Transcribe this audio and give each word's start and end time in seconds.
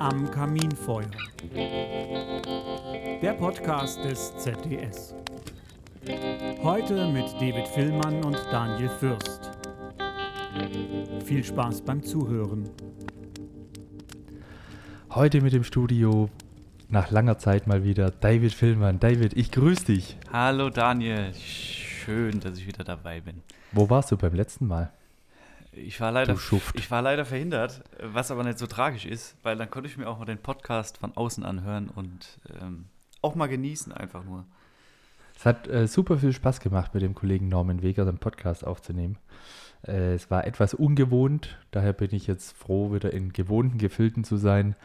Am 0.00 0.30
Kaminfeuer. 0.30 1.10
Der 3.22 3.32
Podcast 3.38 4.04
des 4.04 4.36
ZDS. 4.36 5.14
Heute 6.62 7.08
mit 7.08 7.32
David 7.40 7.66
Villmann 7.68 8.22
und 8.22 8.36
Daniel 8.52 8.90
Fürst. 8.90 9.50
Viel 11.24 11.42
Spaß 11.42 11.80
beim 11.80 12.02
Zuhören. 12.02 12.68
Heute 15.10 15.40
mit 15.40 15.54
dem 15.54 15.64
Studio 15.64 16.28
nach 16.90 17.10
langer 17.10 17.38
Zeit 17.38 17.66
mal 17.66 17.82
wieder 17.84 18.10
David 18.10 18.52
Villmann. 18.52 19.00
David, 19.00 19.32
ich 19.34 19.50
grüße 19.50 19.86
dich. 19.86 20.18
Hallo 20.30 20.68
Daniel, 20.68 21.32
schön, 21.34 22.40
dass 22.40 22.58
ich 22.58 22.66
wieder 22.66 22.84
dabei 22.84 23.22
bin. 23.22 23.42
Wo 23.72 23.88
warst 23.88 24.12
du 24.12 24.18
beim 24.18 24.34
letzten 24.34 24.66
Mal? 24.66 24.92
Ich 25.76 26.00
war 26.00 26.12
leider, 26.12 26.36
ich 26.74 26.90
war 26.90 27.02
leider 27.02 27.24
verhindert, 27.24 27.82
was 28.00 28.30
aber 28.30 28.44
nicht 28.44 28.58
so 28.58 28.66
tragisch 28.66 29.04
ist, 29.06 29.36
weil 29.42 29.56
dann 29.56 29.70
konnte 29.70 29.88
ich 29.88 29.96
mir 29.96 30.08
auch 30.08 30.18
mal 30.18 30.24
den 30.24 30.38
Podcast 30.38 30.98
von 30.98 31.16
außen 31.16 31.44
anhören 31.44 31.88
und 31.88 32.38
ähm, 32.60 32.86
auch 33.22 33.34
mal 33.34 33.46
genießen 33.48 33.92
einfach 33.92 34.24
nur. 34.24 34.44
Es 35.36 35.44
hat 35.44 35.66
äh, 35.68 35.88
super 35.88 36.18
viel 36.18 36.32
Spaß 36.32 36.60
gemacht, 36.60 36.94
mit 36.94 37.02
dem 37.02 37.14
Kollegen 37.14 37.48
Norman 37.48 37.82
Weger 37.82 38.04
den 38.04 38.18
Podcast 38.18 38.64
aufzunehmen. 38.64 39.18
Äh, 39.86 40.14
es 40.14 40.30
war 40.30 40.46
etwas 40.46 40.74
ungewohnt, 40.74 41.58
daher 41.72 41.92
bin 41.92 42.14
ich 42.14 42.26
jetzt 42.26 42.56
froh, 42.56 42.92
wieder 42.94 43.12
in 43.12 43.32
gewohnten 43.32 43.78
Gefilden 43.78 44.24
zu 44.24 44.36
sein, 44.36 44.76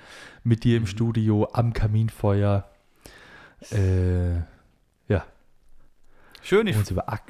mit 0.44 0.64
dir 0.64 0.78
im 0.78 0.84
Mhm. 0.84 0.88
Studio 0.88 1.50
am 1.54 1.74
Kaminfeuer. 1.74 2.68
Äh, 3.72 4.38
ja, 5.08 5.26
Schön, 6.42 6.66
ich, 6.68 6.78
uns 6.78 6.90
über 6.90 7.10
ak 7.10 7.24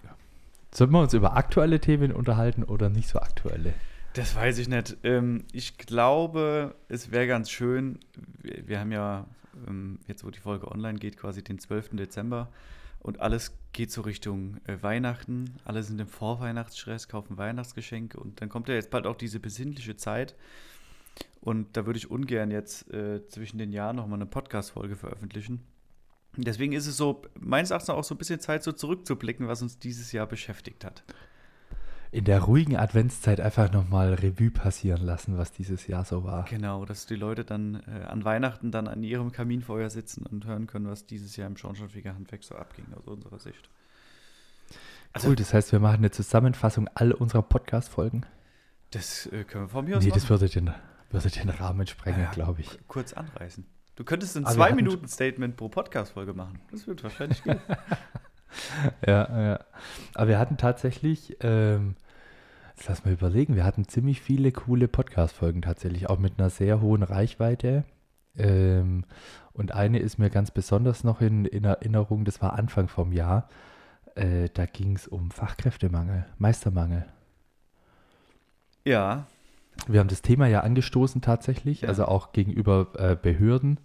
Sollen 0.79 0.91
wir 0.91 1.01
uns 1.01 1.13
über 1.13 1.35
aktuelle 1.35 1.81
Themen 1.81 2.13
unterhalten 2.13 2.63
oder 2.63 2.89
nicht 2.89 3.09
so 3.09 3.19
aktuelle? 3.19 3.73
das 4.13 4.33
weiß 4.33 4.59
ich 4.59 4.69
nicht. 4.69 4.95
Ähm, 5.03 5.43
ich 5.51 5.77
glaube, 5.77 6.73
es 6.87 7.11
wäre 7.11 7.27
ganz 7.27 7.49
schön, 7.49 7.99
wir, 8.41 8.65
wir 8.65 8.79
haben 8.79 8.93
ja 8.93 9.25
ähm, 9.67 9.99
jetzt, 10.07 10.23
wo 10.23 10.29
die 10.29 10.39
Folge 10.39 10.71
online 10.71 10.97
geht, 10.97 11.17
quasi 11.17 11.43
den 11.43 11.59
12. 11.59 11.97
Dezember 11.97 12.49
und 12.99 13.19
alles 13.19 13.57
geht 13.73 13.91
so 13.91 13.99
Richtung 13.99 14.55
äh, 14.67 14.77
Weihnachten. 14.81 15.59
Alle 15.65 15.83
sind 15.83 15.99
im 15.99 16.07
Vorweihnachtsstress, 16.07 17.09
kaufen 17.09 17.37
Weihnachtsgeschenke 17.37 18.17
und 18.17 18.39
dann 18.39 18.47
kommt 18.47 18.69
ja 18.69 18.75
jetzt 18.75 18.89
bald 18.89 19.05
auch 19.05 19.17
diese 19.17 19.41
besinnliche 19.41 19.97
Zeit. 19.97 20.33
Und 21.41 21.75
da 21.75 21.85
würde 21.85 21.97
ich 21.97 22.09
ungern 22.09 22.51
jetzt 22.51 22.89
äh, 22.93 23.27
zwischen 23.27 23.57
den 23.57 23.73
Jahren 23.73 23.97
nochmal 23.97 24.19
eine 24.19 24.27
Podcast-Folge 24.27 24.95
veröffentlichen. 24.95 25.59
Deswegen 26.43 26.73
ist 26.73 26.87
es 26.87 26.97
so, 26.97 27.21
meines 27.39 27.71
Erachtens 27.71 27.89
auch 27.89 28.03
so 28.03 28.15
ein 28.15 28.17
bisschen 28.17 28.39
Zeit, 28.39 28.63
so 28.63 28.71
zurückzublicken, 28.71 29.47
was 29.47 29.61
uns 29.61 29.79
dieses 29.79 30.11
Jahr 30.11 30.27
beschäftigt 30.27 30.83
hat. 30.85 31.03
In 32.11 32.25
der 32.25 32.39
ruhigen 32.41 32.75
Adventszeit 32.75 33.39
einfach 33.39 33.71
nochmal 33.71 34.15
Revue 34.15 34.49
passieren 34.49 35.03
lassen, 35.03 35.37
was 35.37 35.51
dieses 35.51 35.85
Jahr 35.85 36.05
so 36.05 36.23
war. 36.23 36.45
Genau, 36.45 36.83
dass 36.85 37.05
die 37.05 37.15
Leute 37.15 37.45
dann 37.45 37.83
äh, 37.87 38.03
an 38.05 38.25
Weihnachten 38.25 38.71
dann 38.71 38.87
an 38.87 39.03
ihrem 39.03 39.31
Kaminfeuer 39.31 39.91
sitzen 39.91 40.25
und 40.25 40.45
hören 40.45 40.65
können, 40.65 40.87
was 40.87 41.05
dieses 41.05 41.35
Jahr 41.35 41.47
im 41.47 41.55
Schornsteinfegerhandwerk 41.55 42.43
so 42.43 42.55
abging, 42.55 42.85
aus 42.97 43.05
unserer 43.07 43.37
Sicht. 43.37 43.69
Also, 45.13 45.29
cool, 45.29 45.35
das 45.35 45.53
heißt, 45.53 45.71
wir 45.71 45.79
machen 45.79 45.97
eine 45.97 46.09
Zusammenfassung 46.11 46.87
all 46.95 47.11
unserer 47.11 47.43
Podcast-Folgen. 47.43 48.25
das 48.91 49.27
äh, 49.27 49.43
können 49.43 49.65
wir 49.65 49.69
von 49.69 49.85
mir 49.85 49.97
aus 49.97 50.03
Nee, 50.03 50.09
machen. 50.09 50.19
das 50.19 50.29
würde 50.31 50.49
den, 50.49 50.73
würde 51.11 51.29
den 51.29 51.49
Rahmen 51.49 51.85
sprengen, 51.85 52.21
Ja. 52.21 52.31
glaube 52.31 52.61
ich. 52.61 52.79
kurz 52.87 53.13
anreißen. 53.13 53.65
Du 53.99 54.05
könntest 54.05 54.37
ein 54.37 54.45
hatten- 54.45 54.55
Zwei-Minuten-Statement 54.55 55.57
pro 55.57 55.67
Podcast-Folge 55.67 56.33
machen. 56.33 56.59
Das 56.71 56.87
wird 56.87 57.03
wahrscheinlich 57.03 57.43
gehen. 57.43 57.59
Ja, 59.05 59.41
ja. 59.51 59.59
Aber 60.15 60.27
wir 60.29 60.39
hatten 60.39 60.55
tatsächlich, 60.57 61.37
ähm, 61.41 61.95
jetzt 62.75 62.87
lass 62.87 63.03
mal 63.05 63.11
überlegen, 63.13 63.55
wir 63.55 63.63
hatten 63.65 63.87
ziemlich 63.87 64.21
viele 64.21 64.51
coole 64.51 64.87
Podcast-Folgen 64.87 65.61
tatsächlich, 65.61 66.09
auch 66.09 66.17
mit 66.17 66.39
einer 66.39 66.49
sehr 66.49 66.81
hohen 66.81 67.03
Reichweite. 67.03 67.83
Ähm, 68.37 69.03
und 69.53 69.73
eine 69.73 69.99
ist 69.99 70.17
mir 70.17 70.29
ganz 70.31 70.49
besonders 70.49 71.03
noch 71.03 71.19
in, 71.21 71.43
in 71.45 71.63
Erinnerung, 71.65 72.23
das 72.25 72.41
war 72.41 72.53
Anfang 72.53 72.87
vom 72.87 73.11
Jahr. 73.11 73.49
Äh, 74.15 74.47
da 74.53 74.65
ging 74.65 74.95
es 74.95 75.07
um 75.07 75.29
Fachkräftemangel, 75.29 76.25
Meistermangel. 76.39 77.05
ja, 78.85 79.27
Wir 79.87 79.99
haben 79.99 80.09
das 80.09 80.21
Thema 80.23 80.47
ja 80.47 80.61
angestoßen 80.61 81.21
tatsächlich, 81.21 81.81
Ja. 81.81 81.89
also 81.89 82.05
auch 82.05 82.31
gegenüber 82.31 82.87
äh, 82.97 83.15
Behörden, 83.15 83.79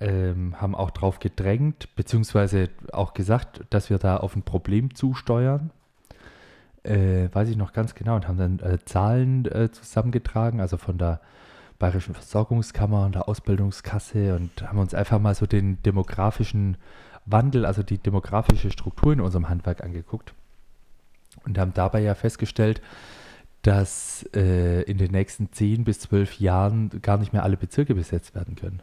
ähm, 0.00 0.60
haben 0.60 0.74
auch 0.74 0.90
darauf 0.90 1.18
gedrängt, 1.18 1.88
beziehungsweise 1.96 2.68
auch 2.92 3.14
gesagt, 3.14 3.64
dass 3.70 3.90
wir 3.90 3.98
da 3.98 4.18
auf 4.18 4.36
ein 4.36 4.42
Problem 4.42 4.94
zusteuern. 4.94 5.70
Äh, 6.84 7.28
weiß 7.32 7.48
ich 7.48 7.56
noch 7.56 7.72
ganz 7.72 7.94
genau 7.94 8.16
und 8.16 8.28
haben 8.28 8.38
dann 8.38 8.58
äh, 8.60 8.78
Zahlen 8.84 9.44
äh, 9.46 9.70
zusammengetragen, 9.70 10.60
also 10.60 10.76
von 10.76 10.96
der 10.96 11.20
Bayerischen 11.78 12.14
Versorgungskammer 12.14 13.06
und 13.06 13.14
der 13.14 13.28
Ausbildungskasse 13.28 14.34
und 14.34 14.62
haben 14.62 14.78
uns 14.78 14.94
einfach 14.94 15.20
mal 15.20 15.34
so 15.34 15.46
den 15.46 15.82
demografischen 15.82 16.76
Wandel, 17.24 17.66
also 17.66 17.82
die 17.82 17.98
demografische 17.98 18.70
Struktur 18.70 19.12
in 19.12 19.20
unserem 19.20 19.48
Handwerk 19.48 19.82
angeguckt 19.82 20.34
und 21.44 21.58
haben 21.58 21.74
dabei 21.74 22.00
ja 22.00 22.14
festgestellt, 22.14 22.80
dass 23.62 24.28
äh, 24.34 24.82
in 24.82 24.98
den 24.98 25.10
nächsten 25.10 25.52
10 25.52 25.84
bis 25.84 26.00
12 26.00 26.40
Jahren 26.40 26.90
gar 27.02 27.18
nicht 27.18 27.32
mehr 27.32 27.42
alle 27.42 27.56
Bezirke 27.56 27.94
besetzt 27.94 28.34
werden 28.34 28.56
können. 28.56 28.82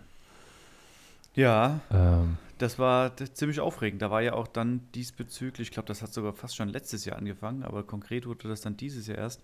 Ja, 1.36 1.80
Ähm, 1.92 2.38
das 2.58 2.80
war 2.80 3.16
ziemlich 3.18 3.60
aufregend. 3.60 4.02
Da 4.02 4.10
war 4.12 4.22
ja 4.22 4.34
auch 4.34 4.48
dann 4.48 4.82
diesbezüglich, 4.96 5.68
ich 5.68 5.74
glaube, 5.74 5.88
das 5.88 6.02
hat 6.02 6.14
sogar 6.14 6.34
fast 6.34 6.56
schon 6.56 6.70
letztes 6.70 7.04
Jahr 7.06 7.18
angefangen, 7.18 7.64
aber 7.64 7.84
konkret 7.84 8.26
wurde 8.26 8.48
das 8.48 8.62
dann 8.62 8.78
dieses 8.78 9.08
Jahr 9.08 9.18
erst. 9.18 9.42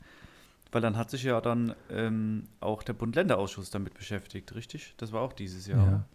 Weil 0.71 0.81
dann 0.81 0.95
hat 0.95 1.09
sich 1.11 1.23
ja 1.23 1.41
dann 1.41 1.75
ähm, 1.89 2.47
auch 2.61 2.81
der 2.83 2.93
Bund-Länder-Ausschuss 2.93 3.69
damit 3.71 3.93
beschäftigt, 3.93 4.55
richtig? 4.55 4.93
Das 4.95 5.11
war 5.11 5.19
auch 5.21 5.33
dieses 5.33 5.67
Jahr. 5.67 5.85
ja. 5.85 6.05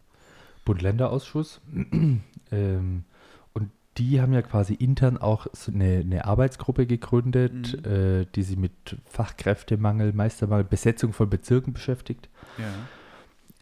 Bund-Länder-Ausschuss. 0.65 1.61
ähm, 2.51 3.05
und 3.53 3.71
die 3.99 4.21
haben 4.23 4.33
ja 4.33 4.41
quasi 4.41 4.73
intern 4.73 5.19
auch 5.19 5.47
so 5.53 5.71
eine, 5.73 5.99
eine 5.99 6.25
Arbeitsgruppe 6.25 6.87
gegründet, 6.87 7.77
Mhm. 7.85 7.93
äh, 7.93 8.27
die 8.35 8.43
sich 8.43 8.57
mit 8.57 8.73
Fachkräftemangel, 9.05 10.15
Meistermangel, 10.15 10.65
Besetzung 10.65 11.13
von 11.13 11.29
Bezirken 11.29 11.75
beschäftigt 11.75 12.31
Ja. 12.57 12.65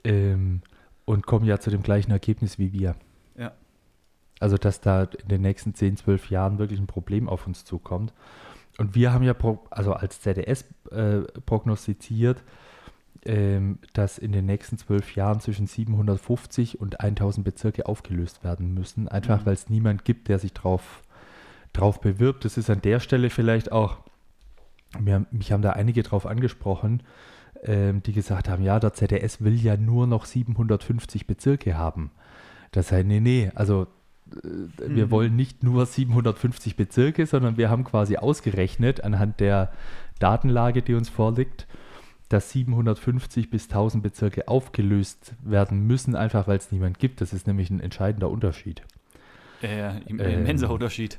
ähm, 0.04 0.62
und 1.04 1.26
kommen 1.26 1.44
ja 1.44 1.59
zu 1.59 1.70
dem 1.70 1.82
gleichen 1.82 2.10
Ergebnis 2.10 2.59
wie 2.59 2.72
wir. 2.72 2.97
Ja. 3.37 3.53
Also, 4.41 4.56
dass 4.56 4.81
da 4.81 5.04
in 5.04 5.28
den 5.28 5.42
nächsten 5.42 5.75
10, 5.75 5.97
12 5.97 6.31
Jahren 6.31 6.59
wirklich 6.59 6.81
ein 6.81 6.87
Problem 6.87 7.28
auf 7.28 7.47
uns 7.47 7.65
zukommt. 7.65 8.12
Und 8.78 8.94
wir 8.94 9.12
haben 9.12 9.22
ja 9.22 9.34
pro, 9.34 9.60
also 9.70 9.93
als 9.93 10.20
ZDS 10.20 10.64
äh, 10.91 11.20
prognostiziert, 11.47 12.43
ähm, 13.25 13.78
dass 13.93 14.19
in 14.19 14.32
den 14.32 14.47
nächsten 14.47 14.76
12 14.76 15.14
Jahren 15.14 15.41
zwischen 15.41 15.66
750 15.66 16.81
und 16.81 17.00
1000 17.00 17.44
Bezirke 17.44 17.87
aufgelöst 17.87 18.43
werden 18.43 18.75
müssen. 18.75 19.09
Einfach 19.09 19.43
Mhm. 19.43 19.47
weil 19.47 19.54
es 19.54 19.70
niemand 19.70 20.04
gibt, 20.04 20.28
der 20.28 20.38
sich 20.38 20.53
drauf, 20.53 21.03
drauf 21.72 22.00
bewirbt. 22.00 22.44
Das 22.44 22.59
ist 22.59 22.69
an 22.69 22.82
der 22.82 23.00
Stelle 23.00 23.31
vielleicht 23.31 23.70
auch, 23.70 23.98
mir, 24.98 25.26
mich 25.31 25.53
haben 25.53 25.62
da 25.62 25.70
einige 25.70 26.03
drauf 26.03 26.26
angesprochen, 26.26 27.03
ähm, 27.64 28.02
die 28.02 28.12
gesagt 28.12 28.48
haben, 28.48 28.62
ja, 28.62 28.78
der 28.80 28.92
ZDS 28.94 29.42
will 29.42 29.54
ja 29.54 29.76
nur 29.76 30.06
noch 30.06 30.25
750 30.26 31.26
Bezirke 31.26 31.76
haben. 31.76 32.10
Das 32.72 32.91
heißt, 32.92 33.06
nee, 33.06 33.20
nee, 33.20 33.50
also 33.54 33.86
äh, 34.32 34.36
wir 34.88 35.06
Mhm. 35.06 35.10
wollen 35.10 35.36
nicht 35.36 35.62
nur 35.62 35.86
750 35.86 36.76
Bezirke, 36.76 37.26
sondern 37.26 37.56
wir 37.56 37.70
haben 37.70 37.84
quasi 37.84 38.16
ausgerechnet 38.16 39.02
anhand 39.04 39.41
der 39.41 39.72
Datenlage, 40.19 40.82
die 40.82 40.94
uns 40.94 41.08
vorliegt, 41.08 41.66
dass 42.28 42.50
750 42.50 43.50
bis 43.50 43.64
1000 43.69 44.02
Bezirke 44.02 44.48
aufgelöst 44.48 45.34
werden 45.42 45.86
müssen, 45.86 46.16
einfach 46.16 46.48
weil 46.48 46.56
es 46.56 46.72
niemand 46.72 46.98
gibt. 46.98 47.20
Das 47.20 47.32
ist 47.32 47.46
nämlich 47.46 47.70
ein 47.70 47.81
entscheidender 47.81 48.31
Unterschied. 48.31 48.82
Ja, 49.62 49.70
ja, 49.70 49.91
im, 50.06 50.20
Ähm, 50.20 50.41
immenser 50.41 50.70
Unterschied. 50.70 51.19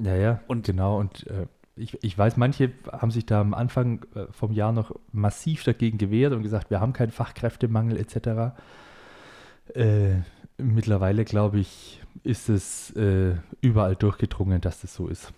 Ja, 0.00 0.14
ja, 0.14 0.40
Und- 0.46 0.66
genau. 0.66 0.98
Und 1.00 1.26
äh, 1.26 1.46
ich, 1.76 2.02
ich 2.02 2.16
weiß, 2.16 2.36
manche 2.36 2.70
haben 2.92 3.10
sich 3.10 3.26
da 3.26 3.40
am 3.40 3.52
Anfang 3.54 4.04
äh, 4.14 4.26
vom 4.30 4.52
Jahr 4.52 4.72
noch 4.72 4.94
massiv 5.12 5.64
dagegen 5.64 5.98
gewehrt 5.98 6.32
und 6.32 6.42
gesagt, 6.42 6.70
wir 6.70 6.80
haben 6.80 6.92
keinen 6.92 7.10
Fachkräftemangel 7.10 7.96
etc. 7.96 8.54
Äh, 9.74 10.20
mittlerweile, 10.58 11.24
glaube 11.24 11.58
ich, 11.58 12.00
ist 12.22 12.48
es 12.48 12.90
äh, 12.96 13.34
überall 13.60 13.96
durchgedrungen, 13.96 14.60
dass 14.60 14.80
das 14.82 14.94
so 14.94 15.08
ist. 15.08 15.32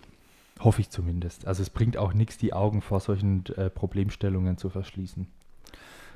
Hoffe 0.59 0.81
ich 0.81 0.89
zumindest. 0.89 1.45
Also 1.47 1.61
es 1.61 1.69
bringt 1.69 1.97
auch 1.97 2.13
nichts, 2.13 2.37
die 2.37 2.53
Augen 2.53 2.81
vor 2.81 2.99
solchen 2.99 3.45
äh, 3.55 3.69
Problemstellungen 3.69 4.57
zu 4.57 4.69
verschließen. 4.69 5.27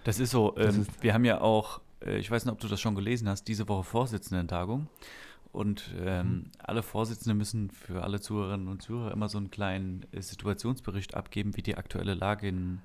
Das 0.03 0.19
ist 0.19 0.31
so. 0.31 0.51
Das 0.51 0.75
Ähm, 0.75 0.81
ist- 0.81 1.03
wir 1.03 1.13
haben 1.13 1.25
ja 1.25 1.41
auch, 1.41 1.79
äh, 2.05 2.17
ich 2.17 2.29
weiß 2.29 2.45
nicht, 2.45 2.51
ob 2.51 2.59
du 2.59 2.67
das 2.67 2.81
schon 2.81 2.95
gelesen 2.95 3.29
hast, 3.29 3.47
diese 3.47 3.67
Woche 3.67 3.83
Vorsitzenden-Tagung. 3.83 4.87
Und 5.51 5.93
ähm, 5.99 6.27
Mhm. 6.27 6.51
alle 6.59 6.83
Vorsitzende 6.83 7.33
müssen 7.35 7.71
für 7.71 8.03
alle 8.03 8.21
Zuhörerinnen 8.21 8.67
und 8.67 8.81
Zuhörer 8.81 9.11
immer 9.11 9.27
so 9.29 9.37
einen 9.37 9.51
kleinen 9.51 10.05
äh, 10.11 10.21
Situationsbericht 10.21 11.15
abgeben, 11.15 11.55
wie 11.57 11.61
die 11.61 11.75
aktuelle 11.75 12.13
Lage 12.13 12.47
in 12.47 12.81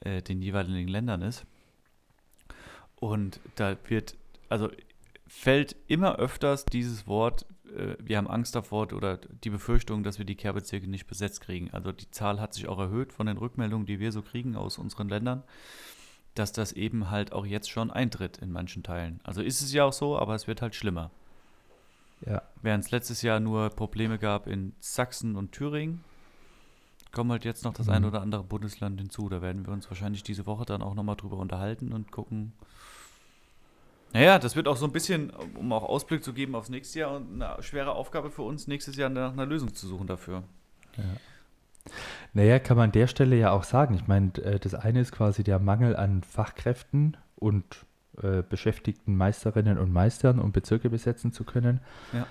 äh, 0.00 0.22
den 0.22 0.40
jeweiligen 0.40 0.88
Ländern 0.88 1.22
ist. 1.22 1.44
Und 2.96 3.40
da 3.56 3.76
wird, 3.88 4.16
also 4.48 4.70
fällt 5.26 5.76
immer 5.86 6.16
öfters 6.16 6.64
dieses 6.64 7.06
Wort 7.06 7.46
äh, 7.76 7.96
wir 7.98 8.16
haben 8.16 8.28
Angst 8.28 8.54
davor 8.54 8.92
oder 8.92 9.16
die 9.18 9.50
Befürchtung, 9.50 10.02
dass 10.02 10.18
wir 10.18 10.24
die 10.24 10.36
Kehrbezirke 10.36 10.88
nicht 10.88 11.06
besetzt 11.06 11.40
kriegen. 11.40 11.70
Also 11.72 11.92
die 11.92 12.10
Zahl 12.10 12.40
hat 12.40 12.54
sich 12.54 12.68
auch 12.68 12.78
erhöht 12.78 13.12
von 13.12 13.26
den 13.26 13.36
Rückmeldungen, 13.36 13.86
die 13.86 14.00
wir 14.00 14.12
so 14.12 14.22
kriegen 14.22 14.56
aus 14.56 14.78
unseren 14.78 15.08
Ländern, 15.08 15.42
dass 16.34 16.52
das 16.52 16.72
eben 16.72 17.10
halt 17.10 17.32
auch 17.32 17.46
jetzt 17.46 17.70
schon 17.70 17.90
eintritt 17.90 18.38
in 18.38 18.52
manchen 18.52 18.82
Teilen. 18.82 19.20
Also 19.24 19.42
ist 19.42 19.60
es 19.60 19.72
ja 19.72 19.84
auch 19.84 19.92
so, 19.92 20.18
aber 20.18 20.34
es 20.34 20.46
wird 20.46 20.62
halt 20.62 20.74
schlimmer. 20.74 21.10
Ja. 22.26 22.42
Während 22.62 22.84
es 22.84 22.90
letztes 22.90 23.22
Jahr 23.22 23.40
nur 23.40 23.70
Probleme 23.70 24.18
gab 24.18 24.46
in 24.46 24.74
Sachsen 24.80 25.36
und 25.36 25.52
Thüringen, 25.52 26.02
kommen 27.12 27.30
halt 27.30 27.44
jetzt 27.44 27.64
noch 27.64 27.72
das 27.74 27.86
Mhm. 27.86 27.92
ein 27.92 28.04
oder 28.04 28.20
andere 28.20 28.44
Bundesland 28.44 29.00
hinzu. 29.00 29.28
Da 29.28 29.40
werden 29.40 29.66
wir 29.66 29.72
uns 29.72 29.88
wahrscheinlich 29.90 30.22
diese 30.22 30.46
Woche 30.46 30.64
dann 30.64 30.82
auch 30.82 30.94
nochmal 30.94 31.16
drüber 31.16 31.36
unterhalten 31.36 31.92
und 31.92 32.10
gucken. 32.12 32.52
Naja, 34.12 34.38
das 34.38 34.56
wird 34.56 34.68
auch 34.68 34.76
so 34.76 34.86
ein 34.86 34.92
bisschen, 34.92 35.30
um 35.30 35.72
auch 35.72 35.84
Ausblick 35.84 36.24
zu 36.24 36.32
geben 36.32 36.54
aufs 36.54 36.70
nächste 36.70 37.00
Jahr, 37.00 37.16
eine 37.16 37.62
schwere 37.62 37.92
Aufgabe 37.92 38.30
für 38.30 38.42
uns, 38.42 38.66
nächstes 38.66 38.96
Jahr 38.96 39.10
nach 39.10 39.32
einer 39.32 39.46
Lösung 39.46 39.74
zu 39.74 39.86
suchen 39.86 40.06
dafür. 40.06 40.44
Naja, 42.32 42.58
kann 42.58 42.76
man 42.76 42.84
an 42.86 42.92
der 42.92 43.06
Stelle 43.06 43.36
ja 43.36 43.50
auch 43.52 43.64
sagen. 43.64 43.94
Ich 43.94 44.06
meine, 44.06 44.32
äh, 44.42 44.58
das 44.58 44.74
eine 44.74 45.00
ist 45.00 45.12
quasi 45.12 45.44
der 45.44 45.58
Mangel 45.58 45.96
an 45.96 46.22
Fachkräften 46.22 47.16
und 47.36 47.86
äh, 48.22 48.42
beschäftigten 48.48 49.16
Meisterinnen 49.16 49.78
und 49.78 49.92
Meistern, 49.92 50.38
um 50.38 50.52
Bezirke 50.52 50.90
besetzen 50.90 51.32
zu 51.32 51.44
können. 51.44 51.80
Ja. 52.12 52.26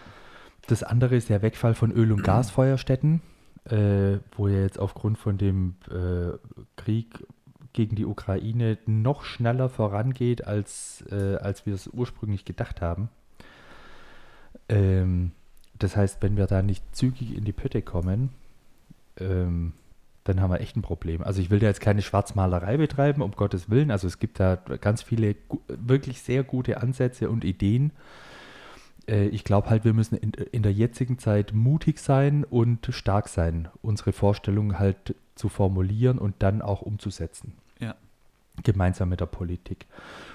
Das 0.68 0.84
andere 0.84 1.16
ist 1.16 1.30
der 1.30 1.42
Wegfall 1.42 1.74
von 1.74 1.92
Öl- 1.92 2.12
und 2.12 2.24
Gasfeuerstätten, 2.24 3.22
äh, 3.66 4.18
wo 4.36 4.48
ja 4.48 4.62
jetzt 4.62 4.80
aufgrund 4.80 5.18
von 5.18 5.38
dem 5.38 5.76
äh, 5.90 6.38
Krieg 6.76 7.26
gegen 7.74 7.96
die 7.96 8.06
Ukraine 8.06 8.78
noch 8.86 9.24
schneller 9.24 9.70
vorangeht, 9.70 10.46
als, 10.46 11.04
äh, 11.12 11.36
als 11.36 11.66
wir 11.66 11.74
es 11.74 11.88
ursprünglich 11.88 12.44
gedacht 12.44 12.82
haben. 12.82 13.10
Ähm, 14.68 15.32
das 15.78 15.96
heißt, 15.96 16.22
wenn 16.24 16.38
wir 16.38 16.48
da 16.48 16.62
nicht 16.62 16.84
zügig 16.96 17.38
in 17.38 17.46
die 17.46 17.54
Pötte 17.54 17.82
kommen, 17.82 18.30
ähm, 19.20 19.74
dann 20.28 20.42
haben 20.42 20.52
wir 20.52 20.60
echt 20.60 20.76
ein 20.76 20.82
Problem. 20.82 21.22
Also 21.22 21.42
ich 21.42 21.50
will 21.50 21.60
da 21.60 21.68
jetzt 21.68 21.82
keine 21.82 22.02
Schwarzmalerei 22.02 22.78
betreiben, 22.78 23.22
um 23.22 23.32
Gottes 23.32 23.70
Willen. 23.70 23.92
Also 23.92 24.08
es 24.08 24.20
gibt 24.20 24.40
da 24.40 24.56
ganz 24.56 25.02
viele 25.02 25.36
wirklich 25.68 26.22
sehr 26.22 26.44
gute 26.44 26.82
Ansätze 26.82 27.30
und 27.30 27.44
Ideen. 27.44 27.92
Äh, 29.08 29.28
ich 29.28 29.44
glaube 29.44 29.70
halt, 29.70 29.86
wir 29.86 29.94
müssen 29.94 30.16
in, 30.16 30.32
in 30.32 30.64
der 30.64 30.74
jetzigen 30.74 31.18
Zeit 31.18 31.54
mutig 31.54 32.00
sein 32.00 32.44
und 32.44 32.88
stark 32.92 33.30
sein, 33.30 33.70
unsere 33.82 34.12
Vorstellungen 34.12 34.80
halt 34.80 35.16
zu 35.36 35.50
formulieren 35.50 36.18
und 36.18 36.36
dann 36.40 36.62
auch 36.62 36.82
umzusetzen. 36.82 37.54
Ja. 37.80 37.96
Gemeinsam 38.64 39.10
mit 39.10 39.22
der 39.22 39.28
Politik. 39.28 39.86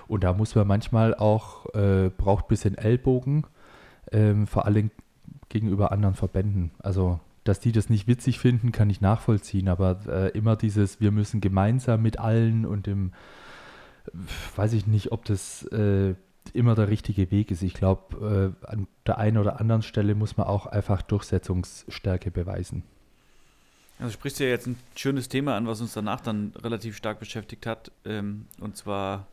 Und 0.09 0.25
da 0.25 0.33
muss 0.33 0.55
man 0.55 0.67
manchmal 0.67 1.15
auch, 1.15 1.67
äh, 1.75 2.11
braucht 2.17 2.47
ein 2.47 2.49
bisschen 2.49 2.79
Ellbogen, 2.79 3.45
ähm, 4.11 4.47
vor 4.47 4.65
allem 4.67 4.91
gegenüber 5.49 5.93
anderen 5.93 6.15
Verbänden. 6.15 6.71
Also 6.79 7.21
dass 7.45 7.61
die 7.61 7.73
das 7.73 7.91
nicht 7.91 8.07
witzig 8.07 8.39
finden, 8.39 8.73
kann 8.73 8.91
ich 8.91 9.01
nachvollziehen, 9.01 9.69
aber 9.69 10.01
äh, 10.07 10.29
immer 10.37 10.57
dieses, 10.57 11.01
wir 11.01 11.11
müssen 11.11 11.41
gemeinsam 11.41 12.03
mit 12.03 12.19
allen 12.19 12.65
und 12.65 12.87
dem, 12.87 13.13
weiß 14.57 14.73
ich 14.75 14.87
nicht, 14.87 15.13
ob 15.13 15.25
das 15.25 15.65
äh, 15.67 16.15
immer 16.53 16.75
der 16.75 16.89
richtige 16.89 17.31
Weg 17.31 17.51
ist. 17.51 17.63
Ich 17.63 17.75
glaube, 17.75 18.55
äh, 18.65 18.67
an 18.67 18.87
der 19.07 19.19
einen 19.19 19.39
oder 19.39 19.61
anderen 19.61 19.83
Stelle 19.83 20.15
muss 20.15 20.37
man 20.37 20.47
auch 20.47 20.67
einfach 20.67 21.03
Durchsetzungsstärke 21.03 22.31
beweisen. 22.31 22.83
Also 23.99 24.13
sprichst 24.15 24.41
du 24.41 24.45
ja 24.45 24.51
jetzt 24.51 24.67
ein 24.67 24.77
schönes 24.97 25.29
Thema 25.29 25.57
an, 25.57 25.67
was 25.67 25.81
uns 25.81 25.93
danach 25.93 26.21
dann 26.21 26.53
relativ 26.63 26.97
stark 26.97 27.21
beschäftigt 27.21 27.67
hat, 27.67 27.93
ähm, 28.05 28.47
und 28.59 28.77
zwar 28.77 29.29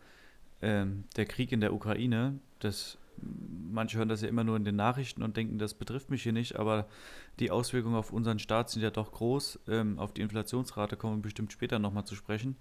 ähm, 0.62 1.06
der 1.16 1.26
Krieg 1.26 1.52
in 1.52 1.62
der 1.62 1.74
Ukraine. 1.74 2.40
Das, 2.60 2.98
manche 3.21 3.98
hören 3.98 4.10
das 4.10 4.21
ja 4.21 4.27
immer 4.27 4.44
nur 4.44 4.57
in 4.57 4.63
den 4.63 4.75
Nachrichten 4.75 5.24
und 5.24 5.38
denken, 5.38 5.57
das 5.57 5.74
betrifft 5.74 6.10
mich 6.10 6.24
hier 6.24 6.33
nicht, 6.33 6.57
aber 6.57 6.88
die 7.39 7.51
Auswirkungen 7.51 7.95
auf 7.95 8.12
unseren 8.12 8.39
Staat 8.39 8.69
sind 8.69 8.81
ja 8.81 8.92
doch 8.92 9.12
groß. 9.12 9.60
Ähm, 9.68 10.00
auf 10.00 10.13
die 10.13 10.21
Inflationsrate 10.21 10.98
kommen 10.98 11.18
wir 11.18 11.24
bestimmt 11.24 11.51
später 11.51 11.80
nochmal 11.80 12.06
zu 12.06 12.16
sprechen 12.16 12.57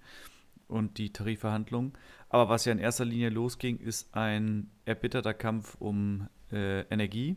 und 0.67 0.97
die 0.97 1.11
Tarifverhandlungen. 1.11 1.93
Aber 2.29 2.47
was 2.49 2.65
ja 2.65 2.71
in 2.71 2.79
erster 2.79 3.05
Linie 3.05 3.29
losging, 3.29 3.77
ist 3.79 4.15
ein 4.15 4.69
erbitterter 4.85 5.33
Kampf 5.33 5.75
um 5.79 6.27
äh, 6.51 6.81
Energie. 6.89 7.35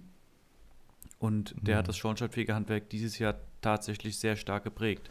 Und 1.18 1.54
der 1.60 1.76
Mhm. 1.76 1.78
hat 1.78 1.88
das 1.88 1.96
Schornsteinfegerhandwerk 1.96 2.90
dieses 2.90 3.18
Jahr 3.18 3.36
tatsächlich 3.60 4.18
sehr 4.18 4.36
stark 4.36 4.64
geprägt. 4.64 5.10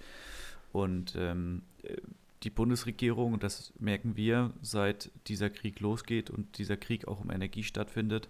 Und 0.72 1.16
ähm, 1.18 1.64
äh, 1.84 1.98
die 2.44 2.50
Bundesregierung, 2.50 3.34
und 3.34 3.44
das 3.44 3.74
merken 3.80 4.16
wir, 4.16 4.54
seit 4.62 5.12
dieser 5.28 5.50
Krieg 5.50 5.80
losgeht 5.80 6.30
und 6.30 6.58
dieser 6.58 6.78
Krieg 6.78 7.08
auch 7.08 7.20
um 7.20 7.32
Energie 7.32 7.64
stattfindet, 7.64 8.30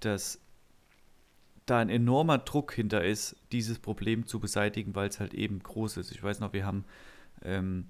dass 0.00 0.40
da 1.66 1.78
ein 1.78 1.88
enormer 1.88 2.38
Druck 2.38 2.72
hinter 2.72 3.04
ist, 3.04 3.36
dieses 3.52 3.78
Problem 3.78 4.26
zu 4.26 4.40
beseitigen, 4.40 4.94
weil 4.94 5.08
es 5.08 5.20
halt 5.20 5.34
eben 5.34 5.60
groß 5.60 5.98
ist. 5.98 6.10
Ich 6.10 6.22
weiß 6.22 6.40
noch, 6.40 6.52
wir 6.52 6.66
haben 6.66 6.84
ähm, 7.42 7.86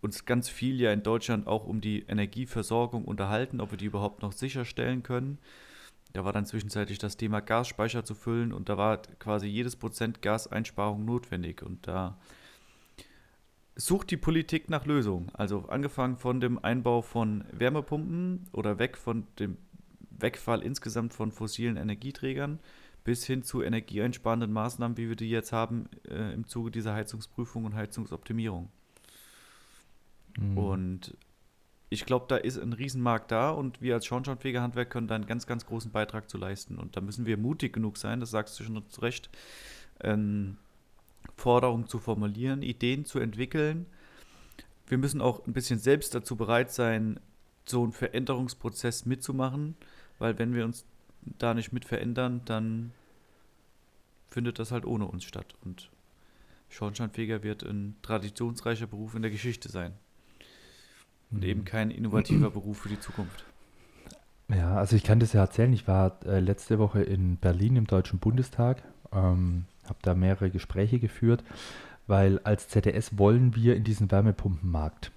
uns 0.00 0.24
ganz 0.24 0.48
viel 0.48 0.80
ja 0.80 0.92
in 0.92 1.02
Deutschland 1.02 1.46
auch 1.46 1.66
um 1.66 1.80
die 1.80 2.00
Energieversorgung 2.02 3.04
unterhalten, 3.04 3.60
ob 3.60 3.70
wir 3.70 3.78
die 3.78 3.86
überhaupt 3.86 4.22
noch 4.22 4.32
sicherstellen 4.32 5.02
können. 5.02 5.38
Da 6.12 6.24
war 6.24 6.32
dann 6.32 6.46
zwischenzeitlich 6.46 6.98
das 6.98 7.16
Thema 7.16 7.40
Gasspeicher 7.40 8.04
zu 8.04 8.14
füllen 8.14 8.52
und 8.52 8.68
da 8.68 8.76
war 8.76 9.02
quasi 9.18 9.46
jedes 9.46 9.76
Prozent 9.76 10.22
Gaseinsparung 10.22 11.04
notwendig. 11.04 11.62
Und 11.62 11.86
da 11.86 12.18
sucht 13.78 14.10
die 14.10 14.16
Politik 14.16 14.68
nach 14.68 14.84
Lösungen. 14.84 15.30
Also 15.32 15.64
angefangen 15.68 16.16
von 16.16 16.40
dem 16.40 16.62
Einbau 16.62 17.00
von 17.00 17.44
Wärmepumpen 17.52 18.48
oder 18.52 18.78
weg 18.78 18.98
von 18.98 19.26
dem 19.38 19.56
Wegfall 20.10 20.62
insgesamt 20.62 21.14
von 21.14 21.30
fossilen 21.30 21.76
Energieträgern 21.76 22.58
bis 23.04 23.24
hin 23.24 23.42
zu 23.42 23.62
energieeinsparenden 23.62 24.52
Maßnahmen, 24.52 24.98
wie 24.98 25.08
wir 25.08 25.16
die 25.16 25.30
jetzt 25.30 25.52
haben 25.52 25.88
äh, 26.08 26.34
im 26.34 26.46
Zuge 26.46 26.72
dieser 26.72 26.92
Heizungsprüfung 26.92 27.64
und 27.64 27.74
Heizungsoptimierung. 27.74 28.68
Mhm. 30.36 30.58
Und 30.58 31.16
ich 31.88 32.04
glaube, 32.04 32.26
da 32.28 32.36
ist 32.36 32.58
ein 32.58 32.72
Riesenmarkt 32.72 33.30
da 33.30 33.50
und 33.50 33.80
wir 33.80 33.94
als 33.94 34.06
Schornsteinfegerhandwerk 34.06 34.90
können 34.90 35.08
da 35.08 35.14
einen 35.14 35.26
ganz, 35.26 35.46
ganz 35.46 35.64
großen 35.64 35.92
Beitrag 35.92 36.28
zu 36.28 36.36
leisten. 36.36 36.78
Und 36.78 36.96
da 36.96 37.00
müssen 37.00 37.26
wir 37.26 37.38
mutig 37.38 37.72
genug 37.72 37.96
sein, 37.96 38.20
das 38.20 38.30
sagst 38.32 38.58
du 38.58 38.64
schon 38.64 38.88
zu 38.88 39.00
Recht, 39.00 39.30
ähm, 40.00 40.58
Forderungen 41.38 41.86
zu 41.86 41.98
formulieren, 41.98 42.62
Ideen 42.62 43.04
zu 43.04 43.18
entwickeln. 43.18 43.86
Wir 44.86 44.98
müssen 44.98 45.20
auch 45.20 45.46
ein 45.46 45.52
bisschen 45.52 45.78
selbst 45.78 46.14
dazu 46.14 46.36
bereit 46.36 46.72
sein, 46.72 47.20
so 47.64 47.82
einen 47.82 47.92
Veränderungsprozess 47.92 49.06
mitzumachen, 49.06 49.76
weil 50.18 50.38
wenn 50.38 50.54
wir 50.54 50.64
uns 50.64 50.84
da 51.38 51.54
nicht 51.54 51.72
mit 51.72 51.84
verändern, 51.84 52.40
dann 52.44 52.92
findet 54.30 54.58
das 54.58 54.72
halt 54.72 54.86
ohne 54.86 55.06
uns 55.06 55.24
statt. 55.24 55.54
Und 55.64 55.90
Schornsteinfeger 56.70 57.42
wird 57.42 57.62
ein 57.62 57.96
traditionsreicher 58.02 58.86
Beruf 58.86 59.14
in 59.14 59.22
der 59.22 59.30
Geschichte 59.30 59.68
sein 59.68 59.92
und 61.30 61.44
eben 61.44 61.64
kein 61.64 61.90
innovativer 61.90 62.50
Beruf 62.50 62.78
für 62.78 62.88
die 62.88 63.00
Zukunft. 63.00 63.44
Ja, 64.48 64.76
also 64.76 64.96
ich 64.96 65.04
kann 65.04 65.20
das 65.20 65.34
ja 65.34 65.42
erzählen. 65.42 65.72
Ich 65.72 65.86
war 65.86 66.18
äh, 66.24 66.40
letzte 66.40 66.78
Woche 66.78 67.02
in 67.02 67.36
Berlin 67.36 67.76
im 67.76 67.86
Deutschen 67.86 68.18
Bundestag, 68.18 68.82
ähm, 69.12 69.66
habe 69.88 69.98
da 70.02 70.14
mehrere 70.14 70.50
Gespräche 70.50 70.98
geführt, 70.98 71.44
weil 72.06 72.40
als 72.40 72.68
ZDS 72.68 73.18
wollen 73.18 73.54
wir 73.54 73.76
in 73.76 73.84
diesen 73.84 74.10
Wärmepumpenmarkt. 74.10 75.12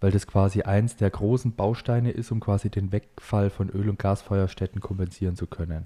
Weil 0.00 0.12
das 0.12 0.26
quasi 0.28 0.62
eins 0.62 0.96
der 0.96 1.10
großen 1.10 1.54
Bausteine 1.56 2.12
ist, 2.12 2.30
um 2.30 2.38
quasi 2.38 2.70
den 2.70 2.92
Wegfall 2.92 3.50
von 3.50 3.68
Öl- 3.68 3.88
und 3.88 3.98
Gasfeuerstätten 3.98 4.80
kompensieren 4.80 5.34
zu 5.34 5.48
können. 5.48 5.84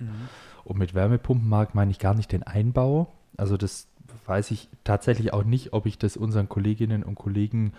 Und 0.64 0.78
mit 0.78 0.94
Wärmepumpenmarkt 0.94 1.75
meine 1.75 1.90
ich 1.90 1.99
gar 1.99 2.14
nicht 2.14 2.30
den 2.30 2.42
Einbau. 2.42 3.11
Also 3.38 3.56
das 3.56 3.87
weiß 4.26 4.50
ich 4.50 4.68
tatsächlich 4.84 5.32
auch 5.32 5.44
nicht, 5.44 5.72
ob 5.72 5.87
ich 5.87 5.96
das 5.96 6.16
unseren 6.18 6.49
Kolleginnen 6.49 7.02
und 7.02 7.14
Kollegen 7.14 7.72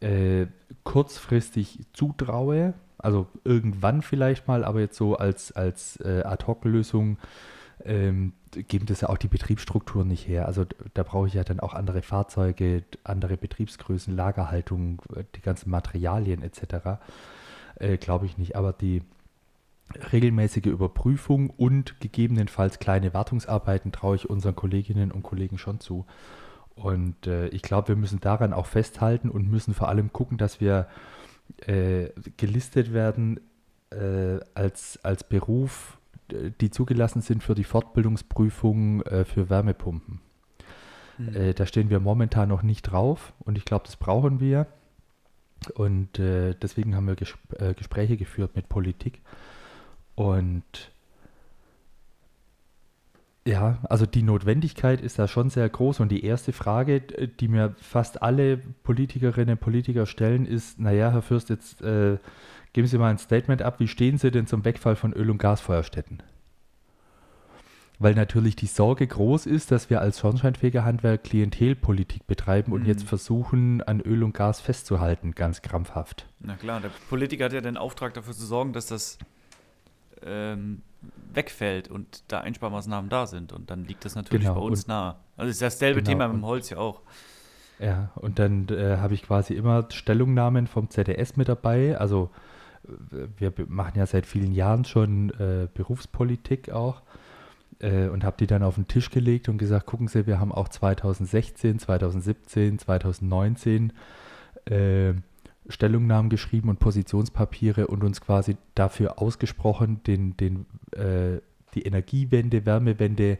äh, 0.00 0.46
kurzfristig 0.84 1.80
zutraue. 1.92 2.72
Also 2.98 3.26
irgendwann 3.44 4.02
vielleicht 4.02 4.48
mal, 4.48 4.64
aber 4.64 4.80
jetzt 4.80 4.96
so 4.96 5.16
als, 5.16 5.52
als 5.52 5.98
äh, 6.00 6.22
Ad-Hoc-Lösung 6.24 7.18
ähm, 7.84 8.32
geben 8.50 8.86
das 8.86 9.02
ja 9.02 9.08
auch 9.08 9.18
die 9.18 9.28
Betriebsstrukturen 9.28 10.08
nicht 10.08 10.26
her. 10.26 10.46
Also 10.46 10.64
da 10.94 11.02
brauche 11.02 11.28
ich 11.28 11.34
ja 11.34 11.44
dann 11.44 11.60
auch 11.60 11.74
andere 11.74 12.02
Fahrzeuge, 12.02 12.84
andere 13.04 13.36
Betriebsgrößen, 13.36 14.14
Lagerhaltung, 14.14 15.02
äh, 15.14 15.24
die 15.34 15.40
ganzen 15.40 15.70
Materialien 15.70 16.42
etc. 16.42 17.00
Äh, 17.76 17.96
Glaube 17.96 18.26
ich 18.26 18.38
nicht. 18.38 18.56
Aber 18.56 18.72
die 18.72 19.02
regelmäßige 20.12 20.66
Überprüfung 20.66 21.50
und 21.50 22.00
gegebenenfalls 22.00 22.78
kleine 22.78 23.12
Wartungsarbeiten 23.14 23.92
traue 23.92 24.16
ich 24.16 24.30
unseren 24.30 24.56
Kolleginnen 24.56 25.10
und 25.10 25.22
Kollegen 25.22 25.58
schon 25.58 25.80
zu. 25.80 26.06
Und 26.74 27.26
äh, 27.26 27.48
ich 27.48 27.62
glaube, 27.62 27.88
wir 27.88 27.96
müssen 27.96 28.20
daran 28.20 28.52
auch 28.52 28.66
festhalten 28.66 29.28
und 29.28 29.50
müssen 29.50 29.74
vor 29.74 29.88
allem 29.88 30.12
gucken, 30.12 30.38
dass 30.38 30.60
wir 30.60 30.86
äh, 31.66 32.08
gelistet 32.36 32.92
werden 32.92 33.40
äh, 33.90 34.38
als, 34.54 34.98
als 35.02 35.24
Beruf, 35.24 35.98
die 36.60 36.70
zugelassen 36.70 37.22
sind 37.22 37.42
für 37.42 37.54
die 37.54 37.64
Fortbildungsprüfung 37.64 39.02
äh, 39.02 39.24
für 39.24 39.50
Wärmepumpen. 39.50 40.20
Mhm. 41.18 41.36
Äh, 41.36 41.54
da 41.54 41.66
stehen 41.66 41.90
wir 41.90 42.00
momentan 42.00 42.48
noch 42.48 42.62
nicht 42.62 42.82
drauf 42.82 43.32
und 43.40 43.58
ich 43.58 43.64
glaube, 43.64 43.84
das 43.86 43.96
brauchen 43.96 44.40
wir. 44.40 44.66
Und 45.74 46.18
äh, 46.18 46.54
deswegen 46.54 46.96
haben 46.96 47.06
wir 47.06 47.16
Ges 47.16 47.34
äh, 47.58 47.74
Gespräche 47.74 48.16
geführt 48.16 48.56
mit 48.56 48.68
Politik. 48.68 49.20
Und 50.14 50.90
Ja, 53.46 53.78
also 53.84 54.06
die 54.06 54.22
Notwendigkeit 54.22 55.00
ist 55.00 55.18
da 55.18 55.26
schon 55.26 55.50
sehr 55.50 55.68
groß 55.68 56.00
und 56.00 56.10
die 56.10 56.24
erste 56.24 56.52
Frage, 56.52 57.00
die 57.00 57.48
mir 57.48 57.74
fast 57.80 58.22
alle 58.22 58.58
Politikerinnen 58.58 59.54
und 59.54 59.60
Politiker 59.60 60.06
stellen, 60.06 60.46
ist, 60.46 60.78
naja, 60.78 61.10
Herr 61.10 61.22
Fürst, 61.22 61.48
jetzt 61.48 61.80
äh, 61.82 62.18
geben 62.72 62.86
Sie 62.86 62.98
mal 62.98 63.10
ein 63.10 63.18
Statement 63.18 63.62
ab, 63.62 63.80
wie 63.80 63.88
stehen 63.88 64.18
Sie 64.18 64.30
denn 64.30 64.46
zum 64.46 64.64
Wegfall 64.64 64.96
von 64.96 65.12
Öl- 65.12 65.30
und 65.30 65.38
Gasfeuerstätten? 65.38 66.22
Weil 67.98 68.14
natürlich 68.14 68.56
die 68.56 68.66
Sorge 68.66 69.06
groß 69.06 69.44
ist, 69.44 69.70
dass 69.70 69.90
wir 69.90 70.00
als 70.00 70.20
Schornsteinfegerhandwerk 70.20 71.22
Klientelpolitik 71.22 72.26
betreiben 72.26 72.72
und 72.72 72.82
Mhm. 72.82 72.86
jetzt 72.86 73.04
versuchen, 73.04 73.82
an 73.82 74.00
Öl 74.00 74.24
und 74.24 74.32
Gas 74.32 74.60
festzuhalten, 74.62 75.32
ganz 75.34 75.60
krampfhaft. 75.60 76.26
Na 76.40 76.56
klar, 76.56 76.80
der 76.80 76.90
Politiker 77.10 77.44
hat 77.46 77.52
ja 77.52 77.60
den 77.60 77.76
Auftrag 77.76 78.14
dafür 78.14 78.32
zu 78.32 78.46
sorgen, 78.46 78.72
dass 78.72 78.86
das 78.86 79.18
ähm, 80.22 80.82
wegfällt 81.32 81.88
und 81.88 82.24
da 82.28 82.40
Einsparmaßnahmen 82.40 83.08
da 83.08 83.26
sind. 83.26 83.52
Und 83.54 83.70
dann 83.70 83.84
liegt 83.86 84.04
das 84.04 84.14
natürlich 84.14 84.42
Genau, 84.48 84.54
bei 84.54 84.60
uns 84.60 84.80
und- 84.84 84.88
nahe. 84.88 85.16
Also 85.38 85.50
ist 85.50 85.62
dasselbe 85.62 86.00
Genau, 86.02 86.10
Thema 86.10 86.28
mit 86.28 86.36
dem 86.36 86.44
Holz 86.46 86.68
ja 86.68 86.76
auch. 86.76 87.00
Ja, 87.78 88.10
und 88.16 88.38
dann 88.38 88.68
äh, 88.68 88.98
habe 88.98 89.14
ich 89.14 89.22
quasi 89.22 89.54
immer 89.54 89.86
Stellungnahmen 89.90 90.66
vom 90.66 90.90
ZDS 90.90 91.36
mit 91.38 91.48
dabei. 91.48 91.96
Also 91.96 92.28
wir 93.38 93.52
machen 93.68 93.98
ja 93.98 94.06
seit 94.06 94.26
vielen 94.26 94.52
Jahren 94.52 94.84
schon 94.84 95.30
äh, 95.30 95.68
Berufspolitik 95.72 96.70
auch 96.70 97.02
äh, 97.80 98.08
und 98.08 98.24
habe 98.24 98.36
die 98.38 98.46
dann 98.46 98.62
auf 98.62 98.76
den 98.76 98.88
Tisch 98.88 99.10
gelegt 99.10 99.48
und 99.48 99.58
gesagt, 99.58 99.86
gucken 99.86 100.08
Sie, 100.08 100.26
wir 100.26 100.40
haben 100.40 100.52
auch 100.52 100.68
2016, 100.68 101.78
2017, 101.78 102.78
2019 102.78 103.92
äh, 104.66 105.14
Stellungnahmen 105.68 106.30
geschrieben 106.30 106.68
und 106.68 106.78
Positionspapiere 106.78 107.86
und 107.86 108.02
uns 108.02 108.20
quasi 108.20 108.56
dafür 108.74 109.20
ausgesprochen, 109.20 110.02
den, 110.04 110.36
den, 110.36 110.66
äh, 110.92 111.40
die 111.74 111.82
Energiewende, 111.82 112.66
Wärmewende 112.66 113.38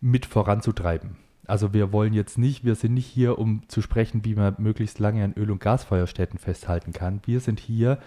mit 0.00 0.26
voranzutreiben. 0.26 1.16
Also 1.46 1.72
wir 1.74 1.92
wollen 1.92 2.14
jetzt 2.14 2.38
nicht, 2.38 2.64
wir 2.64 2.74
sind 2.74 2.94
nicht 2.94 3.06
hier, 3.06 3.38
um 3.38 3.68
zu 3.68 3.82
sprechen, 3.82 4.24
wie 4.24 4.34
man 4.34 4.54
möglichst 4.58 4.98
lange 4.98 5.22
an 5.22 5.34
Öl- 5.34 5.50
und 5.50 5.60
Gasfeuerstätten 5.60 6.38
festhalten 6.38 6.92
kann. 6.92 7.20
Wir 7.26 7.40
sind 7.40 7.60
hier, 7.60 7.98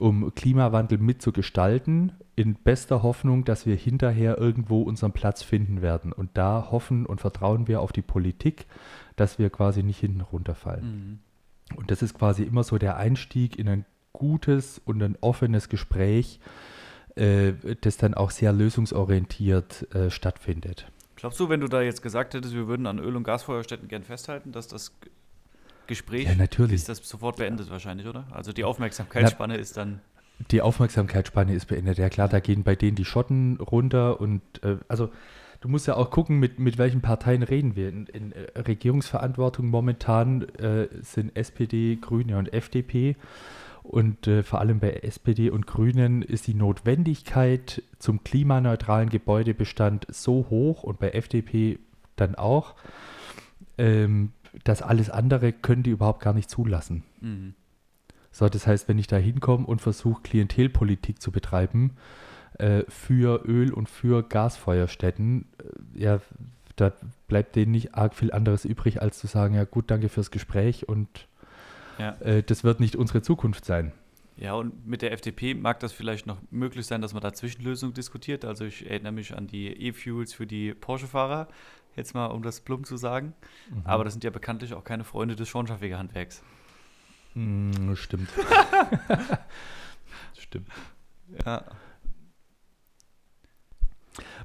um 0.00 0.34
Klimawandel 0.34 0.98
mitzugestalten, 0.98 2.12
in 2.34 2.54
bester 2.54 3.02
Hoffnung, 3.02 3.44
dass 3.44 3.66
wir 3.66 3.76
hinterher 3.76 4.38
irgendwo 4.38 4.82
unseren 4.82 5.12
Platz 5.12 5.42
finden 5.42 5.82
werden. 5.82 6.12
Und 6.12 6.30
da 6.34 6.68
hoffen 6.70 7.06
und 7.06 7.20
vertrauen 7.20 7.66
wir 7.66 7.80
auf 7.80 7.92
die 7.92 8.02
Politik, 8.02 8.66
dass 9.16 9.38
wir 9.38 9.50
quasi 9.50 9.82
nicht 9.82 10.00
hinten 10.00 10.20
runterfallen. 10.20 10.84
Mhm. 10.84 11.76
Und 11.76 11.90
das 11.90 12.02
ist 12.02 12.14
quasi 12.14 12.42
immer 12.42 12.62
so 12.62 12.78
der 12.78 12.96
Einstieg 12.96 13.58
in 13.58 13.68
ein 13.68 13.84
gutes 14.12 14.80
und 14.84 15.02
ein 15.02 15.16
offenes 15.20 15.68
Gespräch, 15.68 16.40
äh, 17.16 17.52
das 17.80 17.96
dann 17.96 18.14
auch 18.14 18.30
sehr 18.30 18.52
lösungsorientiert 18.52 19.94
äh, 19.94 20.10
stattfindet. 20.10 20.90
Glaubst 21.16 21.40
du, 21.40 21.48
wenn 21.48 21.60
du 21.60 21.68
da 21.68 21.80
jetzt 21.80 22.02
gesagt 22.02 22.34
hättest, 22.34 22.54
wir 22.54 22.68
würden 22.68 22.86
an 22.86 22.98
Öl- 22.98 23.16
und 23.16 23.24
Gasfeuerstätten 23.24 23.88
gern 23.88 24.02
festhalten, 24.02 24.52
dass 24.52 24.68
das 24.68 24.92
Gespräch 25.86 26.26
Ja, 26.26 26.34
natürlich. 26.34 26.74
ist 26.74 26.88
das 26.88 26.98
sofort 27.08 27.36
beendet 27.36 27.70
wahrscheinlich, 27.70 28.06
oder? 28.06 28.26
Also 28.30 28.52
die 28.52 28.64
Aufmerksamkeitsspanne 28.64 29.56
ist 29.56 29.76
dann. 29.76 30.00
Die 30.50 30.60
Aufmerksamkeitsspanne 30.60 31.54
ist 31.54 31.66
beendet. 31.66 31.98
Ja 31.98 32.08
klar, 32.08 32.28
da 32.28 32.40
gehen 32.40 32.62
bei 32.62 32.76
denen 32.76 32.96
die 32.96 33.04
Schotten 33.04 33.58
runter 33.58 34.20
und 34.20 34.42
äh, 34.62 34.76
also 34.88 35.10
du 35.60 35.68
musst 35.68 35.86
ja 35.86 35.96
auch 35.96 36.10
gucken, 36.10 36.38
mit, 36.38 36.58
mit 36.58 36.78
welchen 36.78 37.00
Parteien 37.00 37.42
reden 37.42 37.74
wir. 37.76 37.88
In, 37.88 38.06
in 38.06 38.32
äh, 38.32 38.58
Regierungsverantwortung 38.58 39.66
momentan 39.66 40.42
äh, 40.58 40.88
sind 41.02 41.36
SPD, 41.36 41.96
Grüne 42.00 42.38
und 42.38 42.52
FDP. 42.52 43.16
Und 43.82 44.26
äh, 44.26 44.42
vor 44.42 44.60
allem 44.60 44.80
bei 44.80 44.90
SPD 44.90 45.48
und 45.48 45.66
Grünen 45.66 46.22
ist 46.22 46.48
die 46.48 46.54
Notwendigkeit 46.54 47.82
zum 47.98 48.24
klimaneutralen 48.24 49.08
Gebäudebestand 49.08 50.06
so 50.10 50.46
hoch 50.50 50.82
und 50.82 50.98
bei 50.98 51.10
FDP 51.10 51.78
dann 52.16 52.34
auch, 52.34 52.74
ähm, 53.78 54.32
dass 54.64 54.82
alles 54.82 55.10
andere 55.10 55.52
können 55.52 55.82
die 55.82 55.90
überhaupt 55.90 56.20
gar 56.20 56.32
nicht 56.32 56.50
zulassen. 56.50 57.02
Mhm. 57.20 57.54
So, 58.30 58.48
das 58.48 58.66
heißt, 58.66 58.88
wenn 58.88 58.98
ich 58.98 59.06
da 59.06 59.16
hinkomme 59.16 59.66
und 59.66 59.80
versuche, 59.80 60.22
Klientelpolitik 60.22 61.22
zu 61.22 61.32
betreiben 61.32 61.92
äh, 62.58 62.82
für 62.88 63.44
Öl- 63.46 63.72
und 63.72 63.88
für 63.88 64.22
Gasfeuerstätten, 64.22 65.46
äh, 65.94 66.00
ja, 66.02 66.20
da 66.76 66.92
bleibt 67.28 67.56
denen 67.56 67.72
nicht 67.72 67.94
arg 67.94 68.14
viel 68.14 68.32
anderes 68.32 68.66
übrig, 68.66 69.00
als 69.00 69.18
zu 69.18 69.26
sagen, 69.26 69.54
ja 69.54 69.64
gut, 69.64 69.90
danke 69.90 70.10
fürs 70.10 70.30
Gespräch 70.30 70.86
und 70.88 71.08
Ja. 71.98 72.10
äh, 72.20 72.42
das 72.42 72.64
wird 72.64 72.80
nicht 72.80 72.96
unsere 72.96 73.22
Zukunft 73.22 73.64
sein. 73.64 73.92
Ja, 74.36 74.52
und 74.52 74.86
mit 74.86 75.00
der 75.00 75.12
FDP 75.12 75.54
mag 75.54 75.80
das 75.80 75.92
vielleicht 75.94 76.26
noch 76.26 76.36
möglich 76.50 76.84
sein, 76.84 77.00
dass 77.00 77.14
man 77.14 77.22
da 77.22 77.32
Zwischenlösungen 77.32 77.94
diskutiert. 77.94 78.44
Also 78.44 78.66
ich 78.66 78.84
erinnere 78.84 79.12
mich 79.12 79.34
an 79.34 79.46
die 79.46 79.68
E-Fuels 79.68 80.34
für 80.34 80.46
die 80.46 80.74
Porsche-Fahrer, 80.74 81.48
jetzt 81.96 82.14
mal 82.14 82.26
um 82.26 82.42
das 82.42 82.60
plump 82.60 82.86
zu 82.86 82.96
sagen. 82.96 83.34
Aber 83.84 84.04
das 84.04 84.12
sind 84.12 84.24
ja 84.24 84.30
bekanntlich 84.30 84.74
auch 84.74 84.84
keine 84.84 85.04
Freunde 85.04 85.34
des 85.34 85.48
Schornsteinfegerhandwerks. 85.48 86.42
Mm, 87.34 87.94
stimmt. 87.94 88.30
stimmt. 90.38 90.68
Ja. 91.44 91.64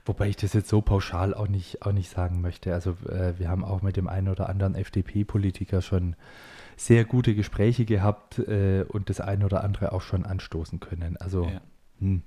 Wobei 0.05 0.29
ich 0.29 0.35
das 0.35 0.53
jetzt 0.53 0.69
so 0.69 0.81
pauschal 0.81 1.33
auch 1.33 1.47
nicht, 1.47 1.83
auch 1.83 1.91
nicht 1.91 2.09
sagen 2.09 2.41
möchte. 2.41 2.73
Also 2.73 2.97
äh, 3.07 3.37
wir 3.37 3.49
haben 3.49 3.63
auch 3.63 3.81
mit 3.81 3.97
dem 3.97 4.07
einen 4.07 4.29
oder 4.29 4.49
anderen 4.49 4.75
FDP-Politiker 4.75 5.81
schon 5.81 6.15
sehr 6.75 7.05
gute 7.05 7.35
Gespräche 7.35 7.85
gehabt 7.85 8.39
äh, 8.39 8.83
und 8.87 9.09
das 9.09 9.21
eine 9.21 9.45
oder 9.45 9.63
andere 9.63 9.91
auch 9.91 10.01
schon 10.01 10.25
anstoßen 10.25 10.79
können. 10.79 11.17
Also 11.17 11.45
ja. 11.45 11.61
hm. 11.99 12.23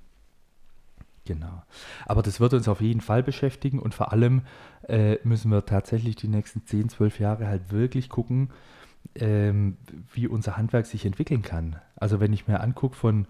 Genau. 1.25 1.63
Aber 2.05 2.21
das 2.21 2.39
wird 2.39 2.53
uns 2.53 2.67
auf 2.67 2.81
jeden 2.81 3.01
Fall 3.01 3.23
beschäftigen 3.23 3.79
und 3.79 3.93
vor 3.93 4.11
allem 4.11 4.43
äh, 4.87 5.17
müssen 5.23 5.51
wir 5.51 5.65
tatsächlich 5.65 6.15
die 6.15 6.27
nächsten 6.27 6.65
10, 6.65 6.89
12 6.89 7.19
Jahre 7.19 7.47
halt 7.47 7.71
wirklich 7.71 8.09
gucken, 8.09 8.49
ähm, 9.15 9.77
wie 10.13 10.27
unser 10.27 10.57
Handwerk 10.57 10.85
sich 10.85 11.05
entwickeln 11.05 11.41
kann. 11.41 11.77
Also 11.95 12.19
wenn 12.19 12.33
ich 12.33 12.47
mir 12.47 12.59
angucke 12.61 12.95
von 12.95 13.27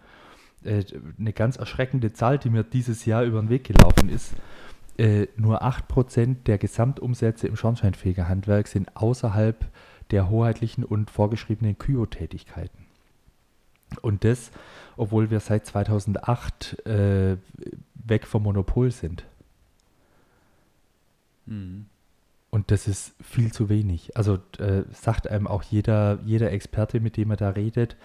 äh, 0.63 0.83
eine 1.19 1.33
ganz 1.33 1.57
erschreckende 1.57 2.13
Zahl, 2.13 2.37
die 2.37 2.49
mir 2.49 2.63
dieses 2.63 3.05
Jahr 3.05 3.23
über 3.23 3.39
den 3.39 3.49
Weg 3.49 3.65
gelaufen 3.65 4.09
ist, 4.09 4.33
äh, 4.97 5.27
nur 5.35 5.63
8% 5.63 6.43
der 6.45 6.57
Gesamtumsätze 6.57 7.47
im 7.47 7.55
Schornsteinfegerhandwerk 7.55 8.67
sind 8.67 8.95
außerhalb 8.95 9.65
der 10.11 10.29
hoheitlichen 10.29 10.83
und 10.83 11.11
vorgeschriebenen 11.11 11.77
Kyo-Tätigkeiten. 11.77 12.85
Und 14.01 14.23
das, 14.23 14.51
obwohl 14.97 15.29
wir 15.29 15.39
seit 15.39 15.65
2008 15.65 16.85
äh, 16.85 17.37
weg 17.95 18.27
vom 18.27 18.43
Monopol 18.43 18.91
sind. 18.91 19.25
Mhm. 21.45 21.85
Und 22.49 22.71
das 22.71 22.87
ist 22.87 23.13
viel 23.21 23.51
zu 23.51 23.67
wenig. 23.67 24.15
Also 24.15 24.35
äh, 24.59 24.83
sagt 24.93 25.27
einem 25.27 25.47
auch 25.47 25.63
jeder, 25.63 26.19
jeder 26.25 26.51
Experte, 26.51 27.01
mit 27.01 27.17
dem 27.17 27.31
er 27.31 27.37
da 27.37 27.49
redet, 27.49 27.97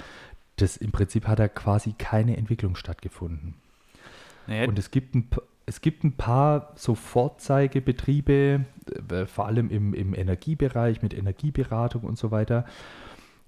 das 0.56 0.76
im 0.76 0.90
Prinzip 0.90 1.26
hat 1.26 1.38
da 1.38 1.48
quasi 1.48 1.94
keine 1.96 2.36
Entwicklung 2.36 2.74
stattgefunden. 2.74 3.54
Naja, 4.46 4.66
Und 4.66 4.78
es 4.78 4.90
gibt 4.90 5.14
ein, 5.14 5.28
es 5.66 5.80
gibt 5.80 6.02
ein 6.02 6.12
paar 6.16 6.72
so 6.74 6.96
Vorzeigebetriebe, 6.96 8.64
äh, 9.10 9.26
vor 9.26 9.46
allem 9.46 9.70
im, 9.70 9.94
im 9.94 10.14
Energiebereich 10.14 11.00
mit 11.00 11.14
Energieberatung 11.14 12.02
und 12.02 12.18
so 12.18 12.32
weiter. 12.32 12.66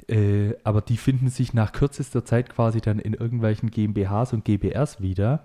Äh, 0.09 0.55
aber 0.65 0.81
die 0.81 0.97
finden 0.97 1.29
sich 1.29 1.55
nach 1.55 1.73
kürzester 1.73 2.25
Zeit 2.25 2.51
quasi 2.51 2.81
dann 2.81 2.99
in 2.99 3.15
irgendwelchen 3.15 3.71
GmbHs 3.71 4.33
und 4.33 4.45
GBRs 4.45 5.01
wieder. 5.01 5.45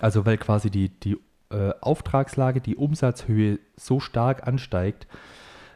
Also 0.00 0.26
weil 0.26 0.38
quasi 0.38 0.70
die, 0.70 0.88
die 0.88 1.16
äh, 1.50 1.72
Auftragslage, 1.80 2.60
die 2.60 2.76
Umsatzhöhe 2.76 3.58
so 3.76 4.00
stark 4.00 4.46
ansteigt, 4.46 5.06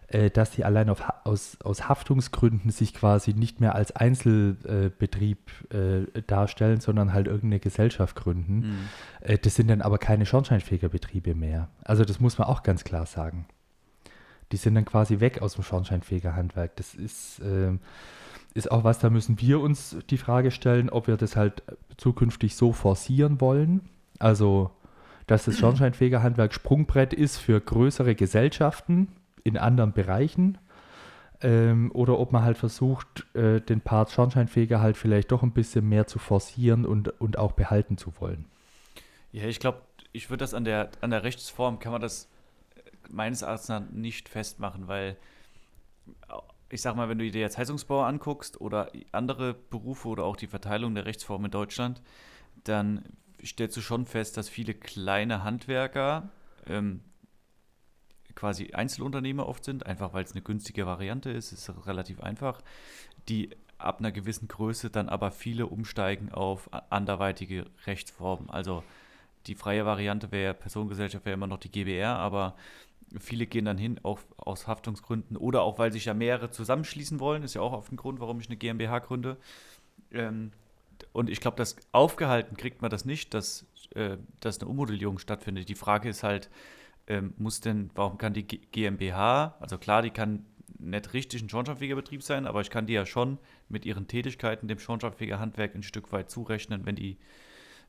äh, 0.09 0.31
dass 0.31 0.51
die 0.51 0.65
allein 0.65 0.91
auf, 0.91 1.03
aus, 1.25 1.57
aus 1.65 1.89
Haftungsgründen 1.89 2.71
sich 2.71 2.93
quasi 2.93 3.33
nicht 3.33 3.61
mehr 3.61 3.75
als 3.75 3.95
Einzelbetrieb 3.97 5.39
äh, 5.73 6.23
darstellen, 6.27 6.81
sondern 6.81 7.13
halt 7.13 7.27
irgendeine 7.27 7.61
Gesellschaft 7.61 8.17
gründen. 8.17 8.57
mhm. 8.57 8.89
Äh, 9.21 9.39
das 9.39 9.55
sind 9.55 9.69
dann 9.69 9.81
aber 9.81 9.99
keine 9.99 10.27
Schornsteinfegerbetriebe 10.27 11.35
mehr. 11.35 11.69
Also 11.85 12.05
das 12.05 12.21
muss 12.21 12.39
man 12.39 12.49
auch 12.49 12.63
ganz 12.63 12.85
klar 12.85 13.07
sagen. 13.07 13.47
Die 14.53 14.57
sind 14.57 14.75
dann 14.75 14.85
quasi 14.85 15.21
weg 15.21 15.43
aus 15.43 15.55
dem 15.55 15.65
Schornsteinfegerhandwerk. 15.65 16.77
Das 16.77 16.95
ist, 16.95 17.41
ähm, 17.45 17.81
ist 18.55 18.71
auch 18.71 18.85
was, 18.85 18.99
da 18.99 19.11
müssen 19.11 19.41
wir 19.41 19.61
uns 19.61 19.97
die 20.11 20.19
Frage 20.19 20.51
stellen, 20.51 20.91
ob 20.91 21.07
wir 21.07 21.17
das 21.17 21.37
halt 21.37 21.63
zukünftig 21.97 22.55
so 22.55 22.73
forcieren 22.73 23.41
wollen. 23.41 23.81
Also, 24.19 24.71
dass 25.27 25.47
das 25.47 25.59
Schornsteinfegerhandwerk 25.59 26.53
Sprungbrett 26.53 27.15
ist 27.15 27.39
für 27.39 27.61
größere 27.61 28.15
Gesellschaften 28.15 29.09
in 29.43 29.57
anderen 29.57 29.93
Bereichen. 29.93 30.59
Ähm, 31.41 31.91
oder 31.93 32.19
ob 32.19 32.31
man 32.31 32.45
halt 32.45 32.59
versucht, 32.59 33.27
äh, 33.35 33.61
den 33.61 33.81
Part 33.81 34.11
Schornsteinfeger 34.13 34.81
halt 34.81 34.97
vielleicht 34.97 35.33
doch 35.33 35.43
ein 35.43 35.53
bisschen 35.53 35.89
mehr 35.89 36.07
zu 36.07 36.19
forcieren 36.19 36.85
und, 36.85 37.21
und 37.21 37.39
auch 37.39 37.53
behalten 37.53 37.97
zu 37.97 38.13
wollen. 38.21 38.45
Ja, 39.33 39.45
ich 39.47 39.59
glaube, 39.59 39.81
ich 40.13 40.31
würde 40.31 40.43
das 40.43 40.55
an 40.55 40.65
der, 40.65 40.91
an 41.01 41.11
der 41.11 41.25
Rechtsform, 41.25 41.79
kann 41.79 41.91
man 41.91 42.01
das 42.01 42.25
äh, 42.25 42.32
meines 43.11 43.43
Erachtens 43.43 43.91
nicht 43.93 44.29
festmachen, 44.29 44.89
weil 44.89 45.17
ich 46.69 46.81
sag 46.81 46.97
mal, 46.97 47.09
wenn 47.09 47.19
du 47.19 47.31
dir 47.31 47.41
jetzt 47.41 47.59
Heizungsbauer 47.59 48.07
anguckst 48.07 48.61
oder 48.61 48.91
andere 49.13 49.55
Berufe 49.55 50.09
oder 50.09 50.25
auch 50.25 50.37
die 50.37 50.47
Verteilung 50.47 50.95
der 50.95 51.05
Rechtsform 51.05 51.45
in 51.45 51.51
Deutschland, 51.51 52.01
dann 52.65 53.05
stellst 53.45 53.77
du 53.77 53.81
schon 53.81 54.07
fest, 54.07 54.37
dass 54.37 54.49
viele 54.49 54.73
kleine 54.73 55.45
Handwerker 55.45 56.31
ähm, 56.67 57.03
quasi 58.35 58.73
Einzelunternehmer 58.73 59.47
oft 59.47 59.65
sind, 59.65 59.85
einfach 59.87 60.15
weil 60.15 60.25
es 60.25 60.33
eine 60.33 60.43
günstige 60.43 60.87
Variante 60.87 61.31
ist, 61.31 61.53
ist 61.53 61.71
relativ 61.87 62.21
einfach, 62.21 62.63
die 63.29 63.51
ab 63.79 63.99
einer 63.99 64.13
gewissen 64.13 64.49
Größe 64.49 64.91
dann 64.91 65.09
aber 65.09 65.31
viele 65.31 65.67
umsteigen 65.67 66.33
auf 66.33 66.71
anderweitige 66.91 67.67
Rechtsformen. 67.87 68.49
Also 68.49 68.83
die 69.47 69.57
freie 69.57 69.85
Variante 69.85 70.31
wäre 70.31 70.55
Personengesellschaft 70.55 71.25
wäre 71.27 71.35
immer 71.35 71.49
noch 71.49 71.59
die 71.59 71.71
GBR, 71.71 72.17
aber 72.17 72.55
viele 73.19 73.47
gehen 73.47 73.65
dann 73.65 73.79
hin, 73.79 74.01
auch 74.03 74.21
aus 74.37 74.67
Haftungsgründen 74.67 75.37
oder 75.37 75.63
auch, 75.63 75.79
weil 75.79 75.93
sich 75.93 76.07
ja 76.07 76.15
mehrere 76.15 76.51
zusammenschließen 76.51 77.21
wollen, 77.21 77.43
ist 77.43 77.55
ja 77.55 77.61
auch 77.61 77.73
oft 77.73 77.93
ein 77.93 77.97
Grund, 77.97 78.21
warum 78.21 78.41
ich 78.41 78.49
eine 78.49 78.57
GmbH 78.57 79.01
gründe. 79.01 79.37
Ähm, 80.11 80.53
und 81.13 81.29
ich 81.29 81.41
glaube, 81.41 81.57
das 81.57 81.77
aufgehalten 81.93 82.57
kriegt 82.57 82.83
man 82.83 82.91
das 82.91 83.05
nicht, 83.05 83.35
dass, 83.35 83.67
äh, 83.95 84.19
dass 84.41 84.61
eine 84.61 84.71
Ummodellierung 84.71 85.19
stattfindet. 85.19 85.69
Die 85.69 85.75
Frage 85.75 86.09
ist 86.09 86.23
halt, 86.23 86.51
ähm, 87.07 87.35
muss 87.37 87.61
denn, 87.61 87.91
warum 87.95 88.19
kann 88.19 88.33
die 88.33 88.47
GmbH, 88.47 89.57
also 89.61 89.79
klar, 89.79 90.03
die 90.03 90.11
kann 90.11 90.45
nicht 90.79 91.13
richtig 91.13 91.43
ein 91.43 91.49
Schornsteinfegerbetrieb 91.49 92.23
sein, 92.23 92.47
aber 92.47 92.61
ich 92.61 92.71
kann 92.71 92.87
die 92.87 92.93
ja 92.93 93.07
schon 93.07 93.39
mit 93.69 93.85
ihren 93.87 94.09
Tätigkeiten 94.09 94.69
dem 94.69 94.79
Schornsteinfegerhandwerk 94.79 95.75
ein 95.75 95.83
Stück 95.83 96.13
weit 96.13 96.31
zurechnen, 96.31 96.87
wenn 96.87 96.97
die, 96.97 97.19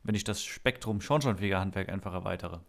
wenn 0.04 0.16
ich 0.16 0.24
das 0.24 0.44
Spektrum 0.44 1.02
Schornsteinfegerhandwerk 1.02 1.90
einfach 1.90 2.14
erweitere. 2.14 2.60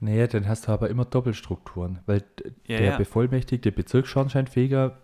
Naja, 0.00 0.26
dann 0.26 0.48
hast 0.48 0.66
du 0.66 0.72
aber 0.72 0.88
immer 0.88 1.04
Doppelstrukturen, 1.04 1.98
weil 2.06 2.22
Ja, 2.66 2.78
der 2.78 2.86
ja. 2.92 2.96
bevollmächtigte 2.96 3.70
Bezirksschornsteinfeger 3.70 4.96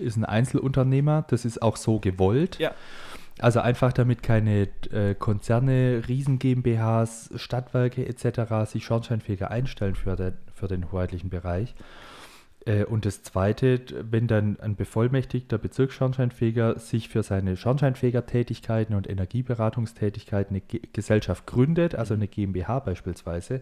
ist 0.00 0.16
ein 0.16 0.24
Einzelunternehmer, 0.24 1.24
das 1.28 1.44
ist 1.44 1.62
auch 1.62 1.76
so 1.76 1.98
gewollt. 1.98 2.58
Ja. 2.58 2.72
Also 3.38 3.60
einfach 3.60 3.92
damit 3.92 4.22
keine 4.22 4.68
äh, 4.92 5.14
Konzerne, 5.14 6.02
Riesen 6.08 6.38
GmbHs, 6.38 7.30
Stadtwerke 7.36 8.06
etc. 8.06 8.70
sich 8.70 8.84
Schornsteinfeger 8.84 9.50
einstellen 9.50 9.94
für 9.94 10.16
den, 10.16 10.34
für 10.54 10.68
den 10.68 10.90
hoheitlichen 10.90 11.28
Bereich. 11.28 11.74
Äh, 12.66 12.84
und 12.84 13.04
das 13.04 13.22
Zweite, 13.22 13.80
wenn 14.10 14.26
dann 14.26 14.58
ein 14.60 14.76
bevollmächtigter 14.76 15.58
Bezirksschornsteinfeger 15.58 16.78
sich 16.78 17.08
für 17.08 17.22
seine 17.22 17.56
Schornsteinfegertätigkeiten 17.56 18.94
und 18.94 19.08
Energieberatungstätigkeiten 19.08 20.56
eine 20.56 20.60
Ge 20.60 20.80
Gesellschaft 20.92 21.46
gründet, 21.46 21.94
also 21.94 22.14
eine 22.14 22.28
GmbH 22.28 22.80
beispielsweise, 22.80 23.60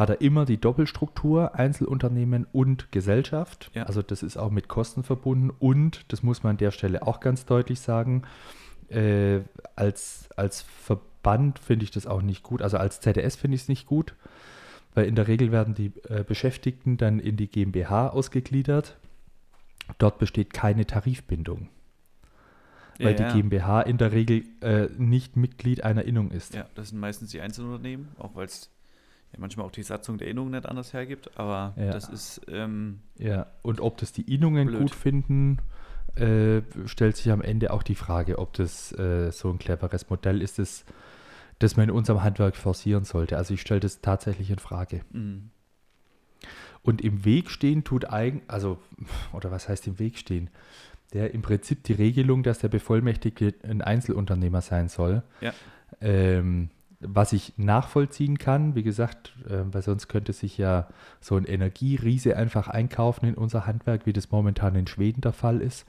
hat 0.00 0.08
er 0.08 0.22
immer 0.22 0.46
die 0.46 0.56
Doppelstruktur 0.56 1.54
Einzelunternehmen 1.54 2.46
und 2.50 2.90
Gesellschaft. 2.90 3.70
Ja. 3.74 3.82
Also 3.82 4.00
das 4.00 4.22
ist 4.22 4.38
auch 4.38 4.50
mit 4.50 4.66
Kosten 4.66 5.02
verbunden 5.02 5.50
und, 5.58 6.06
das 6.08 6.22
muss 6.22 6.42
man 6.42 6.52
an 6.52 6.56
der 6.56 6.70
Stelle 6.70 7.06
auch 7.06 7.20
ganz 7.20 7.44
deutlich 7.44 7.80
sagen, 7.80 8.22
äh, 8.88 9.40
als, 9.76 10.30
als 10.36 10.62
Verband 10.62 11.58
finde 11.58 11.84
ich 11.84 11.90
das 11.90 12.06
auch 12.06 12.22
nicht 12.22 12.42
gut. 12.42 12.62
Also 12.62 12.78
als 12.78 13.00
ZDS 13.00 13.36
finde 13.36 13.56
ich 13.56 13.62
es 13.62 13.68
nicht 13.68 13.86
gut, 13.86 14.14
weil 14.94 15.04
in 15.04 15.16
der 15.16 15.28
Regel 15.28 15.52
werden 15.52 15.74
die 15.74 15.92
äh, 16.08 16.24
Beschäftigten 16.26 16.96
dann 16.96 17.20
in 17.20 17.36
die 17.36 17.48
GmbH 17.48 18.08
ausgegliedert. 18.08 18.96
Dort 19.98 20.18
besteht 20.18 20.54
keine 20.54 20.86
Tarifbindung, 20.86 21.68
weil 22.98 23.20
ja, 23.20 23.28
die 23.28 23.34
GmbH 23.34 23.82
in 23.82 23.98
der 23.98 24.12
Regel 24.12 24.44
äh, 24.62 24.88
nicht 24.96 25.36
Mitglied 25.36 25.84
einer 25.84 26.06
Innung 26.06 26.30
ist. 26.30 26.54
Ja, 26.54 26.64
das 26.74 26.88
sind 26.88 27.00
meistens 27.00 27.32
die 27.32 27.42
Einzelunternehmen, 27.42 28.08
auch 28.18 28.34
weil 28.34 28.46
es 28.46 28.70
ja 29.32 29.38
manchmal 29.38 29.66
auch 29.66 29.70
die 29.70 29.82
Satzung 29.82 30.18
der 30.18 30.28
Innung 30.28 30.50
nicht 30.50 30.66
anders 30.66 30.92
hergibt, 30.92 31.30
aber 31.38 31.74
Ja. 31.76 31.90
das 31.92 32.08
ist, 32.08 32.40
ähm, 32.48 33.00
Ja, 33.18 33.46
und 33.62 33.80
ob 33.80 33.98
das 33.98 34.12
die 34.12 34.32
Innungen 34.32 34.68
Blöd. 34.68 34.80
gut 34.80 34.94
finden, 34.94 35.58
äh, 36.16 36.62
stellt 36.86 37.16
sich 37.16 37.30
am 37.30 37.40
Ende 37.40 37.72
auch 37.72 37.82
die 37.84 37.94
Frage, 37.94 38.38
ob 38.38 38.52
das 38.54 38.92
äh, 38.98 39.30
so 39.30 39.48
ein 39.50 39.58
cleveres 39.58 40.10
Modell 40.10 40.42
ist, 40.42 40.58
das, 40.58 40.84
das 41.60 41.76
man 41.76 41.84
in 41.88 41.94
unserem 41.94 42.22
Handwerk 42.22 42.56
forcieren 42.56 43.04
sollte. 43.04 43.36
Also 43.36 43.54
ich 43.54 43.60
stelle 43.60 43.80
das 43.80 44.00
tatsächlich 44.00 44.50
in 44.50 44.58
Frage. 44.58 45.02
mh, 45.12 45.42
Und 46.82 47.02
im 47.02 47.24
Weg 47.24 47.50
stehen 47.50 47.84
tut 47.84 48.10
eigen, 48.10 48.42
also, 48.48 48.78
oder 49.32 49.50
was 49.50 49.68
heißt 49.68 49.86
im 49.86 49.98
Weg 49.98 50.18
stehen? 50.18 50.50
Der 51.12 51.34
im 51.34 51.42
Prinzip 51.42 51.84
die 51.84 51.92
Regelung, 51.92 52.42
dass 52.42 52.60
der 52.60 52.68
Bevollmächtigte 52.68 53.54
ein 53.64 53.82
Einzelunternehmer 53.82 54.60
sein 54.62 54.88
soll. 54.88 55.22
Ja. 55.40 55.52
Ähm, 56.00 56.70
was 57.00 57.32
ich 57.32 57.54
nachvollziehen 57.56 58.38
kann, 58.38 58.74
wie 58.74 58.82
gesagt, 58.82 59.34
äh, 59.48 59.62
weil 59.72 59.82
sonst 59.82 60.08
könnte 60.08 60.32
sich 60.32 60.58
ja 60.58 60.88
so 61.20 61.36
ein 61.36 61.44
Energieriese 61.44 62.36
einfach 62.36 62.68
einkaufen 62.68 63.26
in 63.26 63.34
unser 63.34 63.66
Handwerk, 63.66 64.06
wie 64.06 64.12
das 64.12 64.30
momentan 64.30 64.74
in 64.76 64.86
Schweden 64.86 65.22
der 65.22 65.32
Fall 65.32 65.62
ist. 65.62 65.86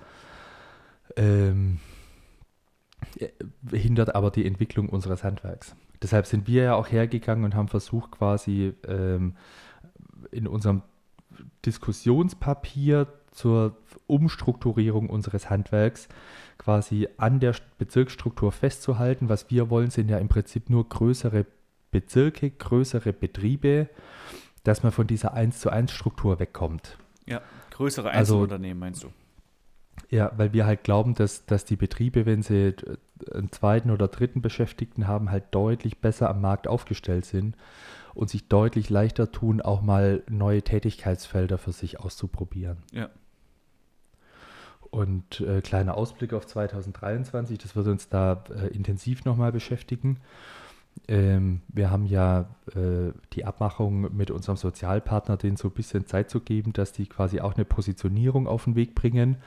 Ähm, 1.17 1.79
äh, 3.19 3.29
hindert 3.71 4.15
aber 4.15 4.31
die 4.31 4.45
Entwicklung 4.45 4.87
unseres 4.87 5.23
Handwerks. 5.23 5.75
Deshalb 6.01 6.25
sind 6.25 6.47
wir 6.47 6.63
ja 6.63 6.75
auch 6.75 6.89
hergegangen 6.89 7.43
und 7.43 7.55
haben 7.55 7.67
versucht, 7.67 8.11
quasi 8.11 8.73
ähm, 8.87 9.35
in 10.31 10.47
unserem 10.47 10.81
Diskussionspapier 11.65 13.07
zur 13.31 13.77
Umstrukturierung 14.07 15.09
unseres 15.09 15.49
Handwerks 15.49 16.07
quasi 16.57 17.07
an 17.17 17.39
der 17.39 17.55
Bezirksstruktur 17.77 18.51
festzuhalten. 18.51 19.29
Was 19.29 19.49
wir 19.49 19.69
wollen, 19.69 19.89
sind 19.89 20.09
ja 20.09 20.17
im 20.19 20.27
Prinzip 20.27 20.69
nur 20.69 20.87
größere 20.87 21.45
Bezirke, 21.91 22.49
größere 22.51 23.13
Betriebe, 23.13 23.89
dass 24.63 24.83
man 24.83 24.91
von 24.91 25.07
dieser 25.07 25.33
1 25.33 25.59
zu 25.59 25.69
1 25.69 25.91
Struktur 25.91 26.39
wegkommt. 26.39 26.97
größere 27.71 28.11
Also- 28.11 28.35
Einzelunternehmen 28.35 28.79
meinst 28.79 29.03
du? 29.03 29.07
Ja, 30.09 30.31
weil 30.37 30.53
wir 30.53 30.65
halt 30.65 30.83
glauben, 30.83 31.15
dass, 31.15 31.45
dass 31.45 31.65
die 31.65 31.75
Betriebe, 31.77 32.25
wenn 32.25 32.43
sie 32.43 32.75
einen 33.33 33.51
zweiten 33.51 33.89
oder 33.91 34.07
dritten 34.07 34.41
Beschäftigten 34.41 35.07
haben, 35.07 35.31
halt 35.31 35.45
deutlich 35.51 35.99
besser 35.99 36.29
am 36.29 36.41
Markt 36.41 36.67
aufgestellt 36.67 37.25
sind 37.25 37.55
und 38.13 38.29
sich 38.29 38.47
deutlich 38.47 38.89
leichter 38.89 39.31
tun, 39.31 39.61
auch 39.61 39.81
mal 39.81 40.21
neue 40.29 40.61
Tätigkeitsfelder 40.61 41.57
für 41.57 41.71
sich 41.71 41.99
auszuprobieren. 41.99 42.77
Ja. 42.91 43.09
Und 44.91 45.39
äh, 45.39 45.61
kleiner 45.61 45.95
Ausblick 45.95 46.33
auf 46.33 46.45
2023, 46.45 47.57
das 47.57 47.75
wird 47.77 47.87
uns 47.87 48.09
da 48.09 48.43
äh, 48.53 48.67
intensiv 48.67 49.23
nochmal 49.23 49.53
beschäftigen. 49.53 50.17
Ähm, 51.07 51.61
wir 51.69 51.89
haben 51.89 52.05
ja 52.05 52.49
äh, 52.75 53.13
die 53.31 53.45
Abmachung 53.45 54.15
mit 54.15 54.31
unserem 54.31 54.57
Sozialpartner, 54.57 55.37
denen 55.37 55.55
so 55.55 55.69
ein 55.69 55.73
bisschen 55.73 56.05
Zeit 56.07 56.29
zu 56.29 56.41
geben, 56.41 56.73
dass 56.73 56.91
die 56.91 57.05
quasi 57.05 57.39
auch 57.39 57.55
eine 57.55 57.63
Positionierung 57.63 58.47
auf 58.47 58.65
den 58.65 58.75
Weg 58.75 58.93
bringen, 58.93 59.37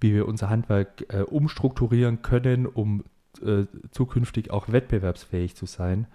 wie 0.00 0.12
wir 0.12 0.26
unser 0.26 0.50
Handwerk 0.50 1.04
äh, 1.08 1.20
umstrukturieren 1.22 2.22
können, 2.22 2.66
um 2.66 3.04
äh, 3.42 3.66
zukünftig 3.92 4.50
auch 4.50 4.72
wettbewerbsfähig 4.72 5.54
zu 5.54 5.66
sein. 5.66 6.08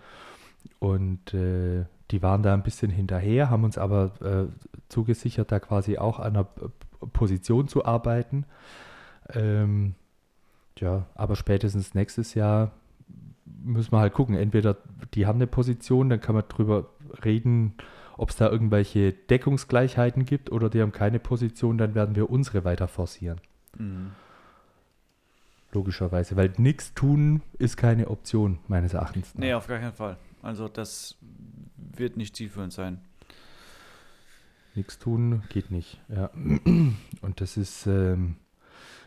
Und 0.80 1.34
äh, 1.34 1.86
die 2.12 2.22
waren 2.22 2.44
da 2.44 2.54
ein 2.54 2.64
bisschen 2.64 2.92
hinterher, 2.92 3.50
haben 3.50 3.64
uns 3.64 3.78
aber 3.78 4.12
äh, 4.22 4.52
zugesichert, 4.90 5.52
da 5.52 5.60
quasi 5.60 5.98
auch 5.98 6.20
an 6.20 6.36
einer 6.36 6.48
Position 7.14 7.68
zu 7.68 7.86
arbeiten. 7.86 8.46
Ähm, 9.30 9.96
ja, 10.78 11.08
aber 11.16 11.36
spätestens 11.36 11.94
nächstes 11.94 12.34
Jahr 12.34 12.72
müssen 13.46 13.92
wir 13.92 14.00
halt 14.00 14.14
gucken. 14.14 14.36
Entweder 14.36 14.78
die 15.14 15.26
haben 15.26 15.38
eine 15.38 15.48
Position, 15.48 16.10
dann 16.10 16.22
kann 16.22 16.36
man 16.36 16.46
drüber 16.48 16.90
reden, 17.24 17.74
ob 18.18 18.30
es 18.30 18.36
da 18.36 18.50
irgendwelche 18.50 19.14
Deckungsgleichheiten 19.14 20.26
gibt, 20.26 20.52
oder 20.52 20.70
die 20.70 20.82
haben 20.82 20.92
keine 20.92 21.20
Position, 21.20 21.78
dann 21.78 21.96
werden 21.96 22.16
wir 22.16 22.30
unsere 22.30 22.66
weiter 22.66 22.88
forcieren. 22.88 23.40
Mhm. 23.78 24.12
Logischerweise, 25.72 26.36
weil 26.36 26.52
nichts 26.58 26.94
tun 26.94 27.42
ist 27.60 27.78
keine 27.78 28.10
Option, 28.10 28.60
meines 28.68 28.94
Erachtens. 28.94 29.36
nach. 29.36 29.40
Nee, 29.42 29.54
auf 29.54 29.68
gar 29.68 29.80
keinen 29.80 29.94
Fall. 29.94 30.18
Also 30.42 30.68
das 30.68 31.16
wird 31.76 32.18
nicht 32.18 32.36
zielführend 32.36 32.74
sein. 32.74 33.02
Nichts 34.80 34.98
tun 34.98 35.44
geht 35.50 35.72
nicht. 35.72 36.00
Ja. 36.08 36.30
Und 37.22 37.42
das 37.42 37.58
ist, 37.58 37.86
ähm, 37.86 38.38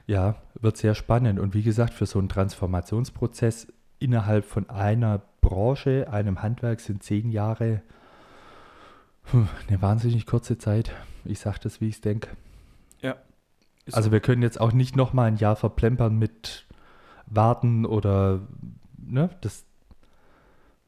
ja, 0.06 0.37
wird 0.61 0.76
sehr 0.76 0.94
spannend. 0.94 1.40
Und 1.40 1.54
wie 1.54 1.62
gesagt, 1.62 1.94
für 1.94 2.04
so 2.06 2.18
einen 2.18 2.28
Transformationsprozess 2.28 3.72
innerhalb 3.98 4.44
von 4.44 4.68
einer 4.68 5.22
Branche, 5.40 6.08
einem 6.12 6.42
Handwerk 6.42 6.80
sind 6.80 7.02
zehn 7.02 7.30
Jahre 7.30 7.82
eine 9.68 9.80
wahnsinnig 9.80 10.26
kurze 10.26 10.58
Zeit. 10.58 10.92
Ich 11.24 11.40
sage 11.40 11.58
das, 11.62 11.80
wie 11.80 11.88
ich 11.88 11.94
es 11.96 12.00
denke. 12.02 12.28
Ist 13.85 13.94
Also 13.94 14.08
so. 14.08 14.12
wir 14.12 14.20
können 14.20 14.42
jetzt 14.42 14.61
auch 14.61 14.72
nicht 14.72 14.94
noch 14.94 15.12
mal 15.12 15.24
ein 15.24 15.37
Jahr 15.37 15.56
verplempern 15.56 16.16
mit 16.18 16.66
Warten 17.26 17.85
oder, 17.85 18.46
ne, 18.96 19.30
das, 19.40 19.64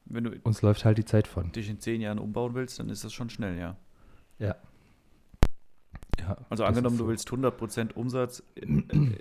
wenn 0.05 0.25
du 0.25 0.31
uns 0.43 0.63
läuft 0.63 0.85
halt 0.85 0.99
die 0.99 1.05
Zeit 1.05 1.27
von. 1.27 1.51
dich 1.53 1.69
in 1.69 1.81
zehn 1.81 2.01
Jahren 2.01 2.19
umbauen 2.19 2.55
willst, 2.55 2.79
dann 2.79 2.89
ist 2.91 3.03
das 3.03 3.13
schon 3.13 3.31
schnell, 3.31 3.59
ja. 3.59 3.77
Ja. 4.39 4.55
Also 6.51 6.65
das 6.65 6.69
angenommen, 6.69 6.99
du 6.99 7.07
willst 7.09 7.29
100% 7.29 7.95
Umsatz, 7.95 8.43
äh, 8.55 8.61
äh, 8.65 9.17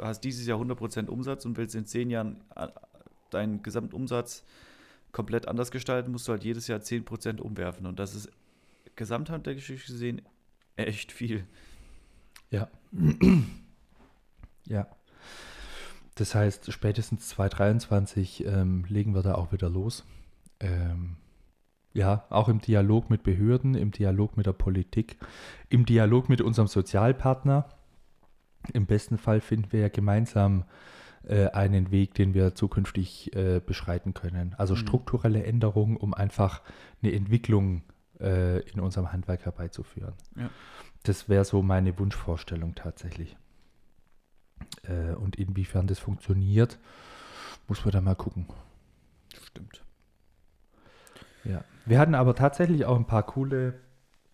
hast 0.00 0.20
dieses 0.20 0.46
Jahr 0.46 0.58
100% 0.60 1.08
Umsatz 1.08 1.44
und 1.44 1.56
willst 1.56 1.74
in 1.74 1.86
zehn 1.86 2.10
Jahren 2.10 2.42
äh, 2.54 2.68
deinen 3.30 3.62
Gesamtumsatz 3.62 4.44
komplett 5.12 5.48
anders 5.48 5.70
gestalten, 5.70 6.12
musst 6.12 6.28
du 6.28 6.32
halt 6.32 6.44
jedes 6.44 6.66
Jahr 6.66 6.80
10% 6.80 7.40
umwerfen. 7.40 7.86
Und 7.86 7.98
das 7.98 8.14
ist 8.14 8.30
Geschichte 9.54 9.92
gesehen 9.92 10.22
echt 10.76 11.12
viel. 11.12 11.46
Ja. 12.50 12.68
ja. 14.66 14.86
Das 16.14 16.34
heißt, 16.34 16.72
spätestens 16.72 17.28
2023 17.28 18.46
ähm, 18.46 18.84
legen 18.88 19.14
wir 19.14 19.22
da 19.22 19.34
auch 19.34 19.52
wieder 19.52 19.68
los. 19.68 20.04
Ähm, 20.60 21.16
ja, 21.96 22.24
auch 22.28 22.48
im 22.48 22.60
Dialog 22.60 23.08
mit 23.10 23.22
Behörden, 23.22 23.74
im 23.74 23.90
Dialog 23.90 24.36
mit 24.36 24.46
der 24.46 24.52
Politik, 24.52 25.16
im 25.70 25.86
Dialog 25.86 26.28
mit 26.28 26.40
unserem 26.42 26.68
Sozialpartner. 26.68 27.68
Im 28.72 28.86
besten 28.86 29.16
Fall 29.16 29.40
finden 29.40 29.72
wir 29.72 29.80
ja 29.80 29.88
gemeinsam 29.88 30.64
äh, 31.24 31.46
einen 31.48 31.90
Weg, 31.90 32.14
den 32.14 32.34
wir 32.34 32.54
zukünftig 32.54 33.34
äh, 33.34 33.60
beschreiten 33.64 34.12
können. 34.12 34.54
Also 34.58 34.74
Mhm. 34.74 34.78
strukturelle 34.78 35.42
Änderungen, 35.44 35.96
um 35.96 36.12
einfach 36.14 36.60
eine 37.02 37.12
Entwicklung 37.12 37.82
äh, 38.20 38.60
in 38.70 38.80
unserem 38.80 39.12
Handwerk 39.12 39.44
herbeizuführen. 39.44 40.14
Ja. 40.36 40.50
Das 41.04 41.28
wäre 41.28 41.44
so 41.44 41.62
meine 41.62 41.98
Wunschvorstellung 41.98 42.74
tatsächlich. 42.74 43.36
Äh, 44.82 45.14
und 45.14 45.36
inwiefern 45.36 45.86
das 45.86 45.98
funktioniert, 45.98 46.78
muss 47.68 47.84
man 47.84 47.92
da 47.92 48.00
mal 48.00 48.16
gucken. 48.16 48.46
Stimmt. 49.42 49.85
Ja. 51.48 51.64
Wir 51.84 51.98
hatten 51.98 52.14
aber 52.14 52.34
tatsächlich 52.34 52.84
auch 52.84 52.96
ein 52.96 53.06
paar 53.06 53.24
coole 53.24 53.74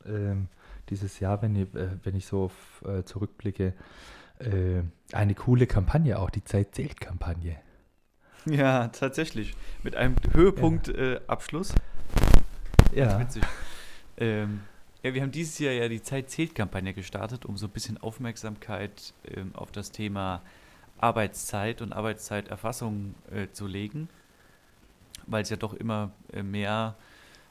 ähm, 0.06 0.48
dieses 0.88 1.20
Jahr, 1.20 1.42
wenn 1.42 1.54
ich, 1.54 1.74
äh, 1.74 1.90
wenn 2.02 2.14
ich 2.14 2.26
so 2.26 2.44
auf, 2.44 2.84
äh, 2.86 3.04
zurückblicke, 3.04 3.74
äh, 4.38 4.82
eine 5.12 5.34
coole 5.34 5.66
Kampagne 5.66 6.18
auch, 6.18 6.30
die 6.30 6.44
Zeit 6.44 6.74
zählt 6.74 7.00
Kampagne. 7.00 7.56
Ja, 8.44 8.88
tatsächlich. 8.88 9.54
Mit 9.82 9.94
einem 9.94 10.16
Höhepunkt-Abschluss. 10.32 11.74
Ja, 12.92 13.20
Witzig. 13.20 13.44
Ähm, 14.16 14.62
ja, 15.02 15.14
wir 15.14 15.22
haben 15.22 15.30
dieses 15.30 15.58
Jahr 15.58 15.72
ja 15.72 15.88
die 15.88 16.02
Zeit 16.02 16.30
zählt-Kampagne 16.30 16.92
gestartet, 16.92 17.44
um 17.44 17.56
so 17.56 17.66
ein 17.66 17.72
bisschen 17.72 17.98
Aufmerksamkeit 17.98 19.14
ähm, 19.26 19.52
auf 19.54 19.72
das 19.72 19.90
Thema 19.90 20.42
Arbeitszeit 20.98 21.82
und 21.82 21.92
Arbeitszeiterfassung 21.92 23.14
äh, 23.30 23.48
zu 23.52 23.66
legen, 23.66 24.08
weil 25.32 25.42
es 25.42 25.50
ja 25.50 25.56
doch 25.56 25.74
immer 25.74 26.12
äh, 26.32 26.42
mehr 26.42 26.96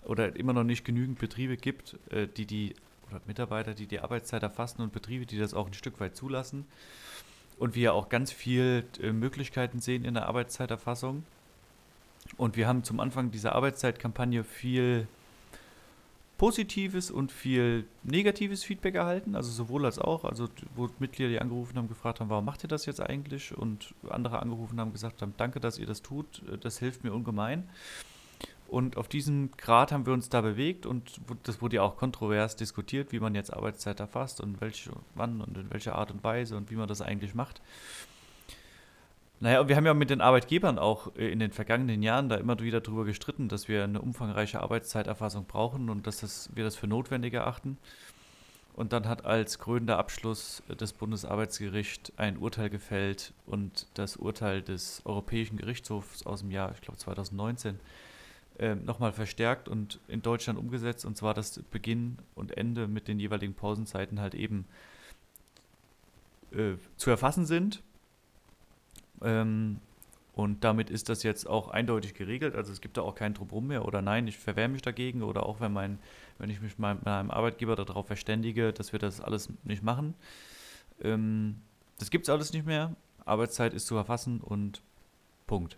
oder 0.04 0.36
immer 0.36 0.54
noch 0.54 0.63
nicht 0.63 0.86
genügend 0.86 1.20
Betriebe 1.20 1.58
gibt, 1.58 1.98
äh, 2.10 2.28
die 2.28 2.46
die 2.46 2.76
oder 3.10 3.22
Mitarbeiter, 3.28 3.74
die 3.74 3.88
die 3.88 4.00
Arbeitszeit 4.00 4.44
erfassen 4.44 4.82
und 4.82 4.94
Betriebe, 4.94 5.26
die 5.26 5.38
das 5.38 5.54
auch 5.54 5.67
ein 5.67 5.74
Stück 5.74 6.00
weit 6.00 6.15
zulassen. 6.15 6.65
Und 7.58 7.76
wir 7.76 7.94
auch 7.94 8.10
ganz 8.10 8.32
viel 8.32 8.86
äh, 9.02 9.12
Möglichkeiten 9.12 9.80
sehen 9.80 10.06
in 10.06 10.13
der 10.13 10.28
Arbeitszeiterfassung. 10.28 11.24
Und 12.38 12.56
wir 12.56 12.67
haben 12.67 12.84
zum 12.84 13.00
Anfang 13.00 13.32
dieser 13.32 13.54
Arbeitszeitkampagne 13.56 14.44
viel 14.44 15.08
positives 16.42 17.12
und 17.12 17.32
viel 17.32 17.86
negatives 18.02 18.64
Feedback 18.64 18.96
erhalten, 18.96 19.36
also 19.36 19.52
sowohl 19.52 19.86
als 19.86 20.00
auch, 20.00 20.26
also 20.26 20.50
wo 20.74 20.90
Mitglieder, 20.98 21.30
die 21.30 21.40
angerufen 21.40 21.78
haben, 21.78 21.88
gefragt 21.88 22.20
haben, 22.20 22.32
warum 22.32 22.46
macht 22.46 22.64
ihr 22.64 22.68
das 22.68 22.88
jetzt 22.88 23.00
eigentlich? 23.00 23.56
Und 23.56 23.94
andere 24.10 24.40
angerufen 24.40 24.80
haben, 24.80 24.92
gesagt 24.92 25.22
haben, 25.22 25.36
danke, 25.38 25.60
dass 25.60 25.78
ihr 25.78 25.86
das 25.86 26.02
tut, 26.02 26.42
äh, 26.52 26.58
das 26.58 26.80
hilft 26.80 27.04
mir 27.04 27.14
ungemein. 27.14 27.70
Und 28.68 28.98
auf 28.98 29.08
diesem 29.08 29.52
Grad 29.52 29.92
haben 29.92 30.08
wir 30.08 30.14
uns 30.14 30.30
da 30.30 30.42
bewegt 30.42 30.88
und 30.88 31.22
das 31.44 31.62
wurde 31.62 31.76
ja 31.76 31.84
auch 31.84 31.96
kontrovers 31.96 32.56
diskutiert, 32.56 33.12
wie 33.12 33.20
man 33.20 33.36
jetzt 33.36 33.54
Arbeitszeit 33.54 34.00
erfasst 34.00 34.42
und 34.42 34.62
welche, 34.62 34.94
wann 35.14 35.42
und 35.42 35.56
in 35.56 35.70
welcher 35.70 35.94
Art 35.94 36.10
und 36.10 36.24
Weise 36.24 36.58
und 36.58 36.72
wie 36.72 36.76
man 36.76 36.88
das 36.88 37.04
eigentlich 37.04 37.36
macht. 37.36 37.62
Naja, 39.42 39.60
und 39.60 39.70
wir 39.70 39.76
haben 39.76 39.88
ja 39.88 39.96
mit 39.96 40.12
den 40.12 40.22
Arbeitgebern 40.22 40.78
auch 40.78 41.16
äh, 41.16 41.32
in 41.32 41.40
den 41.40 41.52
vergangenen 41.52 42.04
Jahren 42.04 42.30
da 42.30 42.36
immer 42.36 42.60
wieder 42.60 42.80
drüber 42.80 43.06
gestritten, 43.06 43.48
dass 43.48 43.68
wir 43.68 43.84
eine 43.84 44.00
umfangreiche 44.00 44.62
Arbeitszeiterfassung 44.62 45.46
brauchen 45.46 45.90
und 45.90 46.06
dass 46.06 46.20
das, 46.20 46.52
wir 46.54 46.64
das 46.64 46.76
für 46.76 46.86
notwendig 46.86 47.34
erachten. 47.34 47.80
Und 48.74 48.94
dann 48.94 49.08
hat 49.08 49.26
als 49.26 49.58
krönender 49.58 49.98
Abschluss 49.98 50.62
äh, 50.70 50.76
das 50.76 50.94
Bundesarbeitsgericht 50.94 52.14
ein 52.18 52.38
Urteil 52.38 52.70
gefällt 52.70 53.34
und 53.48 53.88
das 53.96 54.16
Urteil 54.16 54.62
des 54.62 55.02
Europäischen 55.06 55.58
Gerichtshofs 55.58 56.24
aus 56.24 56.42
dem 56.42 56.52
Jahr, 56.52 56.72
ich 56.76 56.82
glaube 56.82 57.00
2019, 57.00 57.80
äh, 58.60 58.76
nochmal 58.76 59.12
verstärkt 59.12 59.68
und 59.68 60.00
in 60.08 60.22
Deutschland 60.22 60.60
umgesetzt. 60.60 61.04
Und 61.04 61.18
zwar, 61.18 61.34
dass 61.34 61.60
Beginn 61.72 62.20
und 62.36 62.56
Ende 62.58 62.88
mit 62.88 63.08
den 63.08 63.20
jeweiligen 63.20 63.56
Pausenzeiten 63.56 64.20
halt 64.20 64.36
eben 64.36 64.66
äh, 66.52 66.74
zu 66.96 67.10
erfassen 67.10 67.48
sind. 67.48 67.82
Ähm, 69.24 69.80
und 70.34 70.64
damit 70.64 70.90
ist 70.90 71.10
das 71.10 71.24
jetzt 71.24 71.48
auch 71.48 71.70
eindeutig 71.70 72.14
geregelt. 72.14 72.56
Also 72.56 72.72
es 72.72 72.82
gibt 72.82 72.98
da 72.98 73.02
auch 73.02 73.16
kein 73.16 73.34
Drumherum 73.34 73.68
mehr 73.68 73.86
oder 73.86 74.02
nein, 74.02 74.28
ich 74.28 74.38
verwehre 74.38 74.70
mich 74.70 74.82
dagegen 74.82 75.24
oder 75.24 75.46
auch 75.46 75.60
wenn 75.60 75.74
mein, 75.74 76.00
wenn 76.38 76.50
ich 76.50 76.62
mich 76.62 76.80
mit 76.80 77.06
meinem 77.06 77.32
Arbeitgeber 77.32 77.76
darauf 77.76 78.08
verständige, 78.08 78.72
dass 78.72 78.94
wir 78.94 79.00
das 79.00 79.20
alles 79.20 79.50
nicht 79.64 79.84
machen. 79.84 80.14
Ähm, 81.04 81.58
das 82.00 82.10
gibt 82.10 82.26
es 82.26 82.30
alles 82.30 82.54
nicht 82.54 82.66
mehr. 82.66 82.96
Arbeitszeit 83.26 83.74
ist 83.74 83.88
zu 83.88 83.96
erfassen 83.96 84.40
und 84.40 84.82
Punkt. 85.48 85.78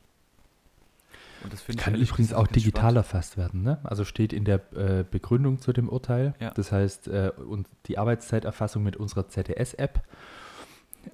Und 1.43 1.51
das 1.51 1.61
finde 1.61 1.79
ich 1.79 1.83
kann 1.83 1.95
übrigens 1.95 2.33
auch 2.33 2.47
digital 2.47 2.95
erfasst 2.95 3.37
werden. 3.37 3.63
Ne? 3.63 3.79
Also 3.83 4.05
steht 4.05 4.31
in 4.31 4.45
der 4.45 4.61
äh, 4.73 5.03
Begründung 5.09 5.59
zu 5.59 5.73
dem 5.73 5.89
Urteil. 5.89 6.35
Ja. 6.39 6.51
Das 6.51 6.71
heißt, 6.71 7.07
äh, 7.07 7.31
und 7.35 7.67
die 7.87 7.97
Arbeitszeiterfassung 7.97 8.83
mit 8.83 8.95
unserer 8.95 9.27
ZDS-App 9.27 10.01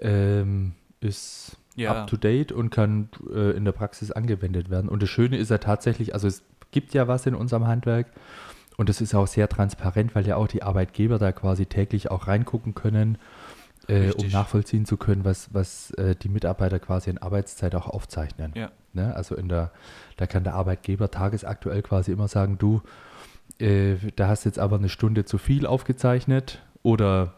ähm, 0.02 0.74
ist 1.00 1.58
Ja. 1.80 2.02
up 2.02 2.08
to 2.08 2.18
date 2.18 2.52
und 2.52 2.70
kann 2.70 3.10
äh, 3.34 3.52
in 3.52 3.65
der 3.65 3.72
Praxis 3.72 4.12
angewendet 4.12 4.70
werden. 4.70 4.89
Und 4.89 5.02
das 5.02 5.10
Schöne 5.10 5.38
ist 5.38 5.50
ja 5.50 5.58
tatsächlich, 5.58 6.13
also 6.13 6.28
es 6.28 6.44
gibt 6.72 6.94
ja 6.94 7.08
was 7.08 7.26
in 7.26 7.36
unserem 7.36 7.68
Handwerk 7.68 8.08
und 8.78 8.89
es 8.89 9.02
ist 9.02 9.15
auch 9.15 9.28
sehr 9.28 9.50
transparent, 9.50 10.15
weil 10.15 10.28
ja 10.28 10.36
auch 10.36 10.48
die 10.48 10.63
Arbeitgeber 10.63 11.18
da 11.18 11.32
quasi 11.32 11.65
täglich 11.65 12.12
auch 12.12 12.28
reingucken 12.28 12.76
können, 12.76 13.18
äh, 13.88 14.12
um 14.12 14.28
nachvollziehen 14.30 14.86
zu 14.86 14.98
können, 14.98 15.26
was, 15.26 15.54
was 15.54 15.92
äh, 15.92 16.15
die 16.15 16.30
Mitarbeiter 16.30 16.80
quasi 16.80 17.10
in 17.10 17.18
Arbeitszeit 17.18 17.76
auch 17.76 17.88
aufzeichnen. 17.88 18.54
Ja. 18.56 18.72
Ne? 18.94 19.15
Also 19.15 19.36
in 19.36 19.50
der, 19.50 19.72
da 20.18 20.28
kann 20.28 20.44
der 20.44 20.54
Arbeitgeber 20.54 21.12
tagesaktuell 21.12 21.82
quasi 21.82 22.12
immer 22.12 22.28
sagen, 22.28 22.58
du, 22.58 22.82
äh, 23.60 23.96
da 24.15 24.28
hast 24.28 24.46
jetzt 24.46 24.60
aber 24.60 24.78
eine 24.78 24.89
Stunde 24.89 25.26
zu 25.26 25.38
viel 25.38 25.65
aufgezeichnet 25.65 26.62
oder 26.84 27.34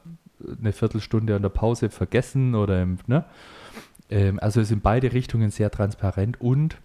eine 0.59 0.73
Viertelstunde 0.73 1.35
an 1.35 1.41
der 1.41 1.49
Pause 1.49 1.89
vergessen 1.89 2.55
oder 2.55 2.81
im, 2.81 2.97
ne? 3.07 3.25
Ähm, 4.11 4.39
also 4.39 4.61
es 4.61 4.69
in 4.69 4.81
beide 4.81 5.13
Richtungen 5.13 5.49
sehr 5.49 5.71
transparent 5.71 6.39
und 6.39 6.77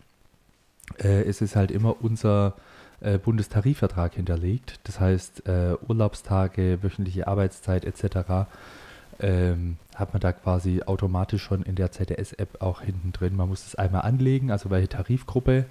äh, 1.02 1.22
es 1.24 1.42
ist 1.42 1.56
halt 1.56 1.70
immer 1.70 1.96
unser 2.00 2.54
äh, 3.00 3.18
Bundestarifvertrag 3.18 4.14
hinterlegt. 4.14 4.80
Das 4.84 5.00
heißt, 5.00 5.46
äh, 5.46 5.76
Urlaubstage, 5.86 6.78
wöchentliche 6.82 7.26
Arbeitszeit 7.26 7.84
etc. 7.84 8.48
Ähm, 9.20 9.76
hat 9.94 10.12
man 10.12 10.20
da 10.20 10.32
quasi 10.32 10.82
automatisch 10.84 11.42
schon 11.42 11.62
in 11.62 11.74
der 11.74 11.92
ZDS-App 11.92 12.62
auch 12.62 12.80
hinten 12.82 13.12
drin. 13.12 13.36
Man 13.36 13.48
muss 13.48 13.66
es 13.66 13.74
einmal 13.74 14.02
anlegen, 14.02 14.50
also 14.50 14.70
welche 14.70 14.88
Tarifgruppe 14.88 15.66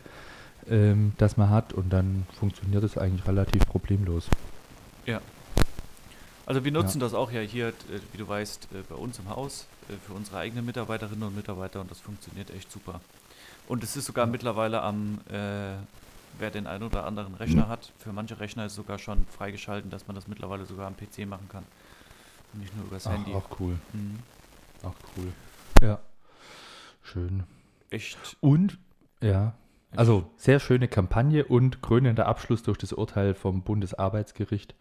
ähm, 0.70 1.14
das 1.18 1.38
man 1.38 1.50
hat 1.50 1.74
und 1.74 1.94
dann 1.94 2.26
funktioniert 2.38 2.84
es 2.84 2.98
eigentlich 2.98 3.28
relativ 3.28 3.66
problemlos. 3.68 4.28
Also 6.46 6.64
wir 6.64 6.72
nutzen 6.72 7.00
das 7.00 7.14
auch 7.14 7.32
ja 7.32 7.42
hier, 7.42 7.70
äh, 7.70 7.74
wie 8.12 8.18
du 8.18 8.28
weißt, 8.28 8.68
äh, 8.74 8.84
bei 8.88 8.96
uns 8.96 9.18
im 9.20 9.30
Haus 9.30 9.68
äh, 9.90 9.94
für 10.06 10.14
unsere 10.14 10.38
eigenen 10.38 10.66
Mitarbeiterinnen 10.66 11.24
und 11.24 11.36
Mitarbeiter 11.36 11.82
und 11.82 11.90
das 11.90 12.00
funktioniert 12.00 12.52
echt 12.52 12.72
super. 12.72 13.02
Und 13.68 13.84
es 13.84 13.96
ist 13.96 14.06
sogar 14.06 14.28
mittlerweile 14.28 14.82
am, 14.82 15.20
äh, 15.28 15.74
wer 16.38 16.52
den 16.52 16.68
einen 16.68 16.84
oder 16.84 17.06
anderen 17.06 17.34
Rechner 17.36 17.68
hat, 17.68 17.92
für 17.98 18.14
manche 18.14 18.40
Rechner 18.40 18.66
ist 18.66 18.74
es 18.74 18.76
sogar 18.76 19.00
schon 19.00 19.26
freigeschalten, 19.36 19.90
dass 19.90 20.06
man 20.08 20.16
das 20.16 20.28
mittlerweile 20.28 20.66
sogar 20.68 20.86
am 20.88 20.96
PC 20.96 21.26
machen 21.26 21.50
kann. 21.50 21.64
Und 22.54 22.60
nicht 22.62 22.76
nur 22.76 22.86
übers 22.86 23.08
Ach, 23.08 23.14
Handy. 23.14 23.34
auch 23.34 23.60
cool, 23.60 23.80
Mhm. 23.94 24.20
auch 24.84 24.94
cool. 25.18 25.34
Ja, 25.82 26.00
schön. 27.02 27.44
Echt. 27.90 28.38
Und, 28.40 28.78
ja, 29.20 29.54
also 29.96 30.30
sehr 30.38 30.60
schöne 30.60 30.88
Kampagne 30.88 31.44
und 31.46 31.82
krönender 31.82 32.28
Abschluss 32.28 32.62
durch 32.62 32.78
das 32.78 32.94
Urteil 32.94 33.34
vom 33.34 33.64
Bundesarbeitsgericht. 33.64 34.76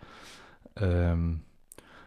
Ähm, 0.77 1.41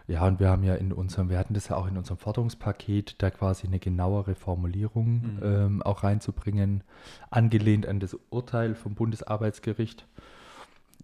ja, 0.07 0.25
und 0.25 0.39
wir 0.39 0.49
haben 0.49 0.63
ja 0.63 0.75
in 0.75 0.93
unserem, 0.93 1.29
wir 1.29 1.37
hatten 1.37 1.53
das 1.53 1.67
ja 1.67 1.75
auch 1.75 1.87
in 1.87 1.97
unserem 1.97 2.17
Forderungspaket, 2.17 3.15
da 3.21 3.29
quasi 3.29 3.67
eine 3.67 3.79
genauere 3.79 4.35
Formulierung 4.35 5.13
Mhm. 5.21 5.39
ähm, 5.43 5.81
auch 5.83 6.03
reinzubringen, 6.03 6.83
angelehnt 7.29 7.85
an 7.85 7.99
das 7.99 8.17
Urteil 8.29 8.73
vom 8.75 8.95
Bundesarbeitsgericht. 8.95 10.05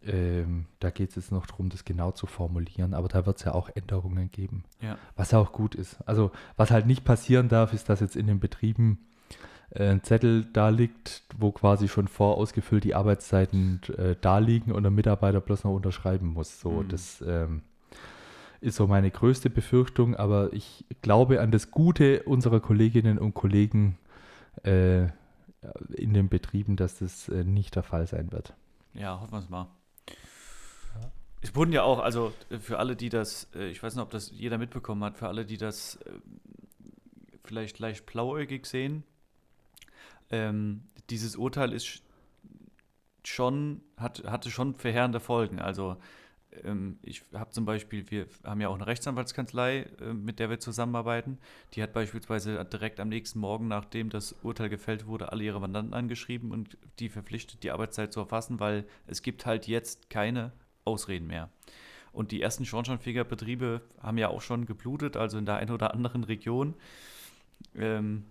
Ähm, 0.05 0.65
da 0.79 0.89
geht 0.89 1.09
es 1.09 1.15
jetzt 1.15 1.31
noch 1.31 1.45
darum, 1.45 1.69
das 1.69 1.85
genau 1.85 2.11
zu 2.11 2.27
formulieren, 2.27 2.93
aber 2.93 3.07
da 3.07 3.25
wird 3.25 3.37
es 3.37 3.45
ja 3.45 3.53
auch 3.53 3.69
Änderungen 3.73 4.31
geben. 4.31 4.65
Ja. 4.81 4.97
Was 5.15 5.31
ja 5.31 5.39
auch 5.39 5.53
gut 5.53 5.75
ist. 5.75 5.97
Also, 6.05 6.31
was 6.57 6.71
halt 6.71 6.87
nicht 6.87 7.05
passieren 7.05 7.47
darf, 7.47 7.71
ist, 7.73 7.87
dass 7.89 8.01
jetzt 8.01 8.17
in 8.17 8.27
den 8.27 8.39
Betrieben 8.41 8.99
äh, 9.69 9.87
ein 9.91 10.03
Zettel 10.03 10.45
da 10.51 10.67
liegt, 10.69 11.23
wo 11.37 11.51
quasi 11.51 11.87
schon 11.87 12.09
vorausgefüllt 12.09 12.83
die 12.83 12.95
Arbeitszeiten 12.95 13.79
äh, 13.97 14.15
da 14.19 14.39
liegen 14.39 14.73
und 14.73 14.83
der 14.83 14.91
Mitarbeiter 14.91 15.39
bloß 15.39 15.63
noch 15.63 15.71
unterschreiben 15.73 16.27
muss. 16.27 16.59
So, 16.59 16.71
Mhm. 16.83 16.89
das 16.89 17.23
ähm, 17.25 17.61
ist 18.63 18.78
so 18.78 18.88
meine 18.88 19.12
größte 19.12 19.49
Befürchtung, 19.49 20.15
aber 20.15 20.52
ich 20.54 20.86
glaube 21.02 21.41
an 21.41 21.52
das 21.52 21.69
Gute 21.69 22.23
unserer 22.23 22.60
Kolleginnen 22.60 23.19
und 23.19 23.34
Kollegen 23.34 23.97
äh, 24.63 25.08
in 25.93 26.13
den 26.13 26.30
Betrieben, 26.30 26.76
dass 26.76 26.99
das 26.99 27.30
äh, 27.30 27.43
nicht 27.43 27.76
der 27.76 27.84
Fall 27.84 28.08
sein 28.08 28.32
wird. 28.32 28.54
Ja, 28.93 29.19
hoffen 29.19 29.32
wir 29.34 29.39
es 29.39 29.49
mal. 29.49 29.67
Es 31.41 31.56
wurden 31.56 31.73
ja 31.73 31.84
auch, 31.84 31.99
also 31.99 32.32
äh, 32.49 32.58
für 32.58 32.80
alle, 32.80 32.95
die 32.95 33.10
das, 33.10 33.49
äh, 33.54 33.67
ich 33.67 33.84
weiß 33.84 33.95
nicht, 33.95 34.04
ob 34.04 34.12
das 34.12 34.32
jeder 34.32 34.58
mitbekommen 34.58 35.04
hat, 35.04 35.17
für 35.17 35.28
alle, 35.28 35.45
die 35.45 35.58
das 35.58 35.97
äh, 36.06 36.12
vielleicht 37.43 37.80
leicht 37.80 38.06
blauäugig 38.06 38.65
sehen, 38.65 39.04
ähm, 40.32 40.84
dieses 41.10 41.36
Urteil 41.36 41.73
ist 41.73 41.86
sch- 41.86 42.02
schon, 43.26 43.82
hat, 43.97 44.23
hatte 44.26 44.52
schon 44.52 44.76
verheerende 44.76 45.19
Folgen. 45.19 45.60
Also 45.60 45.97
ich 47.01 47.23
habe 47.33 47.51
zum 47.51 47.65
Beispiel, 47.65 48.09
wir 48.09 48.27
haben 48.43 48.61
ja 48.61 48.69
auch 48.69 48.75
eine 48.75 48.87
Rechtsanwaltskanzlei, 48.87 49.87
äh, 50.01 50.13
mit 50.13 50.39
der 50.39 50.49
wir 50.49 50.59
zusammenarbeiten. 50.59 51.37
Die 51.73 51.83
hat 51.83 51.93
beispielsweise 51.93 52.63
direkt 52.65 52.99
am 52.99 53.09
nächsten 53.09 53.39
Morgen, 53.39 53.67
nachdem 53.67 54.09
das 54.09 54.33
Urteil 54.43 54.69
gefällt 54.69 55.07
wurde, 55.07 55.31
alle 55.31 55.43
ihre 55.43 55.59
Mandanten 55.59 55.93
angeschrieben 55.93 56.51
und 56.51 56.77
die 56.99 57.09
verpflichtet, 57.09 57.63
die 57.63 57.71
Arbeitszeit 57.71 58.13
zu 58.13 58.19
erfassen, 58.19 58.59
weil 58.59 58.85
es 59.07 59.21
gibt 59.21 59.45
halt 59.45 59.67
jetzt 59.67 60.09
keine 60.09 60.51
Ausreden 60.85 61.27
mehr. 61.27 61.49
Und 62.11 62.31
die 62.31 62.41
ersten 62.41 62.65
Schornsteinfegerbetriebe 62.65 63.81
haben 63.99 64.17
ja 64.17 64.29
auch 64.29 64.41
schon 64.41 64.65
geblutet, 64.65 65.17
also 65.17 65.37
in 65.37 65.45
der 65.45 65.55
einen 65.55 65.71
oder 65.71 65.93
anderen 65.93 66.23
Region. 66.23 66.75
Ähm, 67.75 68.25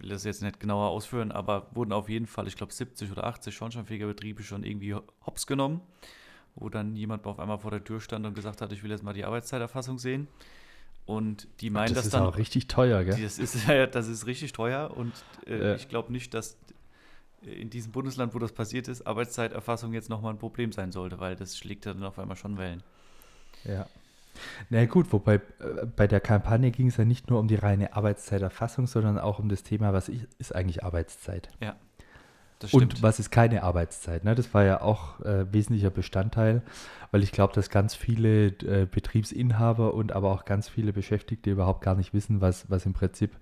will 0.00 0.08
das 0.08 0.24
jetzt 0.24 0.42
nicht 0.42 0.60
genauer 0.60 0.88
ausführen, 0.88 1.30
aber 1.30 1.66
wurden 1.72 1.92
auf 1.92 2.08
jeden 2.08 2.26
Fall, 2.26 2.48
ich 2.48 2.56
glaube, 2.56 2.72
70 2.72 3.10
oder 3.12 3.24
80 3.24 3.54
Schornsteinfegerbetriebe 3.54 4.42
schon 4.42 4.64
irgendwie 4.64 4.94
hops 4.94 5.46
genommen, 5.46 5.80
wo 6.54 6.68
dann 6.68 6.96
jemand 6.96 7.26
auf 7.26 7.38
einmal 7.38 7.58
vor 7.58 7.70
der 7.70 7.84
Tür 7.84 8.00
stand 8.00 8.26
und 8.26 8.34
gesagt 8.34 8.60
hat, 8.60 8.72
ich 8.72 8.82
will 8.82 8.90
jetzt 8.90 9.02
mal 9.02 9.12
die 9.12 9.24
Arbeitszeiterfassung 9.24 9.98
sehen. 9.98 10.28
Und 11.06 11.48
die 11.60 11.70
meinen 11.70 11.94
das, 11.94 12.04
das 12.04 12.12
dann. 12.12 12.20
Das 12.22 12.28
ist 12.28 12.34
auch 12.34 12.38
richtig 12.38 12.68
teuer, 12.68 13.04
gell? 13.04 13.20
Das 13.20 13.38
ist, 13.38 13.68
das 13.92 14.08
ist 14.08 14.26
richtig 14.26 14.52
teuer 14.52 14.96
und 14.96 15.12
äh, 15.46 15.58
ja. 15.58 15.74
ich 15.74 15.88
glaube 15.88 16.12
nicht, 16.12 16.34
dass 16.34 16.56
in 17.42 17.70
diesem 17.70 17.92
Bundesland, 17.92 18.34
wo 18.34 18.38
das 18.38 18.52
passiert 18.52 18.86
ist, 18.88 19.06
Arbeitszeiterfassung 19.06 19.92
jetzt 19.94 20.08
nochmal 20.08 20.34
ein 20.34 20.38
Problem 20.38 20.72
sein 20.72 20.92
sollte, 20.92 21.18
weil 21.20 21.36
das 21.36 21.56
schlägt 21.56 21.86
dann 21.86 22.02
auf 22.04 22.18
einmal 22.18 22.36
schon 22.36 22.58
Wellen. 22.58 22.82
Ja. 23.64 23.86
Na 24.68 24.84
gut, 24.86 25.12
wobei 25.12 25.34
äh, 25.34 25.40
bei 25.96 26.06
der 26.06 26.20
Kampagne 26.20 26.70
ging 26.70 26.88
es 26.88 26.96
ja 26.96 27.04
nicht 27.04 27.30
nur 27.30 27.38
um 27.40 27.48
die 27.48 27.56
reine 27.56 27.94
Arbeitszeiterfassung, 27.94 28.86
sondern 28.86 29.18
auch 29.18 29.38
um 29.38 29.48
das 29.48 29.62
Thema, 29.62 29.92
was 29.92 30.08
ist 30.08 30.54
eigentlich 30.54 30.84
Arbeitszeit? 30.84 31.48
Ja. 31.60 31.76
Das 32.60 32.70
stimmt. 32.70 32.94
Und 32.94 33.02
was 33.02 33.18
ist 33.18 33.30
keine 33.30 33.62
Arbeitszeit? 33.62 34.22
Ne? 34.22 34.34
Das 34.34 34.52
war 34.52 34.64
ja 34.64 34.82
auch 34.82 35.18
äh, 35.20 35.50
wesentlicher 35.50 35.88
Bestandteil, 35.90 36.62
weil 37.10 37.22
ich 37.22 37.32
glaube, 37.32 37.54
dass 37.54 37.70
ganz 37.70 37.94
viele 37.94 38.48
äh, 38.48 38.86
Betriebsinhaber 38.86 39.94
und 39.94 40.12
aber 40.12 40.30
auch 40.30 40.44
ganz 40.44 40.68
viele 40.68 40.92
Beschäftigte 40.92 41.50
überhaupt 41.50 41.80
gar 41.80 41.94
nicht 41.94 42.12
wissen, 42.12 42.42
was, 42.42 42.70
was 42.70 42.84
im 42.84 42.92
Prinzip 42.92 43.34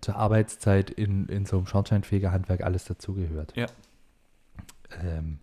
zur 0.00 0.14
Arbeitszeit 0.14 0.90
in, 0.90 1.26
in 1.26 1.44
so 1.44 1.56
einem 1.56 1.66
Schornsteinfegerhandwerk 1.66 2.62
alles 2.62 2.84
dazugehört. 2.84 3.52
Ja. 3.56 3.66
Ähm, 5.02 5.40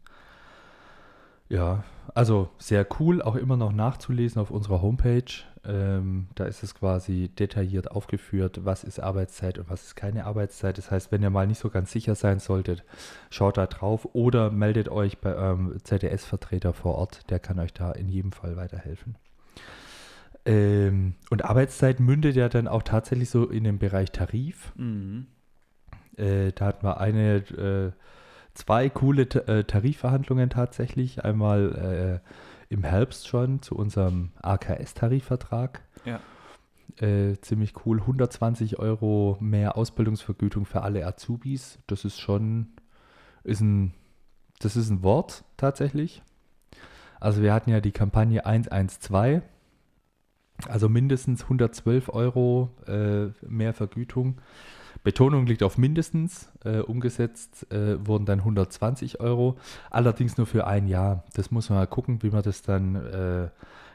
ja, 1.50 1.84
also 2.14 2.50
sehr 2.58 2.88
cool, 3.00 3.22
auch 3.22 3.36
immer 3.36 3.58
noch 3.58 3.72
nachzulesen 3.72 4.42
auf 4.42 4.52
unserer 4.52 4.82
Homepage. 4.82 5.24
Ähm, 5.66 6.28
da 6.36 6.46
ist 6.46 6.64
es 6.64 6.74
quasi 6.74 7.30
detailliert 7.30 7.92
aufgeführt, 7.92 8.62
was 8.64 8.84
ist 8.84 9.00
Arbeitszeit 9.00 9.58
und 9.58 9.70
was 9.70 9.84
ist 9.84 9.96
keine 9.96 10.26
Arbeitszeit. 10.26 10.78
Das 10.78 10.90
heißt, 10.90 11.12
wenn 11.12 11.22
ihr 11.22 11.30
mal 11.30 11.48
nicht 11.48 11.60
so 11.60 11.70
ganz 11.70 11.92
sicher 11.92 12.16
sein 12.16 12.40
solltet, 12.40 12.86
schaut 13.30 13.58
da 13.58 13.68
drauf 13.68 14.08
oder 14.14 14.52
meldet 14.52 14.90
euch 14.90 15.18
bei 15.18 15.36
eurem 15.36 15.76
ZDS-Vertreter 15.84 16.74
vor 16.74 16.96
Ort, 16.96 17.30
der 17.30 17.40
kann 17.40 17.60
euch 17.60 17.74
da 17.74 17.92
in 17.92 18.08
jedem 18.10 18.32
Fall 18.32 18.56
weiterhelfen. 18.56 19.16
Ähm, 20.46 21.16
und 21.30 21.44
Arbeitszeit 21.44 22.00
mündet 22.00 22.36
ja 22.36 22.48
dann 22.48 22.68
auch 22.68 22.84
tatsächlich 22.84 23.30
so 23.30 23.46
in 23.46 23.66
den 23.66 23.80
Bereich 23.80 24.12
Tarif. 24.12 24.72
Mhm. 24.76 25.28
Äh, 26.16 26.52
da 26.54 26.66
hatten 26.66 26.86
wir 26.86 27.00
eine, 27.00 27.36
äh, 27.38 27.92
zwei 28.60 28.90
coole 28.90 29.24
äh, 29.24 29.64
Tarifverhandlungen 29.64 30.50
tatsächlich. 30.50 31.24
Einmal 31.24 32.22
äh, 32.22 32.74
im 32.74 32.84
Herbst 32.84 33.28
schon 33.28 33.62
zu 33.62 33.76
unserem 33.76 34.32
AKS-Tarifvertrag. 34.42 35.82
Ja. 36.06 36.20
Äh, 36.98 37.40
ziemlich 37.42 37.74
cool. 37.86 38.02
120 38.02 38.78
Euro 38.80 39.38
mehr 39.40 39.78
Ausbildungsvergütung 39.78 40.66
für 40.66 40.82
alle 40.82 41.06
Azubis. 41.08 41.80
Das 41.88 42.06
ist 42.06 42.20
schon, 42.20 42.68
ist 43.44 43.62
ein, 43.62 43.94
das 44.60 44.76
ist 44.76 44.90
ein 44.90 45.04
Wort 45.04 45.44
tatsächlich. 45.58 46.22
Also 47.20 47.42
wir 47.42 47.54
hatten 47.54 47.70
ja 47.70 47.82
die 47.82 47.92
Kampagne 47.92 48.46
112 48.46 49.42
also 50.68 50.90
mindestens 50.90 51.44
112 51.44 52.10
Euro 52.10 52.70
äh, 52.86 53.28
mehr 53.48 53.74
Vergütung. 53.74 54.42
Betonung 55.04 55.46
liegt 55.46 55.64
auf 55.64 55.78
mindestens. 55.78 56.52
Äh, 56.64 56.80
umgesetzt 56.80 57.72
äh, 57.72 58.06
wurden 58.06 58.26
dann 58.26 58.40
120 58.40 59.20
Euro. 59.20 59.58
Allerdings 59.90 60.38
nur 60.38 60.48
für 60.48 60.68
ein 60.68 60.88
Jahr. 60.88 61.24
Das 61.34 61.52
muss 61.52 61.70
man 61.70 61.80
mal 61.80 61.88
gucken, 61.88 62.22
wie 62.24 62.34
wir 62.34 62.42
das 62.42 62.62
dann 62.62 62.96
äh, 62.96 63.50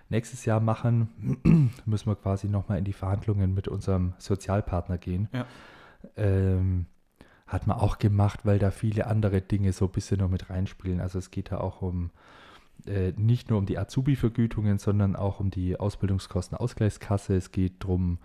nächstes 0.08 0.44
Jahr 0.44 0.60
machen. 0.60 1.40
müssen 1.84 2.06
wir 2.06 2.16
quasi 2.16 2.48
nochmal 2.48 2.78
in 2.78 2.84
die 2.84 2.92
Verhandlungen 2.92 3.54
mit 3.54 3.68
unserem 3.68 4.14
Sozialpartner 4.18 4.98
gehen. 4.98 5.28
Ja. 5.32 5.46
Ähm, 6.16 6.86
hat 7.46 7.66
man 7.66 7.78
auch 7.78 7.98
gemacht, 7.98 8.40
weil 8.44 8.58
da 8.58 8.70
viele 8.70 9.06
andere 9.06 9.40
Dinge 9.40 9.72
so 9.72 9.86
ein 9.86 9.92
bisschen 9.92 10.20
noch 10.20 10.30
mit 10.30 10.50
reinspielen. 10.50 11.00
Also 11.00 11.18
es 11.18 11.30
geht 11.30 11.52
da 11.52 11.58
auch 11.58 11.82
um 11.82 12.10
äh, 12.86 13.12
nicht 13.16 13.50
nur 13.50 13.58
um 13.58 13.66
die 13.66 13.78
Azubi-Vergütungen, 13.78 14.78
sondern 14.78 15.16
auch 15.16 15.40
um 15.40 15.50
die 15.50 15.78
Ausbildungskostenausgleichskasse. 15.78 17.34
Es 17.34 17.52
geht 17.52 17.84
darum, 17.84 18.18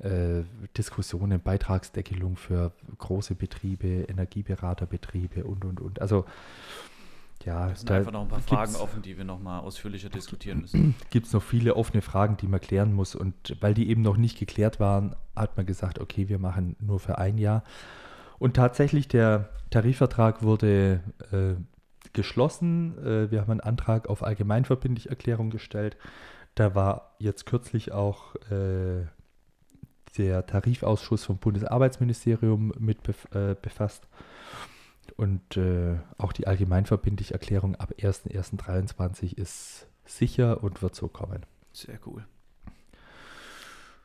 äh, 0.00 0.42
Diskussionen, 0.76 1.40
Beitragsdeckelung 1.40 2.36
für 2.36 2.72
große 2.98 3.34
Betriebe, 3.34 4.04
Energieberaterbetriebe 4.08 5.44
und, 5.44 5.64
und, 5.64 5.80
und. 5.80 6.00
Also, 6.00 6.24
ja. 7.44 7.70
Es 7.70 7.80
sind 7.80 7.90
einfach 7.90 8.12
noch 8.12 8.22
ein 8.22 8.28
paar 8.28 8.40
Fragen 8.40 8.74
offen, 8.76 9.02
die 9.02 9.16
wir 9.16 9.24
nochmal 9.24 9.60
ausführlicher 9.60 10.08
diskutieren 10.08 10.60
müssen. 10.62 10.94
Gibt 11.10 11.26
es 11.26 11.32
noch 11.32 11.42
viele 11.42 11.76
offene 11.76 12.02
Fragen, 12.02 12.36
die 12.36 12.48
man 12.48 12.60
klären 12.60 12.92
muss. 12.92 13.14
Und 13.14 13.56
weil 13.60 13.74
die 13.74 13.88
eben 13.88 14.02
noch 14.02 14.16
nicht 14.16 14.38
geklärt 14.38 14.80
waren, 14.80 15.14
hat 15.34 15.56
man 15.56 15.66
gesagt, 15.66 16.00
okay, 16.00 16.28
wir 16.28 16.38
machen 16.38 16.76
nur 16.80 17.00
für 17.00 17.18
ein 17.18 17.38
Jahr. 17.38 17.62
Und 18.38 18.54
tatsächlich, 18.54 19.08
der 19.08 19.48
Tarifvertrag 19.70 20.42
wurde 20.42 21.00
äh, 21.32 21.54
geschlossen. 22.12 22.98
Äh, 22.98 23.30
wir 23.30 23.40
haben 23.40 23.50
einen 23.50 23.60
Antrag 23.60 24.08
auf 24.08 24.22
allgemeinverbindliche 24.22 25.08
Erklärung 25.08 25.50
gestellt. 25.50 25.96
Da 26.54 26.74
war 26.74 27.14
jetzt 27.18 27.46
kürzlich 27.46 27.92
auch 27.92 28.34
äh, 28.50 29.06
der 30.18 30.46
Tarifausschuss 30.46 31.24
vom 31.24 31.38
Bundesarbeitsministerium 31.38 32.72
mit 32.78 33.02
bef 33.02 33.26
äh, 33.34 33.54
befasst. 33.60 34.08
Und 35.16 35.56
äh, 35.56 35.96
auch 36.18 36.32
die 36.32 36.46
allgemeinverbindliche 36.46 37.34
Erklärung 37.34 37.76
ab 37.76 37.94
1.1.23 37.98 39.36
ist 39.36 39.86
sicher 40.04 40.62
und 40.62 40.82
wird 40.82 40.94
so 40.94 41.08
kommen. 41.08 41.46
Sehr 41.72 41.98
cool. 42.06 42.24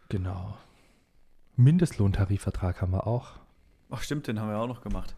Genau. 0.09 0.57
Mindestlohntarifvertrag 1.55 2.81
haben 2.81 2.91
wir 2.91 3.07
auch. 3.07 3.33
Ach 3.89 4.01
stimmt, 4.01 4.27
den 4.27 4.39
haben 4.39 4.49
wir 4.49 4.57
auch 4.57 4.67
noch 4.67 4.81
gemacht. 4.81 5.15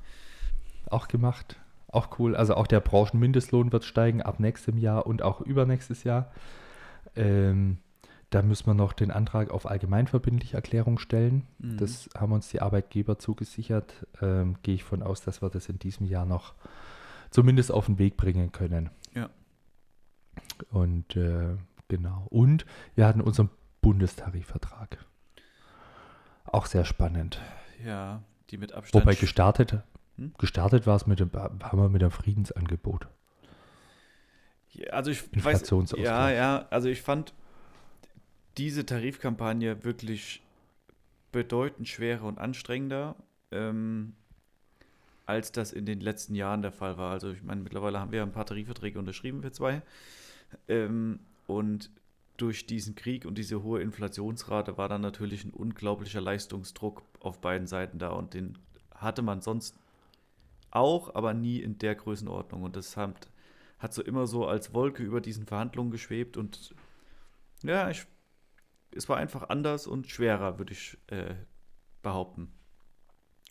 Auch 0.90 1.08
gemacht. 1.08 1.60
Auch 1.88 2.20
cool. 2.20 2.36
Also 2.36 2.56
auch 2.56 2.68
der 2.68 2.80
Branchenmindestlohn 2.80 3.72
wird 3.72 3.86
steigen 3.86 4.22
ab 4.22 4.40
nächstem 4.40 4.78
Jahr 4.78 5.06
und 5.06 5.22
auch 5.22 5.42
übernächstes 5.42 6.04
Jahr. 6.04 6.32
Ähm, 7.16 7.78
da 8.34 8.42
müssen 8.42 8.66
wir 8.66 8.74
noch 8.74 8.94
den 8.94 9.12
Antrag 9.12 9.52
auf 9.52 9.70
allgemeinverbindliche 9.70 10.56
Erklärung 10.56 10.98
stellen. 10.98 11.46
Mhm. 11.60 11.78
Das 11.78 12.10
haben 12.18 12.32
uns 12.32 12.50
die 12.50 12.62
Arbeitgeber 12.62 13.20
zugesichert. 13.20 14.08
Ähm, 14.22 14.56
Gehe 14.64 14.76
ich 14.76 14.84
von 14.84 15.04
aus, 15.04 15.22
dass 15.22 15.42
wir 15.42 15.50
das 15.50 15.70
in 15.70 15.78
diesem 15.78 16.08
Jahr 16.08 16.26
noch 16.26 16.56
zumindest 17.30 17.72
auf 17.72 17.86
den 17.86 18.00
Weg 18.00 18.18
bringen 18.18 18.52
können. 18.52 18.90
Ja. 19.14 19.30
Und 20.72 21.16
äh, 21.16 21.58
genau. 21.88 22.26
Und 22.30 22.66
wir 22.96 23.06
hatten 23.06 23.22
unseren 23.22 23.50
Bundestarifvertrag. 23.82 24.98
Auch 26.46 26.66
sehr 26.66 26.86
spannend. 26.86 27.40
Ja, 27.86 28.24
die 28.50 28.58
mit 28.58 28.74
Abstand. 28.74 29.04
Wobei 29.04 29.14
gestartet, 29.16 29.84
hm? 30.18 30.34
Gestartet 30.40 30.88
war 30.88 30.96
es 30.96 31.06
mit 31.06 31.20
dem, 31.20 31.32
haben 31.34 31.78
wir 31.78 31.90
mit 31.90 32.02
dem 32.02 32.12
Friedensangebot. 32.12 33.08
Ja, 34.72 34.88
also 34.92 35.12
ich 35.12 35.24
weiß, 35.44 35.70
ja, 35.98 36.32
ja, 36.32 36.66
also 36.72 36.88
ich 36.90 37.04
fand 37.04 37.36
diese 38.58 38.86
Tarifkampagne 38.86 39.84
wirklich 39.84 40.42
bedeutend 41.32 41.88
schwerer 41.88 42.26
und 42.26 42.38
anstrengender, 42.40 43.16
ähm, 43.52 44.14
als 45.26 45.52
das 45.52 45.72
in 45.72 45.86
den 45.86 46.00
letzten 46.00 46.36
Jahren 46.36 46.62
der 46.62 46.72
Fall 46.72 46.98
war. 46.98 47.12
Also 47.12 47.32
ich 47.32 47.44
meine, 47.44 47.62
mittlerweile 47.62 48.00
haben 48.00 48.12
wir 48.12 48.22
ein 48.22 48.32
paar 48.32 48.46
Tarifverträge 48.46 49.00
unterschrieben 49.00 49.42
für 49.42 49.52
zwei. 49.52 49.82
Ähm, 50.68 51.20
und 51.48 51.90
durch 52.38 52.66
diesen 52.66 52.96
Krieg 52.96 53.26
und 53.26 53.38
diese 53.38 53.64
hohe 53.64 53.82
Inflationsrate 53.82 54.78
war 54.78 54.90
dann 54.90 55.02
natürlich 55.02 55.46
ein 55.46 55.52
unglaublicher 55.52 56.22
Leistungsdruck 56.22 57.04
auf 57.20 57.40
beiden 57.40 57.68
Seiten 57.68 58.00
da 58.00 58.10
und 58.10 58.34
den 58.34 58.58
hatte 58.96 59.22
man 59.22 59.42
sonst 59.42 59.78
auch, 60.72 61.14
aber 61.16 61.34
nie 61.34 61.60
in 61.60 61.78
der 61.78 61.96
Größenordnung. 61.96 62.64
Und 62.64 62.76
das 62.76 62.98
hat, 62.98 63.28
hat 63.80 63.94
so 63.94 64.02
immer 64.02 64.26
so 64.26 64.48
als 64.48 64.74
Wolke 64.74 65.04
über 65.04 65.22
diesen 65.22 65.46
Verhandlungen 65.46 65.92
geschwebt 65.92 66.38
und 66.38 66.74
ja, 67.64 67.90
ich, 67.90 68.06
es 68.96 69.10
war 69.10 69.18
einfach 69.18 69.50
anders 69.50 69.88
und 69.88 70.08
schwerer, 70.08 70.58
würde 70.60 70.74
ich 70.74 70.98
äh, 71.08 71.36
behaupten. 72.02 72.52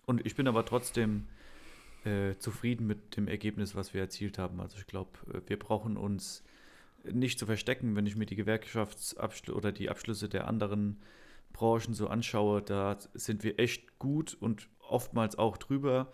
Und 0.07 0.25
ich 0.27 0.35
bin 0.35 0.49
aber 0.49 0.65
trotzdem 0.65 1.29
äh, 2.05 2.37
zufrieden 2.39 2.87
mit 2.87 3.17
dem 3.17 3.29
Ergebnis, 3.29 3.75
was 3.75 3.95
wir 3.95 4.01
erzielt 4.01 4.39
haben. 4.39 4.61
Also 4.61 4.79
ich 4.79 4.87
glaube, 4.87 5.11
äh, 5.33 5.41
wir 5.47 5.59
brauchen 5.59 5.97
uns 5.97 6.43
nicht 7.05 7.39
zu 7.39 7.47
verstecken, 7.47 7.97
wenn 7.97 8.07
ich 8.07 8.17
mir 8.17 8.27
die 8.27 8.37
Gewerkschaftsabschlüsse 8.37 9.57
oder 9.57 9.73
die 9.73 9.91
Abschlüsse 9.91 10.29
der 10.29 10.47
anderen 10.47 11.01
Branchen 11.53 11.95
so 11.95 12.09
anschaue, 12.09 12.63
da 12.63 12.99
sind 13.15 13.45
wir 13.45 13.59
echt 13.59 13.99
gut 13.99 14.37
und 14.39 14.69
oftmals 14.81 15.37
auch 15.37 15.57
drüber. 15.57 16.13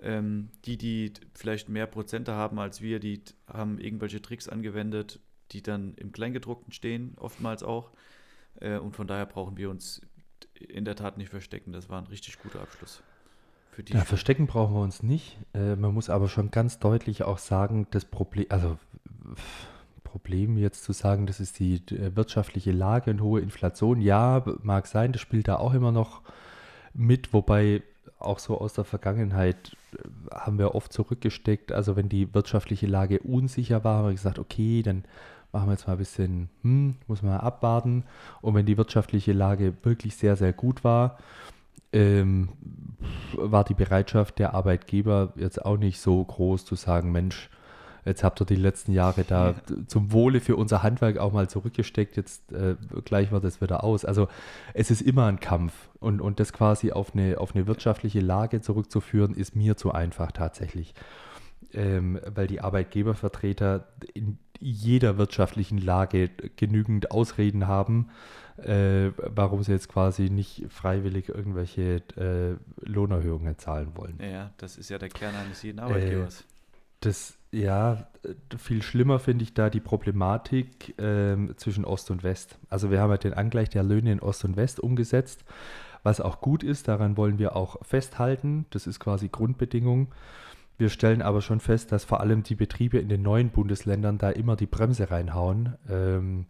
Ähm, 0.00 0.50
die, 0.64 0.76
die 0.76 1.12
vielleicht 1.34 1.68
mehr 1.68 1.86
Prozente 1.86 2.32
haben 2.32 2.58
als 2.58 2.80
wir, 2.80 2.98
die 2.98 3.22
haben 3.46 3.78
irgendwelche 3.78 4.20
Tricks 4.20 4.48
angewendet, 4.48 5.20
die 5.52 5.62
dann 5.62 5.94
im 5.94 6.10
Kleingedruckten 6.12 6.72
stehen, 6.72 7.14
oftmals 7.16 7.62
auch. 7.62 7.92
Äh, 8.60 8.78
und 8.78 8.96
von 8.96 9.06
daher 9.06 9.26
brauchen 9.26 9.56
wir 9.56 9.70
uns 9.70 10.00
in 10.58 10.84
der 10.84 10.96
Tat 10.96 11.18
nicht 11.18 11.30
verstecken. 11.30 11.72
Das 11.72 11.88
war 11.88 12.00
ein 12.00 12.06
richtig 12.06 12.38
guter 12.40 12.60
Abschluss. 12.60 13.02
Für 13.72 13.82
die 13.82 13.94
ja, 13.94 14.04
verstecken 14.04 14.46
brauchen 14.46 14.74
wir 14.74 14.82
uns 14.82 15.02
nicht. 15.02 15.38
Äh, 15.54 15.76
man 15.76 15.94
muss 15.94 16.10
aber 16.10 16.28
schon 16.28 16.50
ganz 16.50 16.78
deutlich 16.78 17.22
auch 17.22 17.38
sagen, 17.38 17.86
das 17.90 18.04
Problem, 18.04 18.46
also 18.50 18.78
Problem 20.04 20.58
jetzt 20.58 20.84
zu 20.84 20.92
sagen, 20.92 21.26
das 21.26 21.40
ist 21.40 21.58
die 21.58 21.76
äh, 21.90 22.14
wirtschaftliche 22.14 22.70
Lage 22.70 23.10
und 23.10 23.22
hohe 23.22 23.40
Inflation. 23.40 24.02
Ja, 24.02 24.44
mag 24.62 24.86
sein, 24.86 25.12
das 25.12 25.22
spielt 25.22 25.48
da 25.48 25.56
auch 25.56 25.72
immer 25.72 25.90
noch 25.90 26.20
mit, 26.92 27.32
wobei 27.32 27.82
auch 28.18 28.38
so 28.38 28.60
aus 28.60 28.74
der 28.74 28.84
Vergangenheit 28.84 29.74
haben 30.30 30.58
wir 30.58 30.74
oft 30.74 30.92
zurückgesteckt. 30.92 31.72
Also 31.72 31.96
wenn 31.96 32.10
die 32.10 32.34
wirtschaftliche 32.34 32.86
Lage 32.86 33.20
unsicher 33.20 33.84
war, 33.84 33.98
haben 33.98 34.08
wir 34.08 34.12
gesagt, 34.12 34.38
okay, 34.38 34.82
dann 34.82 35.04
machen 35.52 35.68
wir 35.68 35.72
jetzt 35.72 35.86
mal 35.86 35.94
ein 35.94 35.98
bisschen, 35.98 36.48
hm, 36.62 36.96
muss 37.06 37.22
man 37.22 37.38
abwarten. 37.38 38.04
Und 38.40 38.54
wenn 38.54 38.66
die 38.66 38.78
wirtschaftliche 38.78 39.32
Lage 39.32 39.74
wirklich 39.82 40.16
sehr, 40.16 40.36
sehr 40.36 40.52
gut 40.52 40.82
war, 40.82 41.18
ähm, 41.92 42.48
war 43.34 43.64
die 43.64 43.74
Bereitschaft 43.74 44.38
der 44.38 44.54
Arbeitgeber 44.54 45.32
jetzt 45.36 45.64
auch 45.64 45.76
nicht 45.76 46.00
so 46.00 46.24
groß 46.24 46.64
zu 46.64 46.74
sagen, 46.74 47.12
Mensch, 47.12 47.50
jetzt 48.04 48.24
habt 48.24 48.40
ihr 48.40 48.46
die 48.46 48.56
letzten 48.56 48.92
Jahre 48.92 49.24
da 49.24 49.50
ja. 49.50 49.54
zum 49.86 50.12
Wohle 50.12 50.40
für 50.40 50.56
unser 50.56 50.82
Handwerk 50.82 51.18
auch 51.18 51.32
mal 51.32 51.48
zurückgesteckt, 51.48 52.16
jetzt 52.16 52.50
äh, 52.52 52.76
gleichen 53.04 53.32
wir 53.32 53.40
das 53.40 53.60
wieder 53.60 53.84
aus. 53.84 54.04
Also 54.04 54.28
es 54.74 54.90
ist 54.90 55.02
immer 55.02 55.26
ein 55.26 55.38
Kampf 55.38 55.72
und, 56.00 56.20
und 56.20 56.40
das 56.40 56.52
quasi 56.52 56.92
auf 56.92 57.14
eine, 57.14 57.38
auf 57.38 57.54
eine 57.54 57.66
wirtschaftliche 57.66 58.20
Lage 58.20 58.60
zurückzuführen, 58.60 59.34
ist 59.34 59.54
mir 59.54 59.76
zu 59.76 59.92
einfach 59.92 60.32
tatsächlich. 60.32 60.94
Ähm, 61.72 62.20
weil 62.26 62.46
die 62.46 62.60
Arbeitgebervertreter 62.60 63.88
in 64.14 64.38
jeder 64.62 65.18
wirtschaftlichen 65.18 65.78
Lage 65.78 66.30
genügend 66.56 67.10
Ausreden 67.10 67.66
haben, 67.66 68.08
äh, 68.58 69.10
warum 69.16 69.62
sie 69.62 69.72
jetzt 69.72 69.88
quasi 69.88 70.30
nicht 70.30 70.66
freiwillig 70.68 71.28
irgendwelche 71.28 72.02
äh, 72.16 72.56
Lohnerhöhungen 72.86 73.58
zahlen 73.58 73.92
wollen. 73.96 74.18
Ja, 74.22 74.52
das 74.58 74.76
ist 74.76 74.88
ja 74.88 74.98
der 74.98 75.08
Kern 75.08 75.34
eines 75.34 75.62
jeden 75.62 75.80
Arbeitgebers. 75.80 76.40
Äh, 76.40 76.44
das, 77.00 77.34
ja, 77.50 78.06
viel 78.56 78.82
schlimmer 78.82 79.18
finde 79.18 79.42
ich 79.42 79.54
da 79.54 79.68
die 79.68 79.80
Problematik 79.80 80.96
äh, 81.00 81.36
zwischen 81.56 81.84
Ost 81.84 82.10
und 82.10 82.22
West. 82.22 82.58
Also 82.68 82.90
wir 82.90 83.00
haben 83.00 83.10
ja 83.10 83.16
den 83.16 83.34
Angleich 83.34 83.70
der 83.70 83.82
Löhne 83.82 84.12
in 84.12 84.20
Ost 84.20 84.44
und 84.44 84.56
West 84.56 84.78
umgesetzt, 84.78 85.44
was 86.04 86.20
auch 86.20 86.40
gut 86.40 86.62
ist, 86.62 86.88
daran 86.88 87.16
wollen 87.16 87.38
wir 87.38 87.56
auch 87.56 87.84
festhalten. 87.84 88.66
Das 88.70 88.86
ist 88.86 89.00
quasi 89.00 89.28
Grundbedingung. 89.28 90.08
Wir 90.78 90.88
stellen 90.88 91.22
aber 91.22 91.42
schon 91.42 91.60
fest, 91.60 91.92
dass 91.92 92.04
vor 92.04 92.20
allem 92.20 92.42
die 92.42 92.54
Betriebe 92.54 92.98
in 92.98 93.08
den 93.08 93.22
neuen 93.22 93.50
Bundesländern 93.50 94.18
da 94.18 94.30
immer 94.30 94.56
die 94.56 94.66
Bremse 94.66 95.10
reinhauen, 95.10 95.76
ähm, 95.88 96.46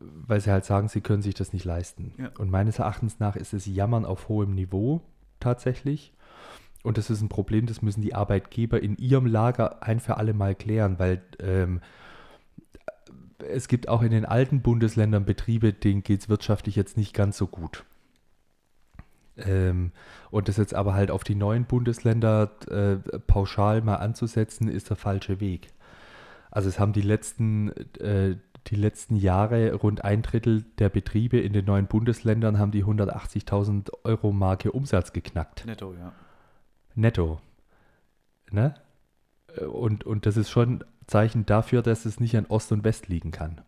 weil 0.00 0.40
sie 0.40 0.50
halt 0.50 0.64
sagen, 0.64 0.88
sie 0.88 1.00
können 1.00 1.22
sich 1.22 1.34
das 1.34 1.52
nicht 1.52 1.64
leisten. 1.64 2.14
Ja. 2.18 2.30
Und 2.38 2.50
meines 2.50 2.78
Erachtens 2.78 3.20
nach 3.20 3.36
ist 3.36 3.52
es 3.52 3.66
Jammern 3.66 4.04
auf 4.04 4.28
hohem 4.28 4.54
Niveau 4.54 5.02
tatsächlich. 5.38 6.12
Und 6.82 6.96
das 6.96 7.10
ist 7.10 7.20
ein 7.20 7.28
Problem, 7.28 7.66
das 7.66 7.82
müssen 7.82 8.00
die 8.00 8.14
Arbeitgeber 8.14 8.82
in 8.82 8.96
ihrem 8.96 9.26
Lager 9.26 9.82
ein 9.82 10.00
für 10.00 10.16
alle 10.16 10.32
Mal 10.32 10.54
klären, 10.54 10.98
weil 10.98 11.22
ähm, 11.38 11.80
es 13.48 13.68
gibt 13.68 13.88
auch 13.88 14.02
in 14.02 14.10
den 14.10 14.24
alten 14.24 14.62
Bundesländern 14.62 15.24
Betriebe, 15.24 15.72
denen 15.72 16.02
geht 16.02 16.22
es 16.22 16.28
wirtschaftlich 16.28 16.76
jetzt 16.76 16.96
nicht 16.96 17.14
ganz 17.14 17.36
so 17.36 17.46
gut. 17.46 17.84
Ähm, 19.46 19.92
und 20.30 20.48
das 20.48 20.56
jetzt 20.56 20.74
aber 20.74 20.94
halt 20.94 21.10
auf 21.10 21.24
die 21.24 21.34
neuen 21.34 21.64
Bundesländer 21.64 22.50
äh, 22.68 22.96
pauschal 23.20 23.82
mal 23.82 23.96
anzusetzen, 23.96 24.68
ist 24.68 24.90
der 24.90 24.96
falsche 24.96 25.40
Weg. 25.40 25.68
Also 26.50 26.68
es 26.68 26.78
haben 26.78 26.92
die 26.92 27.02
letzten, 27.02 27.70
äh, 27.98 28.36
die 28.66 28.76
letzten 28.76 29.16
Jahre 29.16 29.72
rund 29.74 30.04
ein 30.04 30.22
Drittel 30.22 30.64
der 30.78 30.88
Betriebe 30.88 31.38
in 31.38 31.52
den 31.52 31.64
neuen 31.64 31.86
Bundesländern 31.86 32.58
haben 32.58 32.72
die 32.72 32.84
180.000 32.84 33.90
Euro 34.04 34.32
Marke 34.32 34.72
Umsatz 34.72 35.12
geknackt. 35.12 35.64
Netto, 35.66 35.94
ja. 35.94 36.12
Netto. 36.94 37.40
Ne? 38.50 38.74
Und, 39.72 40.04
und 40.04 40.26
das 40.26 40.36
ist 40.36 40.50
schon 40.50 40.84
Zeichen 41.06 41.46
dafür, 41.46 41.82
dass 41.82 42.04
es 42.04 42.20
nicht 42.20 42.36
an 42.36 42.46
Ost 42.46 42.72
und 42.72 42.84
West 42.84 43.08
liegen 43.08 43.30
kann. 43.30 43.60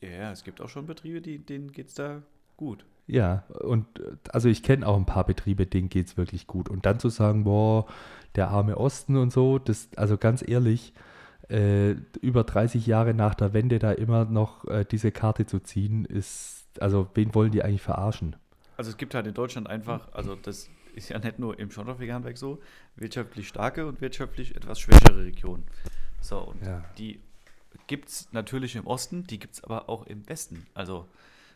Ja, 0.00 0.32
es 0.32 0.42
gibt 0.44 0.60
auch 0.60 0.68
schon 0.68 0.86
Betriebe, 0.86 1.20
die, 1.20 1.38
denen 1.38 1.72
geht 1.72 1.88
es 1.88 1.94
da 1.94 2.22
gut. 2.56 2.84
Ja, 3.06 3.44
und 3.60 3.86
also 4.30 4.48
ich 4.48 4.62
kenne 4.62 4.86
auch 4.86 4.96
ein 4.96 5.06
paar 5.06 5.24
Betriebe, 5.24 5.66
denen 5.66 5.88
geht 5.88 6.06
es 6.06 6.16
wirklich 6.16 6.46
gut. 6.46 6.68
Und 6.68 6.86
dann 6.86 7.00
zu 7.00 7.08
sagen, 7.08 7.44
boah, 7.44 7.86
der 8.34 8.48
arme 8.48 8.78
Osten 8.78 9.16
und 9.16 9.32
so, 9.32 9.58
das, 9.58 9.88
also 9.96 10.16
ganz 10.16 10.46
ehrlich, 10.46 10.92
äh, 11.48 11.92
über 12.20 12.44
30 12.44 12.86
Jahre 12.86 13.14
nach 13.14 13.34
der 13.34 13.52
Wende 13.52 13.78
da 13.78 13.92
immer 13.92 14.24
noch 14.24 14.64
äh, 14.66 14.84
diese 14.90 15.10
Karte 15.12 15.46
zu 15.46 15.60
ziehen, 15.60 16.04
ist, 16.04 16.64
also 16.80 17.08
wen 17.14 17.34
wollen 17.34 17.52
die 17.52 17.62
eigentlich 17.62 17.82
verarschen? 17.82 18.36
Also 18.76 18.90
es 18.90 18.96
gibt 18.96 19.14
halt 19.14 19.26
in 19.26 19.34
Deutschland 19.34 19.68
einfach, 19.68 20.12
also 20.12 20.34
das 20.34 20.70
ist 20.94 21.08
ja 21.08 21.18
nicht 21.18 21.38
nur 21.38 21.58
im 21.58 21.70
Schotterveganwerk 21.70 22.38
so, 22.38 22.60
wirtschaftlich 22.96 23.48
starke 23.48 23.86
und 23.86 24.00
wirtschaftlich 24.00 24.56
etwas 24.56 24.80
schwächere 24.80 25.24
Regionen. 25.24 25.64
So, 26.20 26.38
und 26.38 26.64
ja. 26.64 26.84
die 26.98 27.20
gibt 27.86 28.08
es 28.08 28.32
natürlich 28.32 28.76
im 28.76 28.86
Osten, 28.86 29.24
die 29.24 29.38
gibt 29.38 29.54
es 29.54 29.64
aber 29.64 29.88
auch 29.88 30.06
im 30.06 30.28
Westen. 30.28 30.66
Also, 30.74 31.08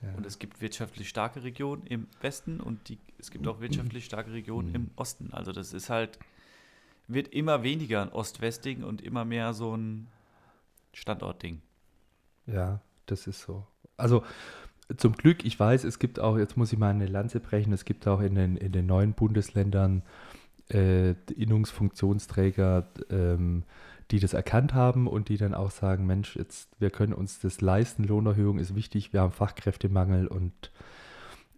ja. 0.03 0.15
und 0.17 0.27
es 0.27 0.39
gibt 0.39 0.61
wirtschaftlich 0.61 1.09
starke 1.09 1.43
Regionen 1.43 1.87
im 1.87 2.07
Westen 2.21 2.61
und 2.61 2.89
die, 2.89 2.99
es 3.19 3.31
gibt 3.31 3.47
auch 3.47 3.61
wirtschaftlich 3.61 4.05
starke 4.05 4.33
Regionen 4.33 4.75
im 4.75 4.91
Osten. 4.97 5.33
Also, 5.33 5.53
das 5.53 5.73
ist 5.73 5.91
halt, 5.91 6.19
wird 7.09 7.29
immer 7.29 7.63
weniger 7.63 8.03
ein 8.03 8.11
Ost-West-Ding 8.11 8.83
und 8.83 9.03
immer 9.03 9.25
mehr 9.25 9.55
so 9.55 9.77
ein 9.77 10.09
Standortding. 10.93 11.61
Ja, 12.47 12.81
das 13.07 13.27
ist 13.27 13.43
so. 13.43 13.67
Also, 13.97 14.23
zum 14.97 15.15
Glück, 15.15 15.45
ich 15.45 15.59
weiß, 15.59 15.85
es 15.85 15.99
gibt 15.99 16.21
auch, 16.21 16.39
jetzt 16.39 16.57
muss 16.57 16.73
ich 16.73 16.79
mal 16.79 16.91
eine 16.91 17.07
Lanze 17.07 17.41
brechen, 17.41 17.73
es 17.73 17.85
gibt 17.85 18.07
auch 18.07 18.21
in 18.21 18.35
den, 18.35 18.57
in 18.57 18.73
den 18.73 18.87
neuen 18.87 19.15
Bundesländern 19.15 20.03
äh, 20.69 21.13
Innungsfunktionsträger, 21.35 22.89
ähm, 23.11 23.65
die 24.11 24.21
das 24.21 24.35
erkannt 24.35 24.75
haben 24.75 25.07
und 25.07 25.29
die 25.29 25.37
dann 25.37 25.55
auch 25.55 25.71
sagen, 25.71 26.07
Mensch, 26.07 26.37
jetzt, 26.37 26.71
wir 26.79 26.91
können 26.91 27.13
uns 27.13 27.41
das 27.41 27.61
leisten, 27.61 28.05
Lohnerhöhung 28.05 28.59
ist 28.59 28.75
wichtig, 28.75 29.13
wir 29.13 29.21
haben 29.21 29.33
Fachkräftemangel 29.33 30.27
und 30.29 30.71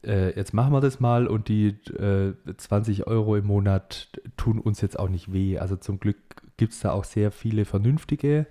äh, 0.05 0.35
jetzt 0.37 0.55
machen 0.55 0.73
wir 0.73 0.81
das 0.81 1.01
mal 1.01 1.27
und 1.27 1.49
die 1.49 1.69
äh, 1.69 2.35
20 2.57 3.07
Euro 3.07 3.37
im 3.37 3.47
Monat 3.47 4.09
tun 4.37 4.59
uns 4.59 4.81
jetzt 4.81 4.99
auch 4.99 5.09
nicht 5.09 5.33
weh. 5.33 5.59
Also 5.59 5.77
zum 5.77 6.01
Glück 6.01 6.17
gibt 6.57 6.73
es 6.73 6.81
da 6.81 6.93
auch 6.93 7.05
sehr 7.05 7.31
viele 7.31 7.65
vernünftige 7.65 8.47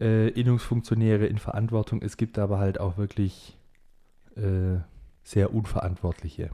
äh, 0.00 0.28
Innungsfunktionäre 0.30 1.26
in 1.26 1.38
Verantwortung. 1.38 2.00
Es 2.02 2.16
gibt 2.16 2.38
aber 2.38 2.58
halt 2.58 2.80
auch 2.80 2.96
wirklich 2.96 3.56
äh, 4.36 4.78
sehr 5.22 5.52
unverantwortliche. 5.52 6.50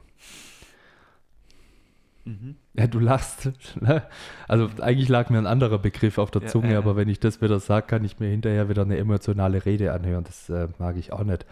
Mhm. 2.25 2.55
Ja, 2.73 2.87
du 2.87 2.99
lachst. 2.99 3.51
Ne? 3.81 4.03
Also 4.47 4.69
eigentlich 4.81 5.09
lag 5.09 5.29
mir 5.29 5.37
ein 5.37 5.47
anderer 5.47 5.79
Begriff 5.79 6.17
auf 6.17 6.31
der 6.31 6.43
ja, 6.43 6.47
Zunge, 6.47 6.73
äh, 6.73 6.77
aber 6.77 6.95
wenn 6.95 7.09
ich 7.09 7.19
das 7.19 7.41
wieder 7.41 7.59
sage, 7.59 7.87
kann 7.87 8.05
ich 8.05 8.19
mir 8.19 8.29
hinterher 8.29 8.69
wieder 8.69 8.83
eine 8.83 8.97
emotionale 8.97 9.65
Rede 9.65 9.93
anhören. 9.93 10.23
Das 10.23 10.49
äh, 10.49 10.69
mag 10.77 10.95
ich 10.97 11.11
auch 11.11 11.23
nicht. 11.23 11.45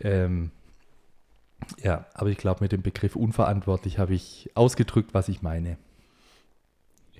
Ähm, 0.00 0.50
ja, 1.82 2.06
aber 2.14 2.30
ich 2.30 2.38
glaube, 2.38 2.62
mit 2.62 2.72
dem 2.72 2.82
Begriff 2.82 3.16
unverantwortlich 3.16 3.98
habe 3.98 4.14
ich 4.14 4.50
ausgedrückt, 4.54 5.14
was 5.14 5.28
ich 5.28 5.42
meine. 5.42 5.76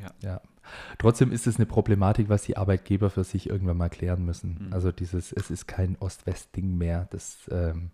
Ja. 0.01 0.11
ja. 0.23 0.41
Trotzdem 0.99 1.33
ist 1.33 1.47
es 1.47 1.57
eine 1.57 1.67
Problematik, 1.67 2.29
was 2.29 2.43
die 2.43 2.57
Arbeitgeber 2.57 3.11
für 3.11 3.25
sich 3.25 3.49
irgendwann 3.49 3.77
mal 3.77 3.89
klären 3.89 4.25
müssen. 4.25 4.67
Mhm. 4.67 4.73
Also 4.73 4.93
dieses, 4.93 5.33
es 5.33 5.51
ist 5.51 5.67
kein 5.67 5.97
Ost-West-Ding 5.99 6.77
mehr. 6.77 7.09
Das 7.11 7.49
ähm, 7.51 7.91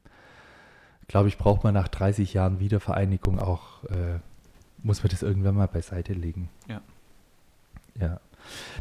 glaube 1.06 1.28
ich, 1.28 1.38
braucht 1.38 1.64
man 1.64 1.74
nach 1.74 1.88
30 1.88 2.34
Jahren 2.34 2.60
Wiedervereinigung 2.60 3.38
auch, 3.38 3.84
äh, 3.84 4.20
muss 4.84 5.02
man 5.02 5.10
das 5.10 5.22
irgendwann 5.22 5.56
mal 5.56 5.66
beiseite 5.66 6.12
legen. 6.12 6.48
Ja. 6.68 6.80
Ja. 7.98 8.20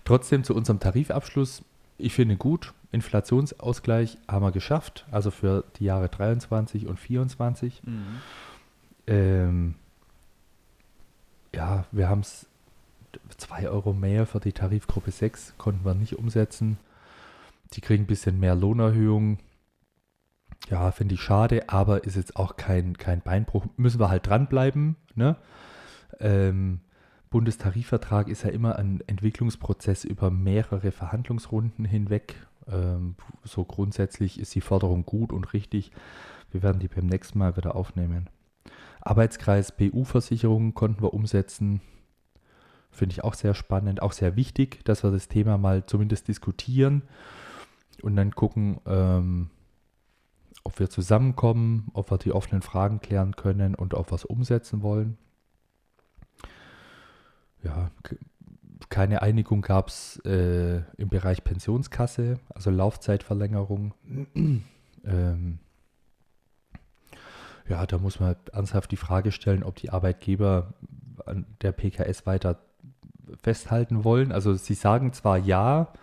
Trotzdem 0.04 0.43
zu 0.43 0.54
unserem 0.54 0.80
Tarifabschluss, 0.80 1.64
ich 1.97 2.14
finde 2.14 2.36
gut, 2.36 2.74
Inflationsausgleich 2.91 4.18
haben 4.28 4.45
wir 4.45 4.51
geschafft, 4.51 5.08
also 5.12 5.32
für 5.32 5.64
die 5.78 5.86
Jahre 5.86 6.10
23 6.10 6.88
und 6.88 6.99
24. 6.99 7.82
Mhm. 7.84 8.22
Ähm, 9.08 9.76
ja, 11.56 11.86
wir 11.91 12.10
haben 12.10 12.22
es 12.22 12.47
2 13.38 13.70
Euro 13.70 13.93
mehr 13.93 14.26
für 14.26 14.39
die 14.39 14.54
Tarifgruppe 14.54 15.12
6 15.12 15.54
konnten 15.58 15.86
wir 15.86 15.93
nicht 15.93 16.18
umsetzen. 16.18 16.78
Die 17.74 17.82
kriegen 17.82 18.04
ein 18.04 18.08
bisschen 18.08 18.39
mehr 18.39 18.56
Lohnerhöhung. 18.56 19.39
Ja, 20.70 20.91
finde 20.91 21.16
ich 21.16 21.22
schade, 21.22 21.70
aber 21.70 22.04
ist 22.04 22.16
jetzt 22.16 22.36
auch 22.36 22.58
kein, 22.58 22.97
kein 22.97 23.22
Beinbruch. 23.22 23.66
Müssen 23.78 23.99
wir 23.99 24.10
halt 24.10 24.28
dranbleiben. 24.28 24.95
Ne? 25.16 25.36
Ähm, 26.24 26.80
Bundestarifvertrag 27.30 28.30
ist 28.30 28.43
ja 28.43 28.49
immer 28.49 28.78
ein 28.78 29.01
Entwicklungsprozess 29.07 30.05
über 30.05 30.32
mehrere 30.32 30.91
Verhandlungsrunden 30.91 31.84
hinweg. 31.84 32.36
Ähm, 32.67 33.15
so 33.43 33.65
grundsätzlich 33.65 34.39
ist 34.39 34.55
die 34.55 34.61
Forderung 34.61 35.05
gut 35.05 35.34
und 35.34 35.53
richtig. 35.53 35.91
Wir 36.51 36.63
werden 36.63 36.80
die 36.80 36.88
beim 36.88 37.07
nächsten 37.07 37.39
Mal 37.39 37.57
wieder 37.57 37.76
aufnehmen. 37.76 38.30
Arbeitskreis 39.01 39.76
BU-Versicherung 39.76 40.74
konnten 40.74 41.01
wir 41.01 41.13
umsetzen. 41.13 41.82
Finde 42.91 43.13
ich 43.13 43.24
auch 43.24 43.34
sehr 43.34 43.55
spannend, 43.55 44.01
auch 44.01 44.13
sehr 44.13 44.36
wichtig, 44.36 44.86
dass 44.86 45.03
wir 45.03 45.11
das 45.11 45.28
Thema 45.28 45.57
mal 45.57 45.86
zumindest 45.86 46.28
diskutieren 46.28 47.01
und 48.01 48.15
dann 48.15 48.32
gucken, 48.32 48.80
ähm, 48.86 49.49
ob 50.63 50.80
wir 50.80 50.89
zusammenkommen, 50.89 51.89
ob 51.93 52.11
wir 52.11 52.17
die 52.17 52.32
offenen 52.32 52.61
Fragen 52.61 53.01
klären 53.01 53.36
können 53.36 53.76
und 53.76 53.93
ob 53.93 54.11
wir 54.11 54.15
es 54.15 54.26
umsetzen 54.26 54.84
wollen. 54.84 55.17
Ja, 57.64 57.91
keine 58.89 59.22
Einigung 59.22 59.61
gab 59.61 59.88
es 59.88 60.18
äh, 60.26 60.82
im 60.97 61.09
Bereich 61.09 61.43
Pensionskasse, 61.43 62.39
also 62.53 62.70
Laufzeitverlängerung. 62.70 63.93
ähm, 65.05 65.59
ja, 67.68 67.86
da 67.86 67.97
muss 67.97 68.20
man 68.20 68.36
ernsthaft 68.51 68.91
die 68.91 68.97
Frage 68.97 69.32
stellen, 69.32 69.64
ob 69.64 69.76
die 69.76 69.89
Arbeitgeber 69.89 70.74
an 71.26 71.45
der 71.61 71.72
PKS 71.72 72.26
weiter 72.26 72.59
festhalten 73.41 74.03
wollen. 74.03 74.32
Also 74.32 74.53
sie 74.53 74.74
sagen 74.74 75.14
zwar 75.14 75.38
ja, 75.38 75.93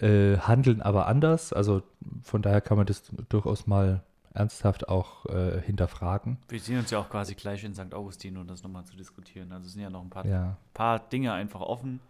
äh, 0.00 0.36
handeln 0.38 0.82
aber 0.82 1.06
anders. 1.06 1.52
Also 1.52 1.82
von 2.22 2.42
daher 2.42 2.60
kann 2.60 2.76
man 2.76 2.86
das 2.86 3.04
durchaus 3.28 3.66
mal 3.66 4.02
ernsthaft 4.34 4.88
auch 4.88 5.26
äh, 5.26 5.60
hinterfragen. 5.60 6.38
Wir 6.48 6.60
sehen 6.60 6.78
uns 6.78 6.90
ja 6.90 6.98
auch 6.98 7.08
quasi 7.08 7.34
gleich 7.34 7.64
in 7.64 7.74
St. 7.74 7.94
Augustin, 7.94 8.36
um 8.36 8.46
das 8.46 8.62
nochmal 8.62 8.84
zu 8.84 8.96
diskutieren. 8.96 9.52
Also 9.52 9.66
es 9.66 9.72
sind 9.72 9.82
ja 9.82 9.90
noch 9.90 10.02
ein 10.02 10.10
paar, 10.10 10.26
Ja, 10.26 10.56
paar 10.74 10.98
Dinge 10.98 11.32
einfach 11.32 11.60
offen. 11.60 12.00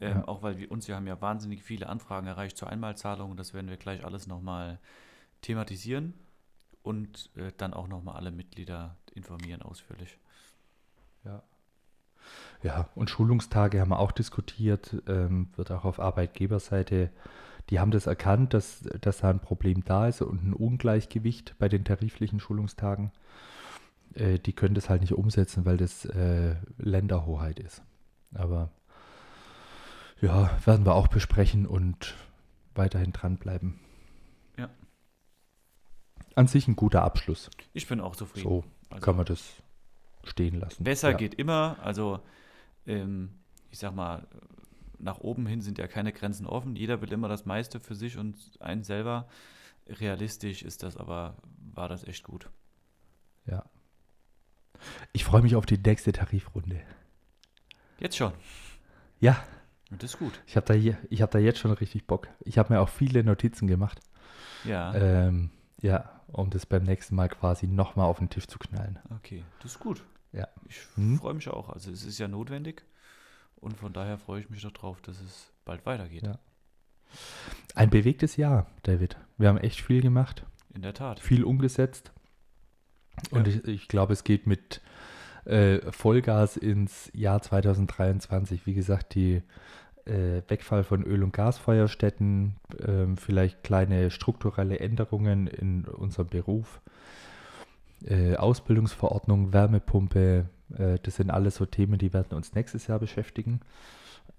Ähm, 0.00 0.18
Ja. 0.18 0.28
Auch 0.28 0.42
weil 0.42 0.58
wir 0.58 0.70
uns, 0.70 0.88
wir 0.88 0.96
haben 0.96 1.06
ja 1.06 1.20
wahnsinnig 1.20 1.62
viele 1.62 1.88
Anfragen 1.88 2.26
erreicht 2.26 2.56
zur 2.56 2.68
Einmalzahlung. 2.70 3.36
Das 3.36 3.54
werden 3.54 3.68
wir 3.68 3.76
gleich 3.76 4.04
alles 4.04 4.26
nochmal 4.26 4.78
thematisieren 5.42 6.14
und 6.82 7.30
äh, 7.36 7.52
dann 7.56 7.74
auch 7.74 7.88
nochmal 7.88 8.16
alle 8.16 8.30
Mitglieder 8.30 8.96
informieren 9.14 9.62
ausführlich. 9.62 10.16
ja, 12.62 12.88
und 12.94 13.10
Schulungstage 13.10 13.80
haben 13.80 13.90
wir 13.90 13.98
auch 13.98 14.12
diskutiert, 14.12 14.96
ähm, 15.06 15.48
wird 15.56 15.70
auch 15.70 15.84
auf 15.84 15.98
Arbeitgeberseite. 15.98 17.10
Die 17.68 17.78
haben 17.78 17.90
das 17.90 18.06
erkannt, 18.06 18.54
dass, 18.54 18.80
dass 19.00 19.18
da 19.18 19.30
ein 19.30 19.40
Problem 19.40 19.84
da 19.84 20.08
ist 20.08 20.22
und 20.22 20.44
ein 20.44 20.54
Ungleichgewicht 20.54 21.54
bei 21.58 21.68
den 21.68 21.84
tariflichen 21.84 22.40
Schulungstagen. 22.40 23.12
Äh, 24.14 24.38
die 24.38 24.52
können 24.52 24.74
das 24.74 24.88
halt 24.88 25.02
nicht 25.02 25.12
umsetzen, 25.14 25.64
weil 25.64 25.76
das 25.76 26.04
äh, 26.04 26.56
Länderhoheit 26.78 27.60
ist. 27.60 27.82
Aber 28.34 28.70
ja, 30.20 30.50
werden 30.64 30.84
wir 30.84 30.94
auch 30.94 31.08
besprechen 31.08 31.66
und 31.66 32.14
weiterhin 32.74 33.12
dranbleiben. 33.12 33.78
Ja. 34.56 34.68
An 36.34 36.46
sich 36.46 36.68
ein 36.68 36.76
guter 36.76 37.02
Abschluss. 37.02 37.50
Ich 37.72 37.86
bin 37.86 38.00
auch 38.00 38.16
zufrieden. 38.16 38.48
So 38.48 38.64
Also- 38.90 39.04
kann 39.04 39.16
man 39.16 39.26
das 39.26 39.54
stehen 40.24 40.58
lassen. 40.60 40.84
Besser 40.84 41.10
ja. 41.12 41.16
geht 41.16 41.34
immer. 41.34 41.78
Also, 41.82 42.20
ähm, 42.86 43.30
ich 43.70 43.78
sag 43.78 43.94
mal, 43.94 44.26
nach 45.00 45.18
oben 45.18 45.46
hin 45.46 45.60
sind 45.60 45.78
ja 45.78 45.86
keine 45.88 46.12
Grenzen 46.12 46.46
offen. 46.46 46.76
Jeder 46.76 47.00
will 47.00 47.12
immer 47.12 47.28
das 47.28 47.46
meiste 47.46 47.80
für 47.80 47.94
sich 47.94 48.16
und 48.18 48.36
einen 48.60 48.82
selber. 48.84 49.28
Realistisch 49.88 50.62
ist 50.62 50.82
das 50.82 50.96
aber, 50.96 51.36
war 51.74 51.88
das 51.88 52.04
echt 52.04 52.24
gut. 52.24 52.48
Ja. 53.46 53.64
Ich 55.12 55.24
freue 55.24 55.42
mich 55.42 55.56
auf 55.56 55.66
die 55.66 55.78
nächste 55.78 56.12
Tarifrunde. 56.12 56.80
Jetzt 57.98 58.16
schon. 58.16 58.32
Ja, 59.20 59.42
Und 59.90 60.02
das 60.02 60.12
ist 60.14 60.18
gut. 60.18 60.40
ich 60.46 60.56
habe 60.56 60.66
da, 60.66 60.74
je- 60.74 60.96
ich 61.10 61.20
hab 61.22 61.30
da 61.30 61.38
jetzt 61.38 61.58
schon 61.58 61.72
richtig 61.72 62.06
Bock. 62.06 62.28
Ich 62.40 62.56
habe 62.58 62.72
mir 62.72 62.80
auch 62.80 62.88
viele 62.88 63.22
Notizen 63.24 63.66
gemacht. 63.66 64.00
Ja, 64.64 64.94
Ähm, 64.94 65.50
ja, 65.82 66.20
um 66.28 66.50
das 66.50 66.64
beim 66.66 66.84
nächsten 66.84 67.14
Mal 67.14 67.28
quasi 67.28 67.66
nochmal 67.66 68.06
auf 68.06 68.18
den 68.18 68.30
Tisch 68.30 68.46
zu 68.46 68.58
knallen. 68.58 68.98
okay. 69.16 69.42
Das 69.62 69.72
ist 69.72 69.80
gut. 69.80 70.04
Ja. 70.32 70.46
Ich 70.66 70.76
Hm? 70.94 71.18
freue 71.18 71.34
mich 71.34 71.48
auch. 71.48 71.68
Also, 71.70 71.90
es 71.90 72.04
ist 72.04 72.18
ja 72.18 72.28
notwendig. 72.28 72.84
Und 73.60 73.76
von 73.76 73.92
daher 73.92 74.18
freue 74.18 74.40
ich 74.40 74.50
mich 74.50 74.62
darauf, 74.62 75.00
dass 75.02 75.20
es 75.20 75.52
bald 75.64 75.84
weitergeht. 75.86 76.22
Ja. 76.22 76.38
Ein 77.74 77.90
bewegtes 77.90 78.36
Jahr, 78.36 78.66
David. 78.82 79.16
Wir 79.36 79.48
haben 79.48 79.58
echt 79.58 79.80
viel 79.80 80.00
gemacht, 80.00 80.44
In 80.74 80.82
der 80.82 80.94
Tat. 80.94 81.20
viel 81.20 81.44
umgesetzt. 81.44 82.12
Und 83.30 83.46
Ja. 83.46 83.52
ich, 83.54 83.64
ich 83.64 83.88
glaube, 83.88 84.12
es 84.12 84.24
geht 84.24 84.46
mit 84.46 84.80
äh, 85.44 85.78
Vollgas 85.90 86.56
ins 86.56 87.10
Jahr 87.14 87.42
2023. 87.42 88.66
Wie 88.66 88.74
gesagt, 88.74 89.14
die 89.14 89.42
äh, 90.06 90.42
Wegfall 90.48 90.84
von 90.84 91.02
Öl- 91.02 91.22
und 91.22 91.32
Gasfeuerstätten, 91.32 92.56
ähm, 92.86 93.16
vielleicht 93.16 93.62
kleine 93.62 94.10
strukturelle 94.10 94.78
Änderungen 94.80 95.46
in 95.46 95.84
unserem 95.86 96.28
Beruf, 96.28 96.80
äh, 98.04 98.36
Ausbildungsverordnung, 98.36 99.52
Wärmepumpe, 99.52 100.48
äh, 100.78 100.98
das 101.02 101.16
sind 101.16 101.30
alles 101.30 101.56
so 101.56 101.66
Themen, 101.66 101.98
die 101.98 102.12
werden 102.12 102.34
uns 102.34 102.54
nächstes 102.54 102.86
Jahr 102.86 102.98
beschäftigen. 102.98 103.60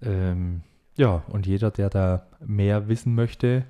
Ähm, 0.00 0.62
ja, 0.96 1.22
und 1.28 1.46
jeder, 1.46 1.70
der 1.70 1.90
da 1.90 2.26
mehr 2.44 2.88
wissen 2.88 3.14
möchte, 3.14 3.64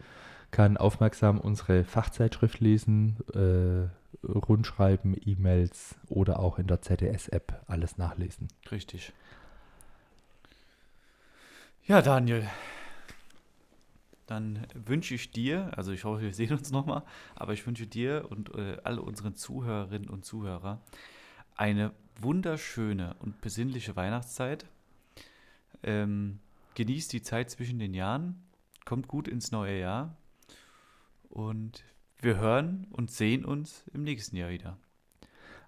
kann 0.51 0.77
aufmerksam 0.77 1.39
unsere 1.41 1.85
Fachzeitschrift 1.85 2.61
lesen, 2.61 3.17
äh, 3.35 3.89
Rundschreiben, 4.27 5.17
E-Mails 5.25 5.97
oder 6.09 6.39
auch 6.39 6.59
in 6.59 6.67
der 6.67 6.83
ZDS-App 6.83 7.63
alles 7.67 7.97
nachlesen. 7.97 8.49
Richtig. 8.71 9.13
Ja, 11.87 12.03
Daniel. 12.03 12.49
Dann 14.27 14.67
wünsche 14.75 15.15
ich 15.15 15.33
dir, 15.33 15.71
also 15.77 15.93
ich 15.93 16.05
hoffe, 16.05 16.23
wir 16.23 16.35
sehen 16.35 16.53
uns 16.53 16.71
nochmal, 16.71 17.03
aber 17.35 17.53
ich 17.55 17.67
wünsche 17.67 17.87
dir 17.87 18.27
und 18.31 18.55
äh, 18.55 18.79
alle 18.85 19.03
unseren 19.03 19.35
Zuhörerinnen 19.35 20.09
und 20.09 20.25
Zuhörer 20.25 20.81
eine 21.57 21.93
wunderschöne 22.21 23.15
und 23.21 23.41
besinnliche 23.41 23.97
Weihnachtszeit. 23.97 24.67
Ähm, 25.83 26.39
genießt 26.75 27.13
die 27.13 27.23
Zeit 27.23 27.51
zwischen 27.51 27.79
den 27.79 27.95
Jahren, 27.95 28.43
kommt 28.85 29.09
gut 29.09 29.29
ins 29.29 29.51
neue 29.53 29.79
Jahr 29.81 30.17
und 31.29 31.85
wir 32.21 32.39
hören 32.39 32.87
und 32.91 33.11
sehen 33.11 33.45
uns 33.45 33.85
im 33.93 34.05
nächsten 34.05 34.37
Jahr 34.37 34.51
wieder. 34.51 34.77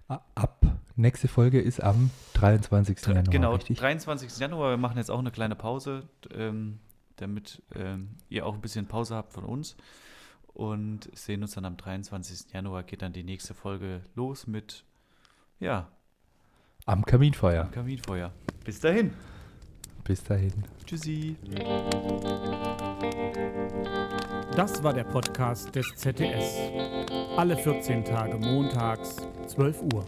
Ab 0.07 0.61
nächste 0.97 1.29
Folge 1.29 1.61
ist 1.61 1.83
am 1.83 2.11
23. 2.35 2.99
Dre- 2.99 3.15
Januar, 3.15 3.33
genau, 3.33 3.55
richtig? 3.55 3.79
23. 3.79 4.39
Januar. 4.39 4.71
Wir 4.71 4.77
machen 4.77 4.99
jetzt 4.99 5.11
auch 5.11 5.19
eine 5.19 5.31
kleine 5.31 5.57
Pause, 5.57 6.09
ähm, 6.33 6.79
damit 7.17 7.63
ähm, 7.75 8.11
ihr 8.29 8.47
auch 8.47 8.55
ein 8.55 8.61
bisschen 8.61 8.87
Pause 8.87 9.17
habt 9.17 9.33
von 9.33 9.45
uns. 9.45 9.77
Und 10.53 11.09
sehen 11.17 11.43
uns 11.43 11.53
dann 11.55 11.65
am 11.65 11.77
23. 11.77 12.53
Januar. 12.53 12.85
Geht 12.85 13.03
dann 13.03 13.13
die 13.13 13.25
nächste 13.25 13.55
Folge 13.55 14.03
los 14.15 14.47
mit, 14.47 14.85
ja, 15.61 15.89
Am 16.87 17.05
Kaminfeuer. 17.05 17.63
am 17.63 17.71
Kaminfeuer. 17.71 18.31
Bis 18.65 18.81
dahin. 18.81 19.13
Bis 20.05 20.23
dahin. 20.23 20.53
Tschüssi. 20.85 21.37
Das 24.55 24.83
war 24.83 24.93
der 24.93 25.05
Podcast 25.05 25.75
des 25.75 25.87
ZDS. 25.97 26.59
Alle 27.37 27.57
14 27.57 28.05
Tage 28.05 28.37
montags, 28.37 29.17
12 29.47 29.83
Uhr. 29.95 30.05